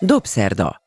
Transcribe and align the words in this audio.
Dobszerda. 0.00 0.82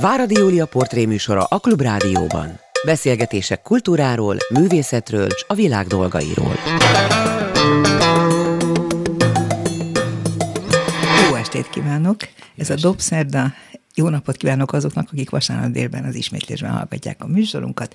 Váradi 0.00 0.34
Júlia 0.34 0.66
portréműsora 0.66 1.44
a 1.44 1.58
Klubrádióban. 1.58 2.60
Beszélgetések 2.84 3.62
kultúráról, 3.62 4.36
művészetről 4.54 5.26
és 5.26 5.44
a 5.46 5.54
világ 5.54 5.86
dolgairól. 5.86 6.54
Jó 11.28 11.34
estét 11.34 11.70
kívánok! 11.70 12.16
Ez 12.56 12.70
a 12.70 12.74
Dobszerda. 12.74 13.52
Jó 13.94 14.08
napot 14.08 14.36
kívánok 14.36 14.72
azoknak, 14.72 15.08
akik 15.12 15.30
vasárnap 15.30 15.70
délben 15.70 16.04
az 16.04 16.14
ismétlésben 16.14 16.70
hallgatják 16.70 17.22
a 17.22 17.26
műsorunkat, 17.26 17.94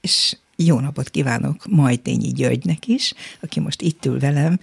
és 0.00 0.36
jó 0.56 0.80
napot 0.80 1.10
kívánok 1.10 1.66
Majtényi 1.68 2.32
Györgynek 2.32 2.86
is, 2.86 3.14
aki 3.40 3.60
most 3.60 3.82
itt 3.82 4.04
ül 4.04 4.18
velem, 4.18 4.60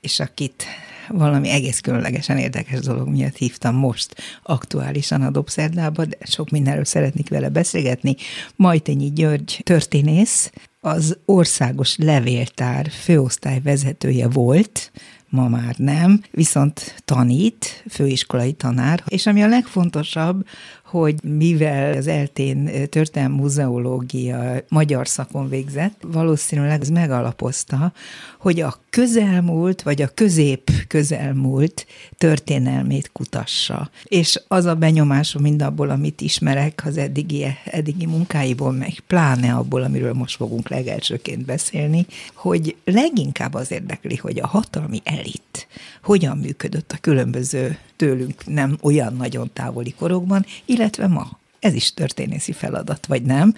és 0.00 0.20
akit 0.20 0.64
valami 1.08 1.48
egész 1.48 1.80
különlegesen 1.80 2.38
érdekes 2.38 2.80
dolog 2.80 3.08
miatt 3.08 3.36
hívtam 3.36 3.74
most 3.74 4.14
aktuálisan 4.42 5.22
a 5.22 5.30
Dobszerdába, 5.30 6.04
de 6.04 6.16
sok 6.20 6.50
mindenről 6.50 6.84
szeretnék 6.84 7.28
vele 7.28 7.48
beszélgetni. 7.48 8.16
Majtényi 8.56 9.12
György 9.12 9.60
történész, 9.64 10.50
az 10.80 11.18
országos 11.24 11.96
levéltár 11.96 12.90
főosztály 12.90 13.60
vezetője 13.60 14.28
volt, 14.28 14.90
ma 15.30 15.48
már 15.48 15.74
nem, 15.76 16.22
viszont 16.30 17.02
tanít, 17.04 17.84
főiskolai 17.90 18.52
tanár, 18.52 19.02
és 19.06 19.26
ami 19.26 19.42
a 19.42 19.48
legfontosabb, 19.48 20.46
hogy 20.84 21.22
mivel 21.22 21.96
az 21.96 22.06
eltén 22.06 22.88
történelmi 22.88 23.36
muzeológia 23.36 24.64
magyar 24.68 25.08
szakon 25.08 25.48
végzett, 25.48 26.00
valószínűleg 26.06 26.80
ez 26.80 26.88
megalapozta, 26.88 27.92
hogy 28.38 28.60
a 28.60 28.80
közelmúlt, 28.90 29.82
vagy 29.82 30.02
a 30.02 30.10
közép 30.14 30.70
közelmúlt 30.88 31.86
történelmét 32.18 33.12
kutassa. 33.12 33.90
És 34.04 34.40
az 34.48 34.64
a 34.64 34.74
benyomásom 34.74 35.42
mindabból, 35.42 35.90
amit 35.90 36.20
ismerek 36.20 36.82
az 36.86 36.96
eddigi, 36.96 37.46
eddigi 37.64 38.06
munkáiból, 38.06 38.72
meg 38.72 38.92
pláne 39.06 39.54
abból, 39.54 39.82
amiről 39.82 40.12
most 40.12 40.36
fogunk 40.36 40.68
legelsőként 40.68 41.44
beszélni, 41.44 42.06
hogy 42.34 42.76
leginkább 42.84 43.54
az 43.54 43.70
érdekli, 43.70 44.16
hogy 44.16 44.40
a 44.40 44.46
hatalmi 44.46 45.00
elit 45.04 45.66
hogyan 46.02 46.38
működött 46.38 46.92
a 46.92 46.98
különböző 47.00 47.78
tőlünk 47.96 48.46
nem 48.46 48.78
olyan 48.82 49.16
nagyon 49.16 49.50
távoli 49.52 49.94
korokban, 49.98 50.44
illetve 50.64 51.06
ma. 51.06 51.38
Ez 51.60 51.74
is 51.74 51.94
történészi 51.94 52.52
feladat, 52.52 53.06
vagy 53.06 53.22
nem? 53.22 53.54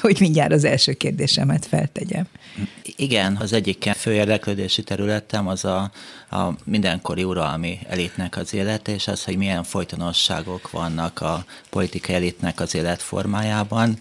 Hogy 0.00 0.16
mindjárt 0.20 0.52
az 0.52 0.64
első 0.64 0.92
kérdésemet 0.92 1.66
feltegyem. 1.66 2.26
Igen, 2.96 3.36
az 3.36 3.52
egyik 3.52 3.90
fő 3.96 4.12
érdeklődési 4.12 4.82
területem 4.82 5.48
az 5.48 5.64
a, 5.64 5.90
a 6.30 6.54
mindenkori 6.64 7.24
uralmi 7.24 7.78
elitnek 7.88 8.36
az 8.36 8.54
élete, 8.54 8.92
és 8.92 9.08
az, 9.08 9.24
hogy 9.24 9.36
milyen 9.36 9.62
folytonosságok 9.62 10.70
vannak 10.70 11.20
a 11.20 11.44
politikai 11.70 12.14
elitnek 12.14 12.60
az 12.60 12.74
életformájában, 12.74 13.98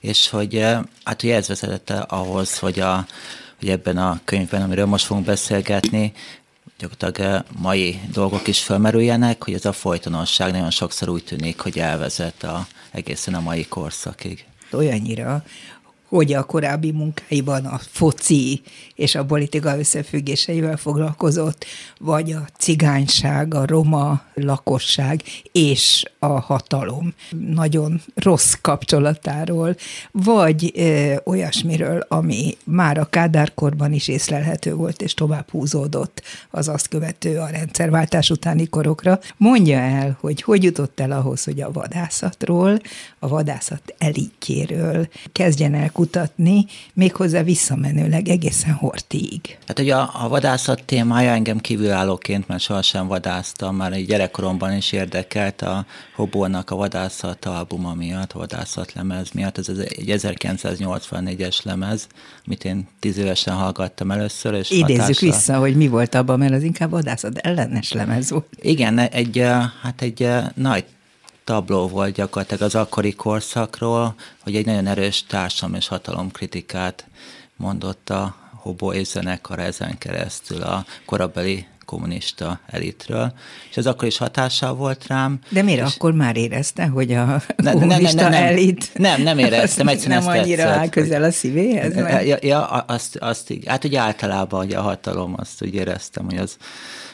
és 0.00 0.28
hogy 0.28 0.60
hát 1.04 1.22
ugye 1.22 1.34
ez 1.34 1.48
vezetett 1.48 1.90
ahhoz, 1.90 2.58
hogy 2.58 2.80
a 2.80 3.06
hogy 3.58 3.68
ebben 3.68 3.96
a 3.96 4.20
könyvben, 4.24 4.62
amiről 4.62 4.86
most 4.86 5.04
fogunk 5.04 5.26
beszélgetni, 5.26 6.12
gyakorlatilag 6.78 7.44
mai 7.58 8.00
dolgok 8.12 8.46
is 8.46 8.62
felmerüljenek, 8.62 9.44
hogy 9.44 9.54
ez 9.54 9.64
a 9.64 9.72
folytonosság 9.72 10.52
nagyon 10.52 10.70
sokszor 10.70 11.08
úgy 11.08 11.24
tűnik, 11.24 11.60
hogy 11.60 11.78
elvezet 11.78 12.42
a, 12.42 12.66
egészen 12.90 13.34
a 13.34 13.40
mai 13.40 13.66
korszakig. 13.66 14.44
Olyannyira, 14.72 15.44
hogy 16.08 16.32
a 16.32 16.42
korábbi 16.42 16.90
munkáiban 16.90 17.64
a 17.64 17.80
foci 17.90 18.62
és 18.94 19.14
a 19.14 19.24
politika 19.24 19.78
összefüggéseivel 19.78 20.76
foglalkozott, 20.76 21.64
vagy 21.98 22.32
a 22.32 22.46
cigányság, 22.58 23.54
a 23.54 23.66
roma 23.66 24.22
lakosság 24.34 25.22
és 25.52 26.04
a 26.18 26.40
hatalom 26.40 27.14
nagyon 27.50 28.00
rossz 28.14 28.52
kapcsolatáról, 28.60 29.76
vagy 30.10 30.72
ö, 30.74 31.14
olyasmiről, 31.24 32.04
ami 32.08 32.56
már 32.64 32.98
a 32.98 33.04
kádárkorban 33.04 33.92
is 33.92 34.08
észlelhető 34.08 34.74
volt, 34.74 35.02
és 35.02 35.14
tovább 35.14 35.50
húzódott 35.50 36.22
az 36.50 36.68
azt 36.68 36.88
követő 36.88 37.38
a 37.38 37.46
rendszerváltás 37.46 38.30
utáni 38.30 38.68
korokra. 38.68 39.18
Mondja 39.36 39.78
el, 39.78 40.16
hogy 40.20 40.42
hogy 40.42 40.62
jutott 40.62 41.00
el 41.00 41.12
ahhoz, 41.12 41.44
hogy 41.44 41.60
a 41.60 41.72
vadászatról, 41.72 42.80
a 43.18 43.28
vadászat 43.28 43.94
elitjéről 43.98 45.08
kezdjen 45.32 45.74
el 45.74 45.90
kutatni, 45.96 46.66
méghozzá 46.94 47.42
visszamenőleg 47.42 48.28
egészen 48.28 48.72
hortíig. 48.72 49.58
Hát 49.66 49.78
ugye 49.78 49.94
a, 49.94 50.10
a 50.24 50.28
vadászat 50.28 50.82
témája 50.84 51.30
engem 51.30 51.58
kívülállóként, 51.58 52.48
mert 52.48 52.62
sohasem 52.62 53.06
vadáztam, 53.06 53.76
már 53.76 53.92
egy 53.92 54.06
gyerekkoromban 54.06 54.72
is 54.72 54.92
érdekelt 54.92 55.62
a 55.62 55.86
Hobónak 56.14 56.70
a 56.70 56.76
vadászat 56.76 57.44
albuma 57.44 57.94
miatt, 57.94 58.32
a 58.32 58.38
vadászat 58.38 58.92
lemez 58.92 59.30
miatt. 59.30 59.58
Ez 59.58 59.68
egy 59.68 60.04
1984-es 60.06 61.62
lemez, 61.62 62.06
amit 62.46 62.64
én 62.64 62.88
tíz 63.00 63.16
évesen 63.18 63.54
hallgattam 63.54 64.10
először. 64.10 64.54
És 64.54 64.70
Idézzük 64.70 65.00
hatásra... 65.00 65.26
vissza, 65.26 65.58
hogy 65.58 65.76
mi 65.76 65.88
volt 65.88 66.14
abban, 66.14 66.38
mert 66.38 66.52
az 66.52 66.62
inkább 66.62 66.90
vadászat 66.90 67.38
ellenes 67.38 67.92
lemez 67.92 68.30
volt. 68.30 68.46
Igen, 68.60 68.98
egy, 68.98 69.44
hát 69.82 70.02
egy 70.02 70.28
nagy 70.54 70.84
tabló 71.46 71.88
volt 71.88 72.14
gyakorlatilag 72.14 72.62
az 72.62 72.74
akkori 72.74 73.14
korszakról, 73.14 74.14
hogy 74.42 74.56
egy 74.56 74.66
nagyon 74.66 74.86
erős 74.86 75.24
társadalom 75.24 75.76
és 75.76 75.88
hatalomkritikát 75.88 77.06
mondott 77.56 78.10
a 78.10 78.36
Hobo 78.54 78.92
és 78.92 79.06
zenekar 79.06 79.58
ezen 79.58 79.98
keresztül 79.98 80.62
a 80.62 80.84
korabeli 81.04 81.66
kommunista 81.84 82.60
elitről, 82.66 83.32
és 83.70 83.76
ez 83.76 83.86
akkor 83.86 84.08
is 84.08 84.16
hatással 84.16 84.74
volt 84.74 85.06
rám. 85.06 85.38
De 85.48 85.62
miért 85.62 85.86
és... 85.86 85.94
akkor 85.94 86.12
már 86.12 86.36
érezte, 86.36 86.86
hogy 86.86 87.12
a 87.12 87.42
ne, 87.56 87.72
kommunista 87.72 88.22
ne, 88.22 88.28
ne, 88.28 88.38
ne, 88.38 88.46
elit... 88.46 88.90
Nem, 88.94 89.22
nem 89.22 89.38
éreztem, 89.38 89.88
egyszerűen 89.88 90.22
Nem 90.22 90.28
annyira 90.28 90.62
tetszett, 90.62 90.78
áll 90.78 90.88
közel 90.88 91.22
a 91.22 91.30
szívéhez? 91.30 91.94
Mert... 91.94 92.26
Ja, 92.26 92.36
ja, 92.40 92.66
azt, 92.66 93.16
azt, 93.16 93.52
hát 93.66 93.84
ugye 93.84 93.98
általában 93.98 94.60
hogy 94.60 94.74
a 94.74 94.80
hatalom, 94.80 95.34
azt 95.36 95.62
úgy 95.62 95.74
éreztem, 95.74 96.24
hogy 96.24 96.38
az 96.38 96.56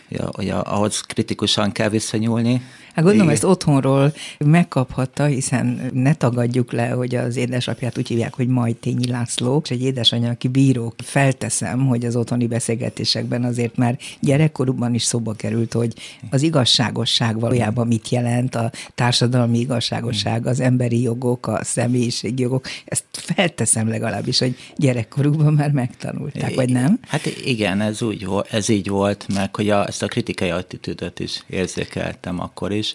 hogy, 0.09 0.21
a, 0.21 0.31
hogy 0.33 0.49
a, 0.49 0.63
ahhoz 0.75 1.01
kritikusan 1.01 1.73
kell 1.73 1.89
viszonyulni. 1.89 2.63
Hát 2.95 3.05
gondolom, 3.05 3.23
Igen. 3.23 3.35
ezt 3.35 3.45
otthonról 3.45 4.13
megkaphatta, 4.39 5.25
hiszen 5.25 5.91
ne 5.93 6.15
tagadjuk 6.15 6.73
le, 6.73 6.89
hogy 6.89 7.15
az 7.15 7.37
édesapját 7.37 7.99
úgy 7.99 8.09
hívják, 8.09 8.35
hogy 8.35 8.49
Majtényi 8.49 9.07
László, 9.07 9.61
és 9.65 9.71
egy 9.71 9.83
édesanyja, 9.83 10.31
aki 10.31 10.49
bíró. 10.49 10.95
Felteszem, 11.05 11.87
hogy 11.87 12.05
az 12.05 12.17
otthoni 12.17 12.47
beszélgetésekben 12.47 13.45
azért 13.45 13.77
már 13.77 13.99
gyerekkorukban 14.21 14.95
is 14.95 15.03
szóba 15.03 15.33
került, 15.33 15.73
hogy 15.73 15.95
az 16.31 16.43
igazságosság 16.43 17.41
valójában 17.41 17.87
mit 17.87 18.09
jelent, 18.09 18.55
a 18.55 18.71
társadalmi 18.95 19.59
igazságosság, 19.59 20.47
az 20.47 20.61
emberi 20.61 21.03
jogok, 21.03 21.47
a 21.47 21.65
személyiségi 21.65 22.43
jogok. 22.43 22.67
Ezt 22.85 23.05
felteszem 23.11 23.89
legalábbis, 23.89 24.39
hogy 24.39 24.57
gyerekkorukban 24.77 25.53
már 25.53 25.71
megtanulták, 25.71 26.55
vagy 26.55 26.73
nem? 26.73 26.99
Hát 27.07 27.27
igen, 27.45 27.81
ez, 27.81 28.03
úgy, 28.03 28.27
ez 28.51 28.69
így 28.69 28.89
volt, 28.89 29.27
meg 29.35 29.55
hogy 29.55 29.71
a, 29.71 29.87
ezt 29.87 30.03
a 30.03 30.07
kritikai 30.07 30.51
attitűdöt 30.51 31.21
is 31.21 31.45
érzékeltem 31.47 32.41
akkor 32.41 32.73
is, 32.73 32.82
is. 32.83 32.95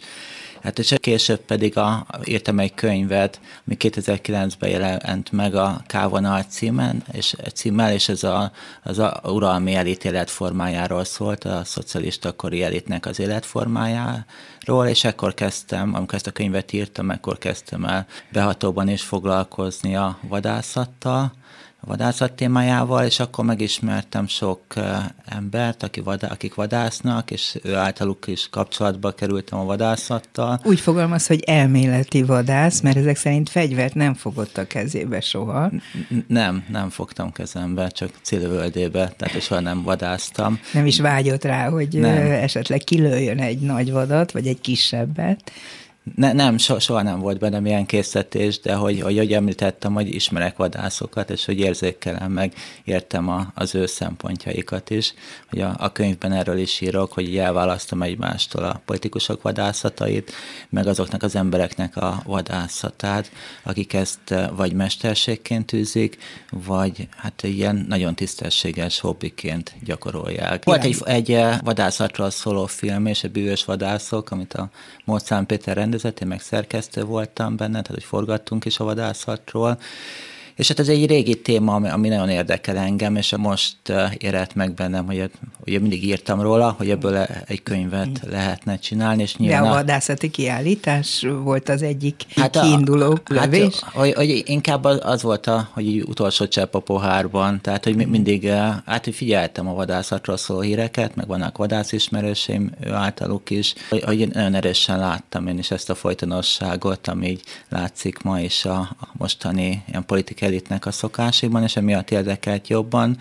Hát 0.61 0.79
és 0.79 0.93
később 0.99 1.39
pedig 1.39 1.77
a, 1.77 2.05
írtam 2.23 2.59
egy 2.59 2.73
könyvet, 2.73 3.39
ami 3.65 3.77
2009-ben 3.79 4.69
jelent 4.69 5.31
meg 5.31 5.55
a 5.55 5.81
Kávonal 5.85 6.41
címen, 6.41 7.03
és, 7.11 7.35
címmel, 7.53 7.93
és 7.93 8.09
ez 8.09 8.23
a, 8.23 8.51
az 8.83 8.99
a 8.99 9.21
uralmi 9.23 9.75
elit 9.75 10.05
életformájáról 10.05 11.03
szólt, 11.03 11.43
a 11.43 11.63
szocialista 11.63 12.31
kori 12.31 12.63
elitnek 12.63 13.05
az 13.05 13.19
életformájáról, 13.19 14.87
és 14.87 15.03
ekkor 15.03 15.33
kezdtem, 15.33 15.93
amikor 15.93 16.15
ezt 16.15 16.27
a 16.27 16.31
könyvet 16.31 16.73
írtam, 16.73 17.09
ekkor 17.09 17.37
kezdtem 17.37 17.85
el 17.85 18.07
behatóban 18.31 18.89
is 18.89 19.01
foglalkozni 19.01 19.95
a 19.95 20.17
vadászattal, 20.21 21.31
vadászat 21.81 22.33
témájával, 22.33 23.05
és 23.05 23.19
akkor 23.19 23.45
megismertem 23.45 24.27
sok 24.27 24.61
embert, 25.25 25.83
aki 25.83 25.99
vadá, 25.99 26.27
akik 26.27 26.53
vadásznak, 26.53 27.31
és 27.31 27.57
ő 27.63 27.75
általuk 27.75 28.27
is 28.27 28.49
kapcsolatba 28.49 29.11
kerültem 29.11 29.59
a 29.59 29.63
vadászattal. 29.63 30.59
Úgy 30.63 30.79
fogalmaz, 30.79 31.27
hogy 31.27 31.43
elméleti 31.43 32.23
vadász, 32.23 32.81
mert 32.81 32.97
ezek 32.97 33.15
szerint 33.15 33.49
fegyvert 33.49 33.93
nem 33.93 34.13
fogott 34.13 34.57
a 34.57 34.67
kezébe 34.67 35.21
soha. 35.21 35.71
Nem, 36.27 36.65
nem 36.69 36.89
fogtam 36.89 37.31
kezembe, 37.31 37.87
csak 37.87 38.09
célvöldébe, 38.21 39.13
tehát 39.17 39.41
soha 39.41 39.59
nem 39.59 39.83
vadáztam. 39.83 40.59
Nem 40.73 40.85
is 40.85 40.99
vágyott 40.99 41.43
rá, 41.43 41.69
hogy 41.69 41.87
nem. 41.91 42.31
esetleg 42.31 42.79
kilőjön 42.79 43.39
egy 43.39 43.59
nagy 43.59 43.91
vadat, 43.91 44.31
vagy 44.31 44.47
egy 44.47 44.61
kisebbet. 44.61 45.51
Ne, 46.15 46.33
nem, 46.33 46.57
so, 46.57 46.79
soha 46.79 47.01
nem 47.01 47.19
volt 47.19 47.39
bennem 47.39 47.65
ilyen 47.65 47.85
készítés, 47.85 48.59
de 48.59 48.73
hogy, 48.73 49.01
hogy, 49.01 49.17
hogy 49.17 49.33
említettem, 49.33 49.93
hogy 49.93 50.15
ismerek 50.15 50.57
vadászokat, 50.57 51.29
és 51.29 51.45
hogy 51.45 51.59
érzékelem 51.59 52.31
meg, 52.31 52.53
értem 52.83 53.29
a, 53.29 53.51
az 53.55 53.75
ő 53.75 53.85
szempontjaikat 53.85 54.89
is. 54.89 55.13
Hogy 55.49 55.61
a, 55.61 55.75
a 55.77 55.91
könyvben 55.91 56.31
erről 56.31 56.57
is 56.57 56.81
írok, 56.81 57.13
hogy 57.13 57.37
elválasztom 57.37 58.01
egymástól 58.01 58.63
a 58.63 58.81
politikusok 58.85 59.41
vadászatait, 59.41 60.31
meg 60.69 60.87
azoknak 60.87 61.23
az 61.23 61.35
embereknek 61.35 61.97
a 61.97 62.21
vadászatát, 62.25 63.31
akik 63.63 63.93
ezt 63.93 64.19
eh, 64.31 64.49
vagy 64.55 64.73
mesterségként 64.73 65.73
űzik, 65.73 66.17
vagy 66.49 67.07
hát 67.15 67.43
ilyen 67.43 67.85
nagyon 67.87 68.15
tisztességes 68.15 68.99
hobbiként 68.99 69.73
gyakorolják. 69.83 70.63
Volt 70.63 70.83
egy, 70.83 70.97
egy 71.05 71.31
eh, 71.31 71.57
vadászatról 71.63 72.29
szóló 72.29 72.65
film, 72.65 73.05
és 73.05 73.23
a 73.23 73.27
bűvös 73.27 73.65
vadászok, 73.65 74.31
amit 74.31 74.53
a 74.53 74.69
Mozart 75.07 75.45
Péter 75.45 75.75
rendezett, 75.75 76.19
én 76.19 76.27
meg 76.27 76.41
szerkesztő 76.41 77.03
voltam 77.03 77.55
benne, 77.55 77.71
tehát 77.71 77.87
hogy 77.87 78.03
forgattunk 78.03 78.65
is 78.65 78.79
a 78.79 78.83
vadászatról, 78.83 79.79
és 80.57 80.67
hát 80.67 80.79
ez 80.79 80.87
egy 80.87 81.05
régi 81.05 81.41
téma, 81.41 81.75
ami, 81.75 82.07
nagyon 82.07 82.29
érdekel 82.29 82.77
engem, 82.77 83.15
és 83.15 83.35
most 83.37 83.77
érett 84.17 84.55
meg 84.55 84.73
bennem, 84.73 85.05
hogy 85.05 85.29
ugye 85.65 85.79
mindig 85.79 86.03
írtam 86.03 86.41
róla, 86.41 86.75
hogy 86.77 86.89
ebből 86.89 87.17
egy 87.45 87.63
könyvet 87.63 88.21
lehetne 88.29 88.79
csinálni. 88.79 89.21
És 89.21 89.35
nyilván 89.35 89.63
De 89.63 89.69
a 89.69 89.73
vadászati 89.73 90.29
kiállítás 90.29 91.25
volt 91.43 91.69
az 91.69 91.81
egyik 91.81 92.25
hát 92.35 92.59
kiinduló 92.59 93.11
a, 93.11 93.33
lövés? 93.33 93.79
Hát, 93.79 93.93
hogy, 93.93 94.13
hogy 94.13 94.43
inkább 94.45 94.83
az, 94.83 95.21
volt, 95.21 95.47
a, 95.47 95.69
hogy 95.73 96.01
utolsó 96.07 96.47
csepp 96.47 96.73
a 96.73 96.79
pohárban, 96.79 97.61
tehát 97.61 97.83
hogy 97.83 98.07
mindig, 98.07 98.47
hát 98.85 99.03
hogy 99.03 99.15
figyeltem 99.15 99.67
a 99.67 99.73
vadászatról 99.73 100.37
szóló 100.37 100.59
híreket, 100.59 101.15
meg 101.15 101.27
vannak 101.27 101.57
vadászismerőseim 101.57 102.71
általuk 102.91 103.49
is, 103.49 103.73
hogy, 103.89 104.03
hogy 104.03 104.27
nagyon 104.33 104.53
erősen 104.53 104.99
láttam 104.99 105.47
én 105.47 105.57
is 105.57 105.71
ezt 105.71 105.89
a 105.89 105.95
folytonosságot, 105.95 107.07
ami 107.07 107.27
így 107.27 107.41
látszik 107.69 108.21
ma 108.21 108.39
is 108.39 108.65
a, 108.65 108.77
a 108.77 109.07
mostani 109.17 109.83
ilyen 109.87 110.05
politikai 110.05 110.45
elitnek 110.47 110.85
a 110.85 110.91
szokásaiban, 110.91 111.63
és 111.63 111.75
emiatt 111.75 112.11
érdekelt 112.11 112.67
jobban. 112.67 113.17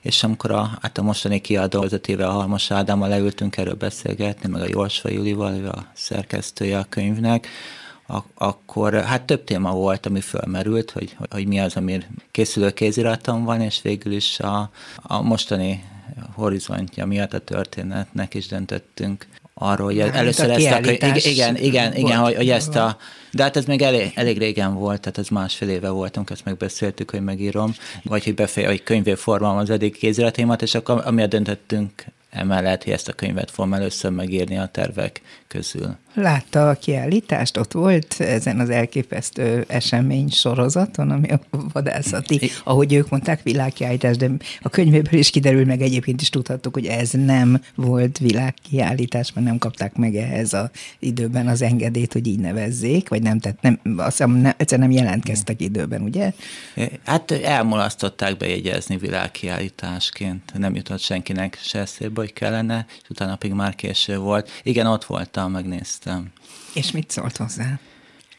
És 0.00 0.22
amikor 0.22 0.50
a, 0.50 0.78
hát 0.82 0.98
a 0.98 1.02
mostani 1.02 1.40
kiadó 1.40 1.80
vezetével, 1.80 2.28
a 2.28 2.32
Halmos 2.32 2.70
Ádámmal 2.70 3.08
leültünk 3.08 3.56
erről 3.56 3.74
beszélgetni, 3.74 4.48
meg 4.48 4.62
a 4.62 4.68
Jorsva 4.68 5.10
Julival, 5.10 5.66
a 5.66 5.86
szerkesztője 5.94 6.78
a 6.78 6.86
könyvnek, 6.88 7.48
akkor 8.34 8.94
hát 8.94 9.22
több 9.22 9.44
téma 9.44 9.72
volt, 9.72 10.06
ami 10.06 10.20
fölmerült, 10.20 10.90
hogy, 10.90 11.16
hogy 11.30 11.46
mi 11.46 11.60
az, 11.60 11.76
ami 11.76 11.98
készülő 12.30 12.70
kéziratom 12.70 13.44
van, 13.44 13.60
és 13.60 13.82
végül 13.82 14.12
is 14.12 14.40
a, 14.40 14.70
a 15.02 15.22
mostani 15.22 15.84
horizontja 16.34 17.06
miatt 17.06 17.32
a 17.32 17.38
történetnek 17.38 18.34
is 18.34 18.46
döntöttünk 18.46 19.26
arról, 19.58 19.86
hogy 19.86 19.98
először 19.98 20.50
ezt 20.50 20.66
a, 20.66 20.78
igen, 20.78 21.16
igen, 21.16 21.56
igen, 21.56 21.94
igen 21.94 22.18
hogy, 22.18 22.34
hogy 22.34 22.50
ezt 22.50 22.76
a, 22.76 22.96
de 23.30 23.42
hát 23.42 23.56
ez 23.56 23.64
még 23.64 23.82
elég, 23.82 24.12
elég 24.14 24.38
régen 24.38 24.74
volt, 24.74 25.00
tehát 25.00 25.18
ez 25.18 25.28
másfél 25.28 25.68
éve 25.68 25.88
voltunk, 25.88 26.30
ezt 26.30 26.44
megbeszéltük, 26.44 27.10
hogy 27.10 27.22
megírom, 27.22 27.74
vagy 28.02 28.24
hogy 28.24 28.34
befeje, 28.34 28.66
hogy 28.66 28.82
könyvé 28.82 29.14
formálom 29.14 29.56
az 29.56 29.70
eddig 29.70 29.96
kéziratémat, 29.96 30.62
és 30.62 30.74
akkor 30.74 31.02
amiatt 31.04 31.30
döntöttünk 31.30 32.04
emellett, 32.30 32.84
hogy 32.84 32.92
ezt 32.92 33.08
a 33.08 33.12
könyvet 33.12 33.50
fogom 33.50 33.74
először 33.74 34.10
megírni 34.10 34.58
a 34.58 34.66
tervek 34.66 35.20
közül. 35.48 35.96
Látta 36.14 36.68
a 36.68 36.74
kiállítást? 36.74 37.56
Ott 37.56 37.72
volt 37.72 38.14
ezen 38.18 38.60
az 38.60 38.70
elképesztő 38.70 39.64
esemény 39.68 40.28
sorozaton, 40.30 41.10
ami 41.10 41.28
a 41.28 41.40
vadászati, 41.72 42.50
ahogy 42.64 42.92
ők 42.92 43.08
mondták, 43.08 43.42
világkiállítás, 43.42 44.16
de 44.16 44.30
a 44.60 44.68
könyvéből 44.68 45.18
is 45.18 45.30
kiderül, 45.30 45.64
meg 45.64 45.80
egyébként 45.80 46.20
is 46.20 46.30
tudhattuk, 46.30 46.74
hogy 46.74 46.86
ez 46.86 47.10
nem 47.10 47.60
volt 47.74 48.18
világkiállítás, 48.18 49.32
mert 49.32 49.46
nem 49.46 49.58
kapták 49.58 49.96
meg 49.96 50.14
ehhez 50.14 50.52
az 50.52 50.70
időben 50.98 51.48
az 51.48 51.62
engedélyt, 51.62 52.12
hogy 52.12 52.26
így 52.26 52.38
nevezzék, 52.38 53.08
vagy 53.08 53.22
nem, 53.22 53.38
tehát 53.38 53.62
nem, 53.62 53.80
azt 53.96 54.10
hiszem, 54.10 54.30
nem, 54.30 54.52
egyszer 54.56 54.78
nem 54.78 54.90
jelentkeztek 54.90 55.60
időben, 55.60 56.02
ugye? 56.02 56.32
Hát 57.04 57.30
elmulasztották 57.30 58.36
bejegyezni 58.36 58.96
világkiállításként, 58.96 60.52
nem 60.58 60.74
jutott 60.74 61.00
senkinek 61.00 61.58
se 61.62 61.78
eszébe, 61.78 62.20
hogy 62.20 62.32
kellene, 62.32 62.86
és 63.02 63.08
utána 63.08 63.36
pedig 63.36 63.56
már 63.56 63.74
késő 63.74 64.18
volt. 64.18 64.50
Igen, 64.62 64.86
ott 64.86 65.04
voltam, 65.36 65.50
megnéztem. 65.50 66.32
És 66.74 66.90
mit 66.90 67.10
szólt 67.10 67.36
hozzá? 67.36 67.78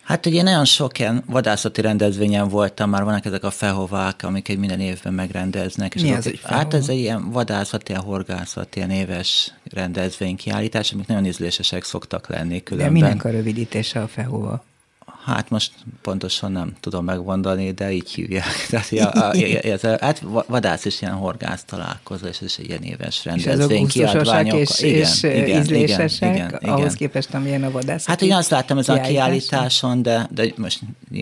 Hát 0.04 0.26
ugye 0.26 0.42
nagyon 0.42 0.66
sok 0.66 1.00
ilyen 1.00 1.24
vadászati 1.26 1.82
rendezvényen 1.82 2.48
voltam, 2.48 2.90
már 2.90 3.04
vannak 3.04 3.26
ezek 3.26 3.44
a 3.44 3.52
fehovák, 3.52 4.24
amiket 4.24 4.58
minden 4.58 4.80
évben 4.80 5.14
megrendeznek. 5.14 5.96
És 5.96 6.02
Mi 6.02 6.12
az 6.12 6.28
egy 6.28 6.40
Hát 6.44 6.74
ez 6.74 6.90
egy 6.90 6.98
ilyen 6.98 7.32
vadászati, 7.32 7.92
ilyen 7.92 8.04
horgászati, 8.04 8.78
ilyen 8.78 8.92
éves 8.92 9.54
rendezvénykiállítás, 9.64 10.92
amik 10.92 11.08
nagyon 11.08 11.26
ízlésesek 11.26 11.84
szoktak 11.84 12.28
lenni 12.30 12.64
különben. 12.64 12.94
De 12.94 13.00
minek 13.00 13.24
a 13.24 13.30
rövidítése 13.30 14.02
a 14.02 14.08
fehova? 14.08 14.64
Hát 15.28 15.50
most 15.50 15.72
pontosan 16.02 16.52
nem 16.52 16.74
tudom 16.80 17.06
megmondani, 17.06 17.72
de 17.72 17.92
így 17.92 18.12
hívják. 18.12 18.46
Tehát, 18.70 18.90
ja, 18.90 19.10
a, 19.30 19.36
ez, 19.62 19.82
hát 19.82 20.22
vadász 20.48 20.86
is 20.86 21.02
ilyen 21.02 21.14
horgász 21.14 21.64
találkozó, 21.64 22.26
és 22.26 22.40
ez 22.40 22.56
egy 22.58 22.68
ilyen 22.68 22.84
éves 22.84 23.26
rendezvény, 23.26 23.86
és 23.86 23.92
kiadványok. 23.92 24.60
És, 24.60 24.82
igen, 24.82 25.02
és 25.02 25.24
igen, 25.24 25.62
ízlésesek, 25.62 26.36
igen, 26.36 26.58
igen, 26.62 26.74
ahhoz 26.74 26.94
képest, 26.94 27.34
amilyen 27.34 27.64
a 27.64 27.72
vadász. 27.72 28.06
Hát 28.06 28.22
én 28.22 28.34
azt 28.34 28.50
láttam 28.50 28.78
ez 28.78 28.90
a 28.90 29.02
kiállításon, 29.02 30.02
de, 30.02 30.28
de 30.32 30.52
most 30.56 30.80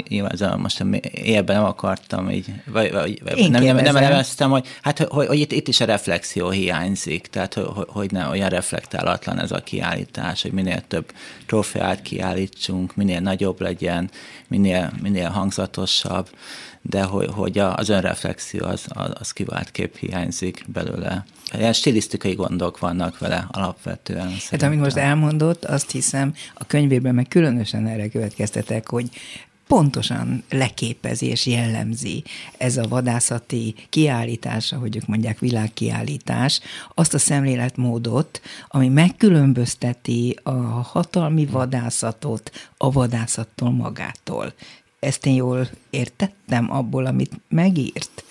nyilván 0.08 0.32
ez 0.32 0.42
a, 0.42 0.58
most 0.58 0.86
élben 1.12 1.56
nem 1.56 1.66
akartam 1.66 2.30
így, 2.30 2.54
vagy, 2.66 2.92
vagy 2.92 3.22
nem, 3.50 3.64
nem, 3.64 3.76
nem 3.76 3.96
elemeztem, 3.96 4.50
hogy, 4.50 4.68
hát, 4.82 5.00
hogy, 5.00 5.28
hogy 5.28 5.40
itt, 5.40 5.52
itt, 5.52 5.68
is 5.68 5.80
a 5.80 5.86
reflexió 5.86 6.50
hiányzik, 6.50 7.28
tehát 7.28 7.54
hogy, 7.54 7.66
hogy 7.88 8.12
ne 8.12 8.28
olyan 8.28 8.50
reflektálatlan 8.50 9.40
ez 9.40 9.52
a 9.52 9.60
kiállítás, 9.60 10.42
hogy 10.42 10.52
minél 10.52 10.82
több 10.88 11.12
trófeát 11.46 12.02
kiállítsunk, 12.02 12.96
minél 12.96 13.20
nagyobb 13.20 13.62
legyen, 13.62 13.95
legyen, 13.96 14.10
minél, 14.48 14.92
minél 15.02 15.30
hangzatosabb, 15.30 16.30
de 16.82 17.04
hogy, 17.04 17.30
hogy 17.32 17.58
az 17.58 17.90
önreflexió 17.90 18.66
az, 18.66 18.88
az 19.14 19.32
kivált 19.32 19.72
kép 19.72 19.98
hiányzik 19.98 20.66
belőle. 20.68 21.26
Ilyen 21.58 21.74
stilisztikai 21.74 22.34
gondok 22.34 22.80
vannak 22.80 23.20
vele 23.20 23.48
alapvetően. 23.52 24.32
Hát 24.50 24.62
amit 24.62 24.80
most 24.80 24.96
elmondott, 24.96 25.66
azt 25.66 25.92
hiszem, 25.92 26.34
a 26.54 26.66
könyvében 26.66 27.16
meg 27.16 27.28
különösen 27.28 27.88
erre 27.88 28.10
következtetek, 28.10 28.90
hogy 28.90 29.10
pontosan 29.68 30.44
leképezi 30.50 31.26
és 31.26 31.46
jellemzi 31.46 32.24
ez 32.58 32.78
a 32.78 32.88
vadászati 32.88 33.76
kiállítás, 33.90 34.72
ahogy 34.72 34.96
ők 34.96 35.06
mondják, 35.06 35.40
világkiállítás, 35.40 36.60
azt 36.94 37.14
a 37.14 37.20
szemléletmódot, 37.20 38.42
ami 38.68 38.88
megkülönbözteti 38.88 40.40
a 40.44 40.52
hatalmi 40.82 41.46
vadászatot 41.46 42.52
a 42.78 42.92
vadászattól 42.92 43.72
magától. 43.72 44.54
Ezt 45.00 45.26
én 45.26 45.34
jól 45.34 45.70
értettem 45.90 46.72
abból, 46.72 47.06
amit 47.06 47.32
megírt? 47.50 48.25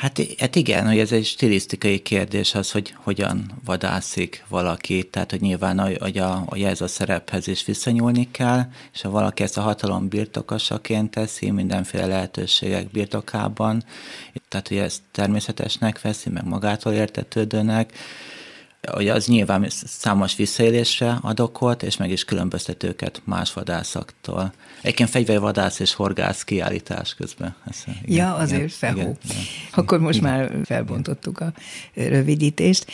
Hát, 0.00 0.20
hát 0.38 0.56
igen, 0.56 0.86
hogy 0.86 0.98
ez 0.98 1.12
egy 1.12 1.24
stilisztikai 1.24 1.98
kérdés 1.98 2.54
az, 2.54 2.70
hogy 2.70 2.94
hogyan 2.96 3.50
vadászik 3.64 4.44
valaki, 4.48 5.08
tehát 5.08 5.30
hogy 5.30 5.40
nyilván 5.40 5.98
hogy 5.98 6.18
a, 6.18 6.44
hogy 6.46 6.62
ez 6.62 6.80
a 6.80 6.86
szerephez 6.86 7.46
is 7.46 7.64
visszanyúlni 7.64 8.30
kell, 8.30 8.62
és 8.92 9.00
ha 9.00 9.10
valaki 9.10 9.42
ezt 9.42 9.58
a 9.58 9.60
hatalom 9.60 10.08
birtokosaként 10.08 11.10
teszi, 11.10 11.50
mindenféle 11.50 12.06
lehetőségek 12.06 12.90
birtokában, 12.90 13.84
tehát 14.48 14.68
hogy 14.68 14.76
ezt 14.76 15.00
természetesnek 15.12 16.00
veszi, 16.00 16.30
meg 16.30 16.44
magától 16.44 16.92
értetődőnek, 16.92 17.92
hogy 18.88 19.08
az 19.08 19.26
nyilván 19.26 19.66
számos 19.68 20.36
visszaélésre 20.36 21.18
ad 21.22 21.40
okot, 21.40 21.82
és 21.82 21.96
meg 21.96 22.10
is 22.10 22.24
különböztet 22.24 22.82
őket 22.82 23.22
más 23.24 23.52
vadászaktól. 23.52 24.52
Egyébként 24.82 25.10
fegyvervadász 25.10 25.78
és 25.78 25.94
horgász 25.94 26.44
kiállítás 26.44 27.14
közben. 27.14 27.54
Ez, 27.70 27.82
igen, 27.86 28.16
ja, 28.16 28.34
azért 28.34 28.56
igen, 28.56 28.68
felhó. 28.68 28.98
Igen, 29.00 29.16
igen. 29.24 29.42
Akkor 29.70 30.00
most 30.00 30.18
igen. 30.18 30.30
már 30.30 30.52
felbontottuk 30.64 31.40
a 31.40 31.52
rövidítést. 31.94 32.86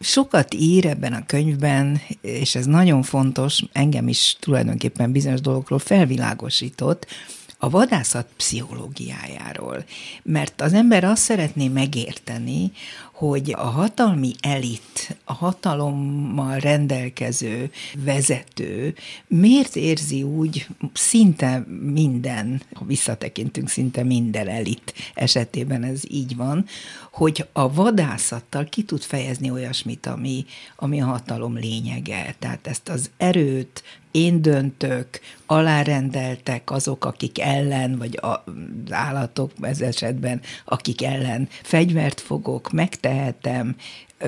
Sokat 0.00 0.54
ír 0.54 0.86
ebben 0.86 1.12
a 1.12 1.26
könyvben, 1.26 2.00
és 2.20 2.54
ez 2.54 2.66
nagyon 2.66 3.02
fontos, 3.02 3.62
engem 3.72 4.08
is 4.08 4.36
tulajdonképpen 4.40 5.12
bizonyos 5.12 5.40
dolgokról 5.40 5.78
felvilágosított, 5.78 7.06
a 7.64 7.68
vadászat 7.70 8.26
pszichológiájáról. 8.36 9.84
Mert 10.22 10.60
az 10.60 10.72
ember 10.72 11.04
azt 11.04 11.22
szeretné 11.22 11.68
megérteni, 11.68 12.72
hogy 13.12 13.52
a 13.56 13.66
hatalmi 13.66 14.32
elit, 14.40 15.16
a 15.24 15.32
hatalommal 15.32 16.58
rendelkező 16.58 17.70
vezető 17.96 18.94
miért 19.26 19.76
érzi 19.76 20.22
úgy 20.22 20.66
szinte 20.92 21.66
minden, 21.80 22.62
ha 22.72 22.84
visszatekintünk, 22.84 23.68
szinte 23.68 24.02
minden 24.02 24.48
elit 24.48 24.94
esetében 25.14 25.82
ez 25.82 26.00
így 26.08 26.36
van, 26.36 26.66
hogy 27.12 27.46
a 27.52 27.72
vadászattal 27.72 28.64
ki 28.64 28.82
tud 28.82 29.02
fejezni 29.02 29.50
olyasmit, 29.50 30.06
ami, 30.06 30.44
ami 30.76 31.00
a 31.00 31.06
hatalom 31.06 31.56
lényege. 31.56 32.34
Tehát 32.38 32.66
ezt 32.66 32.88
az 32.88 33.10
erőt, 33.16 33.82
én 34.14 34.42
döntök, 34.42 35.20
alárendeltek 35.46 36.70
azok, 36.70 37.04
akik 37.04 37.40
ellen, 37.40 37.98
vagy 37.98 38.18
az 38.20 38.92
állatok 38.92 39.50
ez 39.60 39.80
esetben, 39.80 40.40
akik 40.64 41.02
ellen 41.02 41.48
fegyvert 41.62 42.20
fogok, 42.20 42.72
megtehetem, 42.72 43.76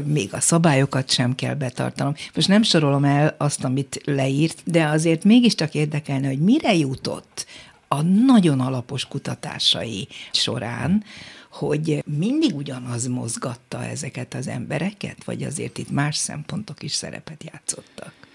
még 0.05 0.35
a 0.35 0.41
szabályokat 0.41 1.11
sem 1.11 1.35
kell 1.35 1.55
betartanom. 1.55 2.15
Most 2.35 2.49
nem 2.49 2.63
sorolom 2.63 3.05
el 3.05 3.35
azt, 3.39 3.65
amit 3.65 4.01
leírt, 4.05 4.63
de 4.65 4.85
azért 4.85 5.25
mégiscsak 5.25 5.75
érdekelne, 5.75 6.27
hogy 6.27 6.41
mire 6.41 6.75
jutott 6.75 7.47
a 7.89 8.03
nagyon 8.03 8.61
alapos 8.61 9.05
kutatásai 9.05 10.09
során, 10.33 11.05
hogy 11.51 12.05
mindig 12.19 12.55
ugyanaz 12.55 13.07
mozgatta 13.07 13.85
ezeket 13.85 14.35
az 14.35 14.49
embereket, 14.49 15.25
vagy 15.25 15.43
azért 15.43 15.79
itt 15.79 15.91
más 15.91 16.17
szempontok 16.17 16.83
is 16.83 16.93
szerepet 16.93 17.45
játszottak? 17.53 18.26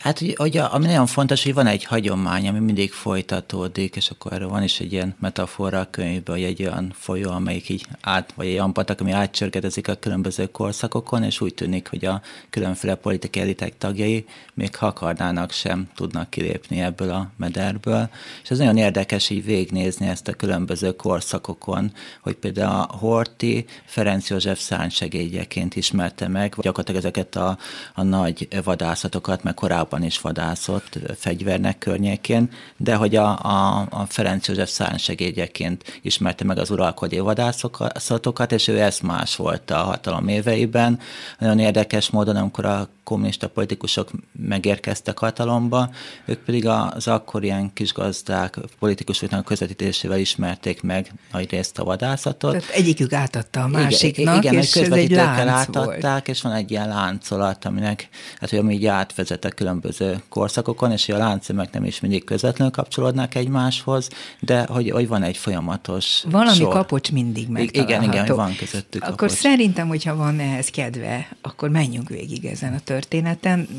Hát 0.00 0.20
ugye, 0.38 0.62
ami 0.62 0.86
nagyon 0.86 1.06
fontos, 1.06 1.42
hogy 1.42 1.54
van 1.54 1.66
egy 1.66 1.84
hagyomány, 1.84 2.48
ami 2.48 2.58
mindig 2.58 2.92
folytatódik, 2.92 3.96
és 3.96 4.10
akkor 4.10 4.32
erről 4.32 4.48
van 4.48 4.62
is 4.62 4.80
egy 4.80 4.92
ilyen 4.92 5.14
metafora 5.20 5.80
a 5.80 5.90
könyvben, 5.90 6.34
hogy 6.34 6.44
egy 6.44 6.62
olyan 6.62 6.92
folyó, 6.98 7.30
amelyik 7.30 7.68
így 7.68 7.86
át, 8.00 8.32
vagy 8.34 8.46
egy 8.46 8.52
olyan 8.52 8.72
patak, 8.72 9.00
ami 9.00 9.12
átcsörgedezik 9.12 9.88
a 9.88 9.94
különböző 9.94 10.46
korszakokon, 10.46 11.22
és 11.22 11.40
úgy 11.40 11.54
tűnik, 11.54 11.88
hogy 11.88 12.04
a 12.04 12.22
különféle 12.50 12.94
politikai 12.94 13.42
elitek 13.42 13.78
tagjai 13.78 14.24
még 14.54 14.76
ha 14.76 14.86
akarnának 14.86 15.50
sem 15.50 15.88
tudnak 15.94 16.30
kilépni 16.30 16.80
ebből 16.80 17.10
a 17.10 17.30
mederből. 17.36 18.08
És 18.42 18.50
ez 18.50 18.58
nagyon 18.58 18.76
érdekes 18.76 19.30
így 19.30 19.44
végnézni 19.44 20.06
ezt 20.06 20.28
a 20.28 20.32
különböző 20.32 20.96
korszakokon, 20.96 21.92
hogy 22.22 22.34
például 22.34 22.80
a 22.80 22.96
Horti 22.96 23.64
Ferenc 23.84 24.28
József 24.30 24.60
szárnysegédjeként 24.60 25.76
ismerte 25.76 26.28
meg, 26.28 26.54
gyakorlatilag 26.56 27.00
ezeket 27.00 27.36
a, 27.36 27.58
a 27.94 28.02
nagy 28.02 28.48
vadászatokat, 28.64 29.42
meg 29.42 29.58
korábban 29.66 30.02
is 30.02 30.20
vadászott 30.20 30.98
fegyvernek 31.16 31.78
környékén, 31.78 32.50
de 32.76 32.94
hogy 32.94 33.16
a, 33.16 33.38
a, 33.42 33.86
a 33.90 34.06
Ferenc 34.08 34.48
József 34.48 34.68
szárnysegédjeként 34.68 36.00
ismerte 36.02 36.44
meg 36.44 36.58
az 36.58 36.70
uralkodó 36.70 37.24
vadászatokat, 37.24 38.52
és 38.52 38.68
ő 38.68 38.80
ezt 38.80 39.02
más 39.02 39.36
volt 39.36 39.70
a 39.70 39.76
hatalom 39.76 40.28
éveiben. 40.28 40.98
Nagyon 41.38 41.58
érdekes 41.58 42.10
módon, 42.10 42.36
amikor 42.36 42.64
a 42.64 42.88
kommunista 43.06 43.48
politikusok 43.48 44.10
megérkeztek 44.32 45.18
hatalomba, 45.18 45.90
ők 46.24 46.38
pedig 46.38 46.66
az 46.66 47.08
akkor 47.08 47.44
ilyen 47.44 47.72
kisgazdák 47.72 48.58
politikusoknak 48.78 49.44
közvetítésével 49.44 50.18
ismerték 50.18 50.82
meg 50.82 51.12
nagy 51.32 51.50
részt 51.50 51.78
a 51.78 51.84
vadászatot. 51.84 52.50
Tehát 52.50 52.68
egyikük 52.68 53.12
átadta 53.12 53.62
a 53.62 53.66
másiknak, 53.66 54.36
igen, 54.36 54.36
igen, 54.36 54.54
és 54.54 54.74
ez 54.74 54.90
egy 54.90 55.10
lánc 55.10 55.48
átadták, 55.48 56.12
volt. 56.12 56.28
és 56.28 56.42
van 56.42 56.52
egy 56.52 56.70
ilyen 56.70 56.88
láncolat, 56.88 57.64
aminek, 57.64 58.08
hát 58.40 58.50
hogy 58.50 58.58
ami 58.58 58.74
így 58.74 58.86
átvezet 58.86 59.44
a 59.44 59.48
különböző 59.48 60.22
korszakokon, 60.28 60.92
és 60.92 61.08
a 61.08 61.16
láncemek 61.16 61.72
nem 61.72 61.84
is 61.84 62.00
mindig 62.00 62.24
közvetlenül 62.24 62.72
kapcsolódnak 62.72 63.34
egymáshoz, 63.34 64.08
de 64.40 64.66
hogy, 64.68 64.90
hogy 64.90 65.08
van 65.08 65.22
egy 65.22 65.36
folyamatos 65.36 66.24
Valami 66.30 66.56
sor. 66.56 66.72
kapocs 66.72 67.12
mindig 67.12 67.48
meg. 67.48 67.76
Igen, 67.76 68.02
igen, 68.02 68.26
hogy 68.26 68.36
van 68.36 68.56
közöttük 68.56 69.02
Akkor 69.02 69.16
kapocs. 69.16 69.36
szerintem, 69.36 69.88
hogyha 69.88 70.16
van 70.16 70.40
ehhez 70.40 70.68
kedve, 70.68 71.28
akkor 71.42 71.68
menjünk 71.68 72.08
végig 72.08 72.44
ezen 72.44 72.72
a 72.72 72.78
történeten, 72.78 72.94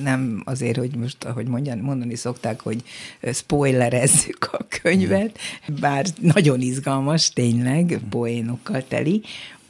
nem 0.03 0.41
azért, 0.45 0.77
hogy 0.77 0.95
most, 0.95 1.23
ahogy 1.23 1.47
mondjani, 1.47 1.81
mondani 1.81 2.15
szokták, 2.15 2.61
hogy 2.61 2.83
spoilerezzük 3.33 4.49
a 4.51 4.65
könyvet, 4.81 5.37
bár 5.79 6.05
nagyon 6.21 6.61
izgalmas, 6.61 7.29
tényleg, 7.29 7.99
poénokkal 8.09 8.83
teli, 8.87 9.21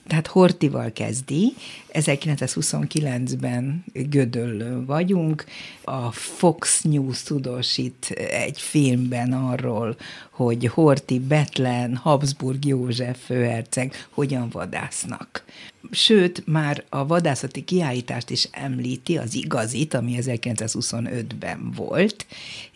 tehát 0.08 0.28
Hortival 0.28 0.92
kezdi, 0.92 1.54
1929-ben 1.94 3.84
Gödöllön 3.94 4.86
vagyunk, 4.86 5.46
a 5.84 6.12
Fox 6.12 6.82
News 6.82 7.24
tudósít 7.24 8.10
egy 8.32 8.62
filmben 8.62 9.34
arról, 9.34 9.96
hogy 10.32 10.68
Horti, 10.68 11.20
Betlen, 11.20 11.96
Habsburg 11.96 12.66
József 12.66 13.26
főherceg 13.26 14.08
hogyan 14.10 14.50
vadásznak. 14.50 15.44
Sőt, 15.92 16.48
már 16.48 16.84
a 16.90 17.06
vadászati 17.06 17.64
kiállítást 17.64 18.30
is 18.30 18.48
említi, 18.52 19.18
az 19.18 19.34
igazit, 19.34 19.94
ami 19.94 20.18
1925-ben 20.22 21.72
volt, 21.76 22.26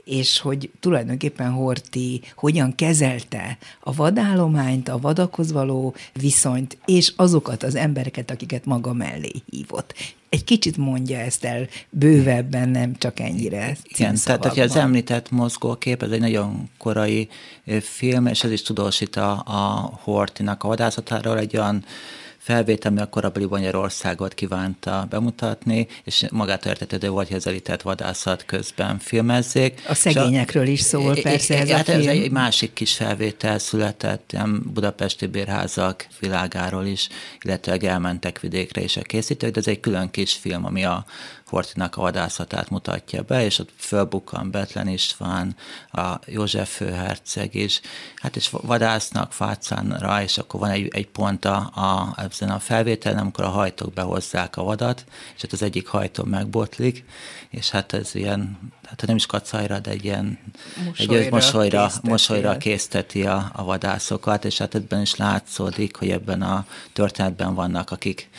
és 0.03 0.39
hogy 0.39 0.69
tulajdonképpen 0.79 1.51
Horti 1.51 2.21
hogyan 2.35 2.75
kezelte 2.75 3.57
a 3.79 3.93
vadállományt, 3.93 4.89
a 4.89 4.99
vadakhoz 4.99 5.51
való 5.51 5.95
viszonyt, 6.13 6.77
és 6.85 7.13
azokat 7.15 7.63
az 7.63 7.75
embereket, 7.75 8.31
akiket 8.31 8.65
maga 8.65 8.93
mellé 8.93 9.31
hívott. 9.49 9.93
Egy 10.29 10.43
kicsit 10.43 10.77
mondja 10.77 11.17
ezt 11.17 11.45
el 11.45 11.67
bővebben, 11.89 12.69
nem 12.69 12.95
csak 12.97 13.19
ennyire 13.19 13.77
Igen, 13.83 14.15
tehát 14.23 14.45
hogy 14.45 14.59
az 14.59 14.75
említett 14.75 15.31
mozgókép, 15.31 16.03
ez 16.03 16.11
egy 16.11 16.19
nagyon 16.19 16.69
korai 16.77 17.29
film, 17.81 18.25
és 18.25 18.43
ez 18.43 18.51
is 18.51 18.61
tudósít 18.61 19.15
a, 19.15 19.31
a 19.31 19.91
Hortinak 20.03 20.63
a 20.63 20.67
vadászatáról, 20.67 21.37
egy 21.37 21.57
olyan 21.57 21.83
felvétel, 22.41 22.91
ami 22.91 23.01
a 23.01 23.09
korabeli 23.09 23.45
Magyarországot 23.45 24.33
kívánta 24.33 25.07
bemutatni, 25.09 25.87
és 26.03 26.25
magát 26.31 26.65
értetődő 26.65 27.09
volt, 27.09 27.27
hogy 27.27 27.35
az 27.35 27.47
elitett 27.47 27.81
vadászat 27.81 28.45
közben 28.45 28.99
filmezzék. 28.99 29.81
A 29.87 29.93
szegényekről 29.93 30.67
is 30.67 30.79
szól 30.79 31.21
persze 31.21 31.59
ez 31.59 31.69
hát 31.69 31.87
a 31.87 31.91
film. 31.91 31.99
Ez 31.99 32.07
egy 32.07 32.31
másik 32.31 32.73
kis 32.73 32.93
felvétel 32.93 33.59
született, 33.59 34.31
ilyen 34.31 34.63
budapesti 34.73 35.25
bérházak 35.25 36.07
világáról 36.19 36.85
is, 36.85 37.07
illetve 37.41 37.77
elmentek 37.77 38.39
vidékre 38.39 38.81
is 38.81 38.97
a 38.97 39.01
készítők, 39.01 39.51
de 39.51 39.59
ez 39.59 39.67
egy 39.67 39.79
külön 39.79 40.11
kis 40.11 40.33
film, 40.33 40.65
ami 40.65 40.85
a 40.85 41.05
Hortinak 41.51 41.97
a 41.97 42.01
vadászatát 42.01 42.69
mutatja 42.69 43.21
be, 43.21 43.45
és 43.45 43.59
ott 43.59 43.69
fölbukkan 43.77 44.51
Betlen 44.51 44.87
István, 44.87 45.55
a 45.91 46.19
József 46.25 46.75
főherceg 46.75 47.55
is, 47.55 47.81
hát 48.15 48.35
és 48.35 48.49
vadásznak 48.49 49.33
Fácánra, 49.33 50.21
és 50.21 50.37
akkor 50.37 50.59
van 50.59 50.69
egy, 50.69 50.87
egy 50.91 51.07
pont 51.07 51.45
a, 51.45 51.55
a, 51.57 52.15
ezen 52.17 52.49
a 52.49 52.59
felvételen, 52.59 53.19
amikor 53.19 53.43
a 53.43 53.49
hajtók 53.49 53.93
behozzák 53.93 54.57
a 54.57 54.63
vadat, 54.63 55.03
és 55.35 55.41
hát 55.41 55.51
az 55.51 55.61
egyik 55.61 55.87
hajtó 55.87 56.23
megbotlik, 56.23 57.05
és 57.49 57.69
hát 57.69 57.93
ez 57.93 58.15
ilyen, 58.15 58.71
hát 58.85 59.03
nem 59.05 59.15
is 59.15 59.25
kacajra, 59.25 59.79
de 59.79 59.89
egy 59.89 60.03
ilyen 60.05 60.39
mosolyra, 60.85 61.15
egy 61.15 61.31
mosolyra, 61.31 61.87
készteti, 61.87 62.09
mosolyra 62.09 62.57
készteti 62.57 63.25
a, 63.25 63.51
a 63.53 63.63
vadászokat, 63.63 64.45
és 64.45 64.57
hát 64.57 64.75
ebben 64.75 65.01
is 65.01 65.15
látszódik, 65.15 65.95
hogy 65.95 66.09
ebben 66.09 66.41
a 66.41 66.65
történetben 66.93 67.53
vannak, 67.53 67.91
akik 67.91 68.29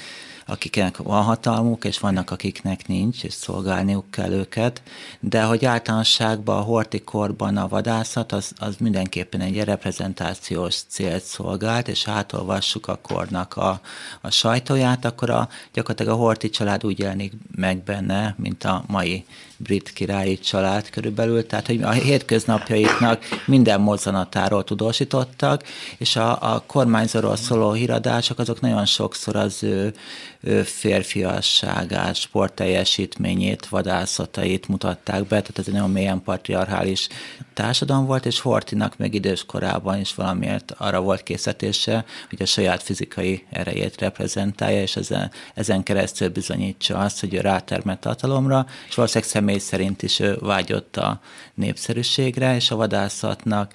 akiknek 0.46 0.96
van 0.96 1.22
hatalmuk, 1.22 1.84
és 1.84 1.99
vannak, 1.99 2.30
akiknek 2.30 2.88
nincs, 2.88 3.25
és 3.25 3.32
szolgálniuk 3.32 4.11
kell 4.11 4.32
őket, 4.32 4.82
de 5.20 5.42
hogy 5.42 5.64
általánosságban 5.64 6.56
a 6.56 6.62
hortikorban 6.62 7.56
a 7.56 7.68
vadászat 7.68 8.32
az, 8.32 8.52
az 8.58 8.76
mindenképpen 8.78 9.40
egy 9.40 9.64
reprezentációs 9.64 10.80
célt 10.88 11.22
szolgált, 11.22 11.88
és 11.88 12.08
átolvassuk 12.08 12.87
a 12.87 12.99
kornak 13.02 13.56
a, 13.56 13.80
a 14.20 14.30
sajtóját, 14.30 15.04
akkor 15.04 15.30
a, 15.30 15.49
gyakorlatilag 15.72 16.12
a 16.18 16.22
horti 16.22 16.50
család 16.50 16.84
úgy 16.84 16.99
jelenik 16.99 17.32
meg 17.56 17.82
benne, 17.82 18.34
mint 18.38 18.64
a 18.64 18.84
mai 18.87 19.25
brit 19.62 19.92
királyi 19.92 20.38
család 20.38 20.90
körülbelül, 20.90 21.47
tehát 21.47 21.66
hogy 21.66 21.83
a 21.83 21.90
hétköznapjaiknak 21.90 23.25
minden 23.47 23.81
mozzanatáról 23.81 24.64
tudósítottak, 24.64 25.62
és 25.99 26.16
a, 26.16 26.54
a 26.54 26.64
kormányzóról 26.66 27.37
szóló 27.37 27.73
híradások 27.73 28.38
azok 28.38 28.61
nagyon 28.61 28.85
sokszor 28.85 29.37
az 29.37 29.62
ő, 29.62 29.95
ő 30.40 30.62
férfiasságát, 30.62 32.14
sportteljesítményét, 32.14 33.66
vadászatait 33.69 34.69
mutatták 34.69 35.21
be, 35.21 35.26
tehát 35.26 35.59
ez 35.59 35.66
egy 35.66 35.75
nagyon 35.75 35.90
mélyen 35.90 36.23
patriarchális 36.23 37.09
társadalom 37.54 38.07
volt, 38.07 38.26
és 38.26 38.40
Hortinak 38.40 38.97
még 38.97 39.14
idős 39.14 39.45
korában 39.45 40.00
is 40.00 40.14
valamiért 40.14 40.75
arra 40.78 41.00
volt 41.00 41.23
készítése, 41.23 42.04
hogy 42.28 42.42
a 42.42 42.47
saját 42.47 42.83
fizikai 42.83 43.47
erejét 43.50 44.00
reprezentálja, 44.00 44.83
és 44.83 44.97
ezen, 44.97 45.31
ezen 45.54 45.83
keresztül 45.83 46.28
bizonyítsa 46.28 46.99
azt, 46.99 47.21
hogy 47.21 47.35
ő 47.35 47.40
rátermett 47.40 48.04
hatalomra, 48.04 48.66
és 48.88 48.95
valószínűleg 48.95 49.31
személy 49.31 49.51
szerint 49.59 50.02
is 50.02 50.23
vágyott 50.38 50.97
a 50.97 51.21
népszerűségre, 51.54 52.54
és 52.54 52.71
a 52.71 52.76
vadászatnak 52.76 53.73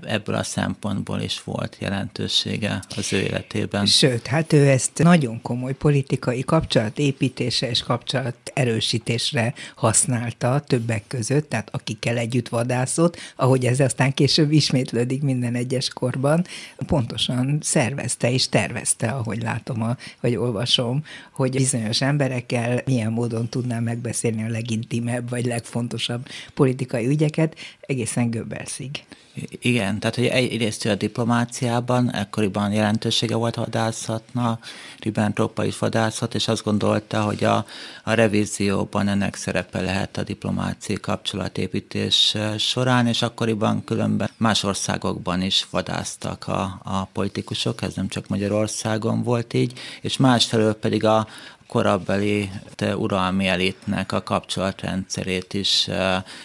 ebből 0.00 0.34
a 0.34 0.42
szempontból 0.42 1.20
is 1.20 1.42
volt 1.42 1.76
jelentősége 1.80 2.82
az 2.96 3.12
ő 3.12 3.20
életében. 3.20 3.86
Sőt, 3.86 4.26
hát 4.26 4.52
ő 4.52 4.68
ezt 4.68 4.98
nagyon 5.02 5.42
komoly 5.42 5.74
politikai 5.74 6.44
kapcsolatépítése 6.44 7.68
és 7.68 7.82
kapcsolat 7.82 8.36
erősítésre 8.54 9.54
használta 9.74 10.60
többek 10.66 11.04
között, 11.08 11.48
tehát 11.48 11.68
akikkel 11.72 12.16
együtt 12.16 12.48
vadászott, 12.48 13.16
ahogy 13.36 13.64
ez 13.64 13.80
aztán 13.80 14.14
később 14.14 14.52
ismétlődik 14.52 15.22
minden 15.22 15.54
egyes 15.54 15.88
korban, 15.88 16.46
pontosan 16.86 17.58
szervezte 17.62 18.30
és 18.30 18.48
tervezte, 18.48 19.08
ahogy 19.08 19.42
látom, 19.42 19.82
a, 19.82 19.96
vagy 20.20 20.36
olvasom, 20.36 21.04
hogy 21.32 21.50
bizonyos 21.50 22.00
emberekkel 22.00 22.82
milyen 22.84 23.12
módon 23.12 23.48
tudná 23.48 23.78
megbeszélni 23.78 24.44
a 24.44 24.48
legintimebb 24.48 25.30
vagy 25.30 25.44
legfontosabb 25.44 26.26
politikai 26.54 27.06
ügyeket, 27.06 27.56
egészen 27.80 28.30
Göbbelszig. 28.30 28.90
Igen, 29.60 29.98
tehát 29.98 30.16
hogy 30.16 30.26
egyrészt 30.26 30.86
a 30.86 30.94
diplomáciában 30.94 32.12
ekkoriban 32.12 32.72
jelentősége 32.72 33.34
volt 33.34 33.56
a 33.56 33.60
vadászatnak, 33.60 34.64
Ribbentrop 34.98 35.62
is 35.64 35.78
vadászat, 35.78 36.34
és 36.34 36.48
azt 36.48 36.64
gondolta, 36.64 37.22
hogy 37.22 37.44
a, 37.44 37.66
a 38.04 38.12
revízióban 38.12 39.08
ennek 39.08 39.34
szerepe 39.34 39.80
lehet 39.80 40.16
a 40.16 40.22
diplomáciai 40.22 41.00
kapcsolatépítés 41.00 42.36
során, 42.58 43.06
és 43.06 43.22
akkoriban 43.22 43.84
különben 43.84 44.30
más 44.36 44.62
országokban 44.62 45.42
is 45.42 45.66
vadáztak 45.70 46.48
a, 46.48 46.80
a 46.82 47.04
politikusok, 47.12 47.82
ez 47.82 47.94
nem 47.94 48.08
csak 48.08 48.28
Magyarországon 48.28 49.22
volt 49.22 49.54
így, 49.54 49.78
és 50.00 50.16
másfelől 50.16 50.74
pedig 50.74 51.04
a, 51.04 51.26
korabeli 51.74 52.50
uralmi 52.96 53.46
elitnek 53.46 54.12
a 54.12 54.22
kapcsolatrendszerét 54.22 55.54
is 55.54 55.88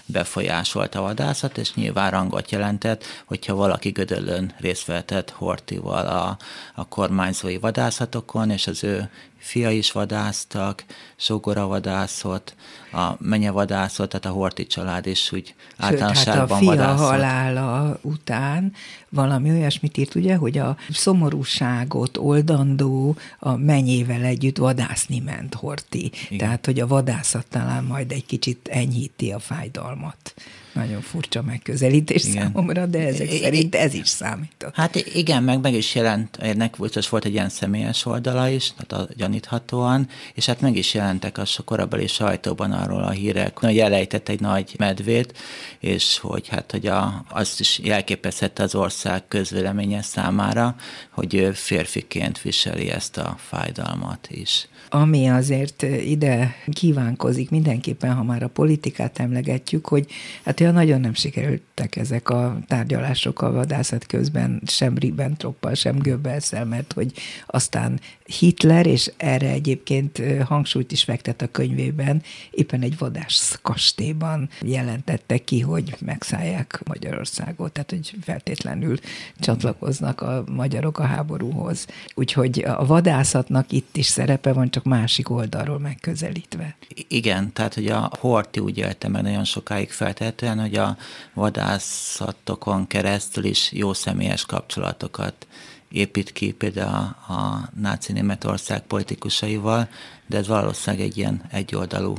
befolyásolt 0.05 0.95
a 0.95 1.01
vadászat, 1.01 1.57
és 1.57 1.73
nyilván 1.73 2.11
rangot 2.11 2.51
jelentett, 2.51 3.03
hogyha 3.25 3.55
valaki 3.55 3.89
Gödöllön 3.89 4.53
részt 4.57 4.85
vehetett 4.85 5.29
Hortival 5.29 6.07
a, 6.07 6.37
a 6.75 6.87
kormányzói 6.87 7.57
vadászatokon, 7.57 8.49
és 8.49 8.67
az 8.67 8.83
ő 8.83 9.09
fia 9.39 9.69
is 9.69 9.91
vadásztak, 9.91 10.83
sógora 11.15 11.67
vadászott, 11.67 12.55
a 12.91 13.11
menye 13.19 13.51
vadászott, 13.51 14.09
tehát 14.09 14.25
a 14.25 14.29
Horti 14.29 14.67
család 14.67 15.05
is 15.05 15.31
úgy 15.31 15.55
általánosságban 15.77 16.47
Sőt, 16.47 16.49
hát 16.49 16.51
a 16.51 16.55
fia 16.57 16.69
vadászott. 16.69 17.07
halála 17.07 17.99
után 18.01 18.73
valami 19.09 19.49
olyasmit 19.51 19.97
írt, 19.97 20.15
ugye, 20.15 20.35
hogy 20.35 20.57
a 20.57 20.77
szomorúságot 20.89 22.17
oldandó 22.17 23.15
a 23.39 23.55
menyével 23.55 24.23
együtt 24.23 24.57
vadászni 24.57 25.19
ment 25.19 25.53
Horti. 25.53 26.11
Igen. 26.25 26.37
Tehát, 26.37 26.65
hogy 26.65 26.79
a 26.79 26.87
vadászat 26.87 27.45
talán 27.49 27.83
majd 27.83 28.11
egy 28.11 28.25
kicsit 28.25 28.67
enyhíti 28.67 29.31
a 29.31 29.39
fájdalmat. 29.39 30.33
Nagyon 30.73 31.01
furcsa 31.01 31.41
megközelítés 31.41 32.23
igen. 32.25 32.51
számomra, 32.53 32.85
de 32.85 33.07
ezek 33.07 33.29
szerint 33.31 33.75
ez 33.75 33.93
is 33.93 34.07
számított. 34.07 34.75
Hát 34.75 34.95
igen, 34.95 35.43
meg 35.43 35.61
meg 35.61 35.73
is 35.73 35.95
jelent, 35.95 36.37
ennek 36.37 36.75
volt 36.75 37.25
egy 37.25 37.33
ilyen 37.33 37.49
személyes 37.49 38.05
oldala 38.05 38.49
is, 38.49 38.73
tehát 38.73 39.05
a 39.05 39.13
gyaníthatóan, 39.15 40.07
és 40.33 40.45
hát 40.45 40.61
meg 40.61 40.75
is 40.75 40.93
jelentek 40.93 41.37
a 41.37 41.43
korabeli 41.65 42.07
sajtóban 42.07 42.71
arról 42.71 43.03
a 43.03 43.09
hírek, 43.09 43.59
hogy 43.59 43.79
elejtett 43.79 44.29
egy 44.29 44.39
nagy 44.39 44.75
medvét, 44.77 45.37
és 45.79 46.17
hogy 46.17 46.47
hát, 46.47 46.71
hogy 46.71 46.87
a, 46.87 47.25
azt 47.29 47.59
is 47.59 47.79
jelképezhette 47.79 48.63
az 48.63 48.75
ország 48.75 49.27
közvéleménye 49.27 50.01
számára, 50.01 50.75
hogy 51.09 51.49
férfiként 51.53 52.41
viseli 52.41 52.89
ezt 52.89 53.17
a 53.17 53.35
fájdalmat 53.39 54.27
is. 54.31 54.67
Ami 54.89 55.27
azért 55.27 55.81
ide 55.81 56.55
kívánkozik 56.71 57.49
mindenképpen, 57.49 58.13
ha 58.13 58.23
már 58.23 58.43
a 58.43 58.47
politikát 58.47 59.19
emlegetjük, 59.19 59.87
hogy 59.87 60.07
hát 60.43 60.59
olyan 60.59 60.73
nagyon 60.73 60.99
nem 60.99 61.13
sikerültek 61.13 61.95
ezek 61.95 62.29
a 62.29 62.57
tárgyalások 62.67 63.41
a 63.41 63.51
vadászat 63.51 64.05
közben, 64.05 64.61
sem 64.65 64.97
Ribbentroppal, 64.97 65.73
sem 65.73 65.97
Goebbelszel, 65.99 66.65
mert 66.65 66.93
hogy 66.93 67.13
aztán 67.45 67.99
Hitler, 68.37 68.85
és 68.85 69.11
erre 69.17 69.49
egyébként 69.49 70.21
hangsúlyt 70.45 70.91
is 70.91 71.03
fektet 71.03 71.41
a 71.41 71.51
könyvében, 71.51 72.21
éppen 72.51 72.81
egy 72.81 72.97
vadász 72.97 73.59
kastélyban 73.61 74.49
jelentette 74.61 75.37
ki, 75.37 75.59
hogy 75.59 75.95
megszállják 75.99 76.81
Magyarországot, 76.85 77.71
tehát 77.71 77.89
hogy 77.89 78.13
feltétlenül 78.21 78.97
csatlakoznak 79.39 80.21
a 80.21 80.43
magyarok 80.51 80.99
a 80.99 81.03
háborúhoz. 81.03 81.85
Úgyhogy 82.15 82.63
a 82.67 82.85
vadászatnak 82.85 83.71
itt 83.71 83.97
is 83.97 84.05
szerepe 84.05 84.53
van, 84.53 84.69
csak 84.69 84.83
másik 84.83 85.29
oldalról 85.29 85.79
megközelítve. 85.79 86.75
Igen, 87.07 87.53
tehát 87.53 87.73
hogy 87.73 87.87
a 87.87 88.11
Horti 88.19 88.59
úgy 88.59 88.77
élte 88.77 89.07
meg 89.07 89.21
nagyon 89.21 89.43
sokáig 89.43 89.91
feltehetően, 89.91 90.59
hogy 90.59 90.75
a 90.75 90.97
vadászatokon 91.33 92.87
keresztül 92.87 93.43
is 93.43 93.71
jó 93.71 93.93
személyes 93.93 94.45
kapcsolatokat 94.45 95.47
épít 95.91 96.31
ki 96.31 96.51
például 96.51 97.15
a, 97.27 97.33
a 97.33 97.69
náci 97.79 98.11
Németország 98.11 98.81
politikusaival, 98.81 99.89
de 100.27 100.37
ez 100.37 100.47
valószínűleg 100.47 101.05
egy 101.05 101.17
ilyen 101.17 101.41
egyoldalú 101.51 102.15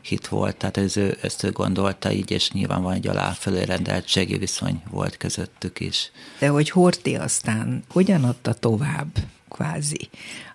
hit 0.00 0.28
volt, 0.28 0.56
tehát 0.56 0.76
ez 0.76 0.96
ő, 0.96 1.18
ezt 1.22 1.42
ő 1.42 1.50
gondolta 1.50 2.12
így, 2.12 2.30
és 2.30 2.50
nyilván 2.50 2.82
van 2.82 2.94
egy 2.94 3.08
aláfölé 3.08 3.62
rendeltségi 3.62 4.36
viszony 4.36 4.82
volt 4.90 5.16
közöttük 5.16 5.80
is. 5.80 6.10
De 6.38 6.48
hogy 6.48 6.70
Horti 6.70 7.16
aztán 7.16 7.82
hogyan 7.88 8.24
adta 8.24 8.52
tovább 8.52 9.16
kvázi 9.48 10.08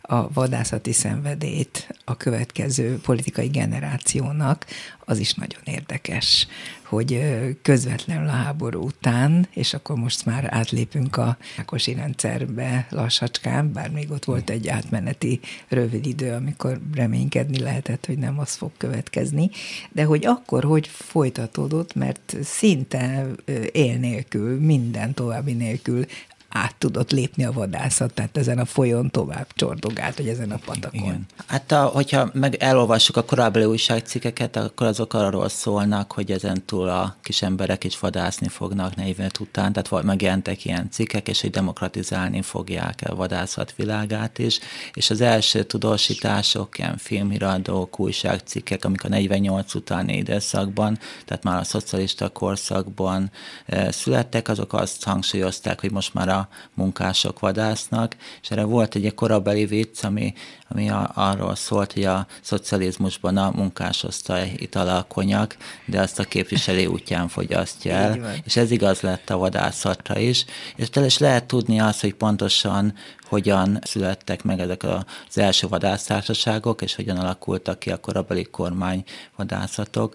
a 0.06 0.34
vadászati 0.34 0.92
szenvedét 0.92 1.88
a 2.06 2.18
következő 2.18 3.00
politikai 3.00 3.48
generációnak, 3.48 4.66
az 5.06 5.18
is 5.18 5.34
nagyon 5.34 5.62
érdekes, 5.66 6.48
hogy 6.84 7.20
közvetlenül 7.62 8.28
a 8.28 8.32
háború 8.32 8.82
után, 8.82 9.48
és 9.54 9.74
akkor 9.74 9.96
most 9.96 10.26
már 10.26 10.48
átlépünk 10.50 11.18
a 11.18 11.38
Ákosi 11.58 11.94
rendszerbe 11.94 12.88
lassacskán, 12.90 13.72
bár 13.72 13.90
még 13.90 14.12
ott 14.12 14.26
volt 14.26 14.50
egy 14.50 14.68
átmeneti 14.68 15.40
rövid 15.68 16.06
idő, 16.06 16.32
amikor 16.32 16.80
reménykedni 16.94 17.60
lehetett, 17.60 18.06
hogy 18.06 18.18
nem 18.18 18.40
az 18.40 18.54
fog 18.56 18.72
következni, 18.78 19.50
de 19.92 20.04
hogy 20.04 20.26
akkor 20.26 20.64
hogy 20.64 20.88
folytatódott, 20.88 21.96
mert 21.96 22.36
szinte 22.44 23.26
él 23.72 23.98
nélkül, 23.98 24.60
minden 24.60 25.14
további 25.14 25.54
nélkül 25.54 26.06
át 26.54 26.76
tudott 26.76 27.12
lépni 27.12 27.46
a 27.46 27.52
vadászat, 27.52 28.14
tehát 28.14 28.38
ezen 28.38 28.60
a 28.60 28.66
folyón 28.66 29.10
tovább 29.10 29.48
csordogált, 29.56 30.16
hogy 30.16 30.28
ezen 30.28 30.52
a 30.52 30.60
patakon. 30.66 31.00
Igen. 31.00 31.26
Hát 31.48 31.72
a, 31.72 31.86
hogyha 31.86 32.30
meg 32.34 32.56
elolvassuk 32.56 33.18
a 33.18 33.24
korábbi 33.24 33.64
újságcikkeket, 33.64 34.56
akkor 34.56 34.88
azok 34.88 35.14
arról 35.14 35.50
szólnak, 35.50 36.12
hogy 36.12 36.32
ezen 36.32 36.66
túl 36.66 36.90
a 36.90 37.16
kis 37.22 37.42
emberek 37.42 37.84
is 37.84 38.00
vadászni 38.00 38.48
fognak 38.48 38.96
45 38.96 39.40
után, 39.40 39.74
tehát 39.74 40.04
megjelentek 40.04 40.66
ilyen 40.66 40.90
cikkek, 40.92 41.28
és 41.28 41.42
hogy 41.42 41.50
demokratizálni 41.50 42.42
fogják 42.42 43.02
a 43.06 43.16
vadászat 43.16 43.74
világát 43.76 44.40
is, 44.40 44.60
és 44.94 45.10
az 45.10 45.22
első 45.22 45.64
tudósítások, 45.64 46.78
ilyen 46.78 46.98
filmiradók, 46.98 48.00
újságcikkek, 48.00 48.86
amik 48.86 49.04
a 49.04 49.08
48 49.08 49.74
utáni 49.74 50.18
időszakban, 50.18 51.00
tehát 51.26 51.44
már 51.44 51.60
a 51.60 51.64
szocialista 51.64 52.30
korszakban 52.30 53.32
e, 53.66 53.92
születtek, 53.92 54.48
azok 54.48 54.74
azt 54.74 55.04
hangsúlyozták, 55.04 55.82
hogy 55.82 55.92
most 55.92 56.14
már 56.14 56.30
a 56.30 56.43
munkások 56.74 57.40
vadásznak, 57.40 58.16
és 58.42 58.52
erre 58.52 58.64
volt 58.64 58.96
egy 58.96 59.14
korabeli 59.14 59.66
vicc, 59.66 60.04
ami, 60.04 60.34
ami 60.68 60.90
a, 60.90 61.12
arról 61.14 61.56
szólt, 61.56 61.94
hogy 61.94 62.06
a 62.06 62.28
szocializmusban 62.42 63.38
a 63.38 63.52
munkásosztály 63.56 64.54
itala 64.56 64.98
a 64.98 65.04
konyak, 65.04 65.58
de 65.86 66.02
azt 66.02 66.20
a 66.20 66.24
képviselő 66.24 66.86
útján 66.86 67.28
fogyasztja 67.28 67.94
el, 67.94 68.36
és 68.44 68.56
ez 68.56 68.72
igaz 68.72 69.02
lett 69.02 69.30
a 69.30 69.38
vadászatra 69.38 70.20
is, 70.20 70.46
és 70.76 70.90
is 71.06 71.18
lehet 71.18 71.46
tudni 71.46 71.80
azt, 71.80 72.02
hogy 72.02 72.14
pontosan 72.14 72.94
hogyan 73.34 73.80
születtek 73.82 74.44
meg 74.44 74.60
ezek 74.60 74.84
az 74.84 75.38
első 75.38 75.68
vadásztársaságok, 75.68 76.82
és 76.82 76.96
hogyan 76.96 77.18
alakultak 77.18 77.80
ki 77.80 77.92
a 77.92 78.00
korabeli 78.00 78.44
kormány 78.44 79.04
vadászatok. 79.36 80.14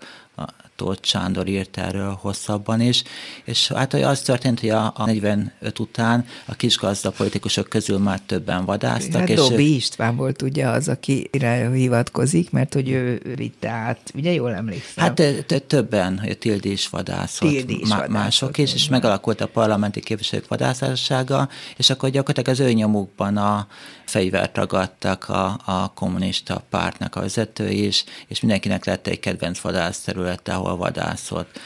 Tóth 0.78 1.06
Sándor 1.06 1.48
írt 1.48 1.76
erről 1.76 2.18
hosszabban 2.20 2.80
is, 2.80 3.02
és 3.44 3.68
hát 3.68 3.94
az 3.94 4.20
történt, 4.20 4.60
hogy 4.60 4.68
a, 4.68 4.92
a 4.96 5.04
45 5.04 5.78
után 5.78 6.26
a 6.44 6.54
kisgazda 6.54 7.10
politikusok 7.10 7.68
közül 7.68 7.98
már 7.98 8.20
többen 8.20 8.64
vadáztak. 8.64 9.20
Hát 9.20 9.28
és 9.28 9.36
Dobbi 9.36 9.62
ő... 9.62 9.74
István 9.74 10.16
volt 10.16 10.42
ugye 10.42 10.68
az, 10.68 10.88
akire 10.88 11.70
hivatkozik, 11.70 12.50
mert 12.50 12.74
hogy 12.74 12.90
ő 12.90 13.34
vitte 13.36 13.68
át, 13.68 14.12
ugye 14.14 14.32
jól 14.32 14.54
emlékszem? 14.54 15.04
Hát 15.04 15.44
többen, 15.66 16.18
hogy 16.18 16.38
Tildi 16.38 16.70
is 16.70 16.88
vadászott, 16.88 17.50
Tildi 17.50 17.80
is 17.80 17.88
vadászott, 17.88 18.12
mások 18.12 18.58
is, 18.58 18.74
és 18.74 18.88
megalakult 18.88 19.40
a 19.40 19.46
parlamenti 19.46 20.00
képviselők 20.00 20.48
vadászássága, 20.48 21.48
és 21.76 21.90
akkor 21.90 22.10
gyakorlatilag 22.10 22.60
az 22.60 22.66
ő 22.66 22.72
nyomukban 22.72 23.36
a 23.36 23.66
fegyvert 24.08 24.56
ragadtak 24.56 25.28
a, 25.28 25.60
a 25.64 25.92
kommunista 25.94 26.62
pártnak 26.70 27.14
a 27.14 27.20
vezetői 27.20 27.86
is, 27.86 28.04
és 28.28 28.40
mindenkinek 28.40 28.84
lett 28.84 29.06
egy 29.06 29.20
kedvenc 29.20 29.58
vadász 29.60 30.00
területe, 30.00 30.52
ahol 30.52 30.76
vadászott. 30.76 31.58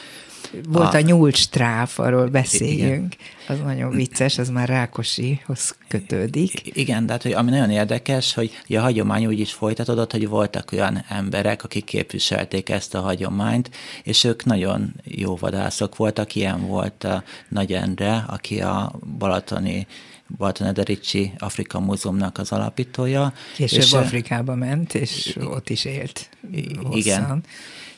Volt 0.67 0.93
a, 0.93 0.97
a 0.97 1.01
nyúlstráf, 1.01 1.99
arról 1.99 2.27
beszéljünk. 2.27 3.13
Igen. 3.13 3.57
Az 3.57 3.65
nagyon 3.65 3.91
vicces, 3.91 4.37
az 4.37 4.49
már 4.49 4.67
Rákosihoz 4.67 5.75
kötődik. 5.87 6.61
Igen, 6.77 7.05
de 7.05 7.11
hát, 7.11 7.23
hogy 7.23 7.31
ami 7.31 7.49
nagyon 7.49 7.69
érdekes, 7.69 8.33
hogy 8.33 8.51
a 8.67 8.79
hagyomány 8.79 9.25
úgy 9.25 9.39
is 9.39 9.53
folytatódott, 9.53 10.11
hogy 10.11 10.27
voltak 10.27 10.71
olyan 10.71 11.05
emberek, 11.09 11.63
akik 11.63 11.83
képviselték 11.83 12.69
ezt 12.69 12.95
a 12.95 13.01
hagyományt, 13.01 13.69
és 14.03 14.23
ők 14.23 14.45
nagyon 14.45 14.93
jó 15.03 15.35
vadászok 15.35 15.95
voltak. 15.95 16.35
Ilyen 16.35 16.67
volt 16.67 17.03
a 17.03 17.23
Nagy 17.49 17.73
Endre, 17.73 18.25
aki 18.27 18.61
a 18.61 18.91
balatoni 19.17 19.87
Balaton 20.37 20.67
Edericsi 20.67 21.33
Afrika 21.37 21.79
Múzeumnak 21.79 22.37
az 22.37 22.51
alapítója. 22.51 23.33
Később 23.55 23.79
és 23.79 23.93
Afrikába 23.93 24.55
ment, 24.55 24.93
és 24.93 25.37
ott 25.43 25.69
is 25.69 25.85
élt 25.85 26.29
hosszan. 26.75 26.97
Igen. 26.97 27.43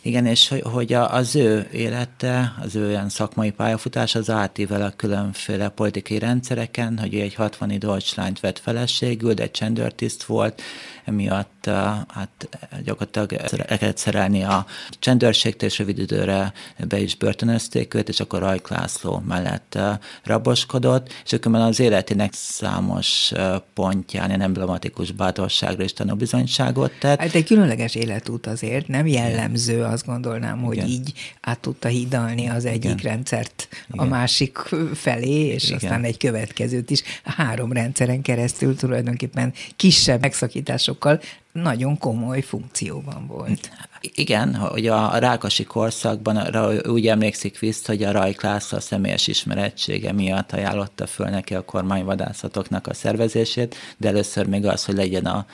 Igen, 0.01 0.25
és 0.25 0.53
hogy 0.63 0.93
az 0.93 1.35
ő 1.35 1.67
élete, 1.71 2.55
az 2.61 2.75
ő 2.75 2.89
ilyen 2.89 3.09
szakmai 3.09 3.51
pályafutás 3.51 4.15
az 4.15 4.29
átível 4.29 4.81
a 4.81 4.93
különféle 4.95 5.69
politikai 5.69 6.19
rendszereken, 6.19 6.97
hogy 6.99 7.13
ő 7.13 7.21
egy 7.21 7.33
60 7.33 7.79
Deutschland 7.79 8.39
vett 8.39 8.59
feleségül, 8.59 9.33
de 9.33 9.43
egy 9.43 9.51
csendőrtiszt 9.51 10.23
volt, 10.23 10.61
emiatt 11.05 11.54
hát 11.65 12.49
gyakorlatilag 12.83 13.33
el 13.33 13.77
kellett 13.77 13.97
szerelni 13.97 14.43
a 14.43 14.65
csendőrségtől, 14.99 15.69
és 15.69 15.79
rövid 15.79 15.97
időre 15.97 16.53
be 16.87 16.99
is 16.99 17.15
börtönözték 17.15 17.93
őt, 17.93 18.09
és 18.09 18.19
akkor 18.19 18.39
Rajk 18.39 18.69
László 18.69 19.23
mellett 19.27 19.77
raboskodott, 20.23 21.13
és 21.25 21.33
akkor 21.33 21.55
az 21.55 21.79
életének 21.79 22.33
számos 22.33 23.31
pontján 23.73 24.27
ilyen 24.27 24.41
emblematikus 24.41 25.11
bátorságra 25.11 25.83
is 25.83 25.93
tanúbizonyságot 25.93 26.91
tett. 26.99 27.19
Hát 27.19 27.33
egy 27.33 27.45
különleges 27.45 27.95
életút 27.95 28.47
azért, 28.47 28.87
nem 28.87 29.07
jellemző, 29.07 29.83
azt 29.83 30.05
gondolnám, 30.05 30.61
hogy 30.61 30.75
Igen. 30.75 30.87
így 30.87 31.13
át 31.41 31.59
tudta 31.59 31.87
hidalni 31.87 32.47
az 32.47 32.65
egyik 32.65 32.83
Igen. 32.83 32.97
rendszert 32.97 33.67
Igen. 33.87 34.05
a 34.05 34.09
másik 34.09 34.57
felé, 34.93 35.45
és 35.45 35.63
Igen. 35.63 35.75
aztán 35.75 36.03
egy 36.03 36.17
következőt 36.17 36.89
is. 36.89 37.03
Három 37.23 37.71
rendszeren 37.71 38.21
keresztül 38.21 38.75
tulajdonképpen 38.75 39.53
kisebb 39.75 40.21
megszakítások 40.21 40.95
sokkal 40.95 41.19
nagyon 41.63 41.97
komoly 41.97 42.41
funkcióban 42.41 43.27
volt. 43.27 43.71
Igen, 44.01 44.55
hogy 44.55 44.87
a 44.87 45.17
Rákosi 45.17 45.63
korszakban 45.63 46.35
arra 46.35 46.91
úgy 46.91 47.07
emlékszik 47.07 47.59
vissza, 47.59 47.91
hogy 47.91 48.03
a 48.03 48.11
Rajk 48.11 48.41
László 48.41 48.79
személyes 48.79 49.27
ismerettsége 49.27 50.11
miatt 50.11 50.51
ajánlotta 50.51 51.07
föl 51.07 51.27
neki 51.27 51.55
a 51.55 51.65
kormányvadászatoknak 51.65 52.87
a 52.87 52.93
szervezését, 52.93 53.75
de 53.97 54.07
először 54.07 54.47
még 54.47 54.65
az, 54.65 54.85
hogy 54.85 54.95
legyen 54.95 55.25
a 55.25 55.45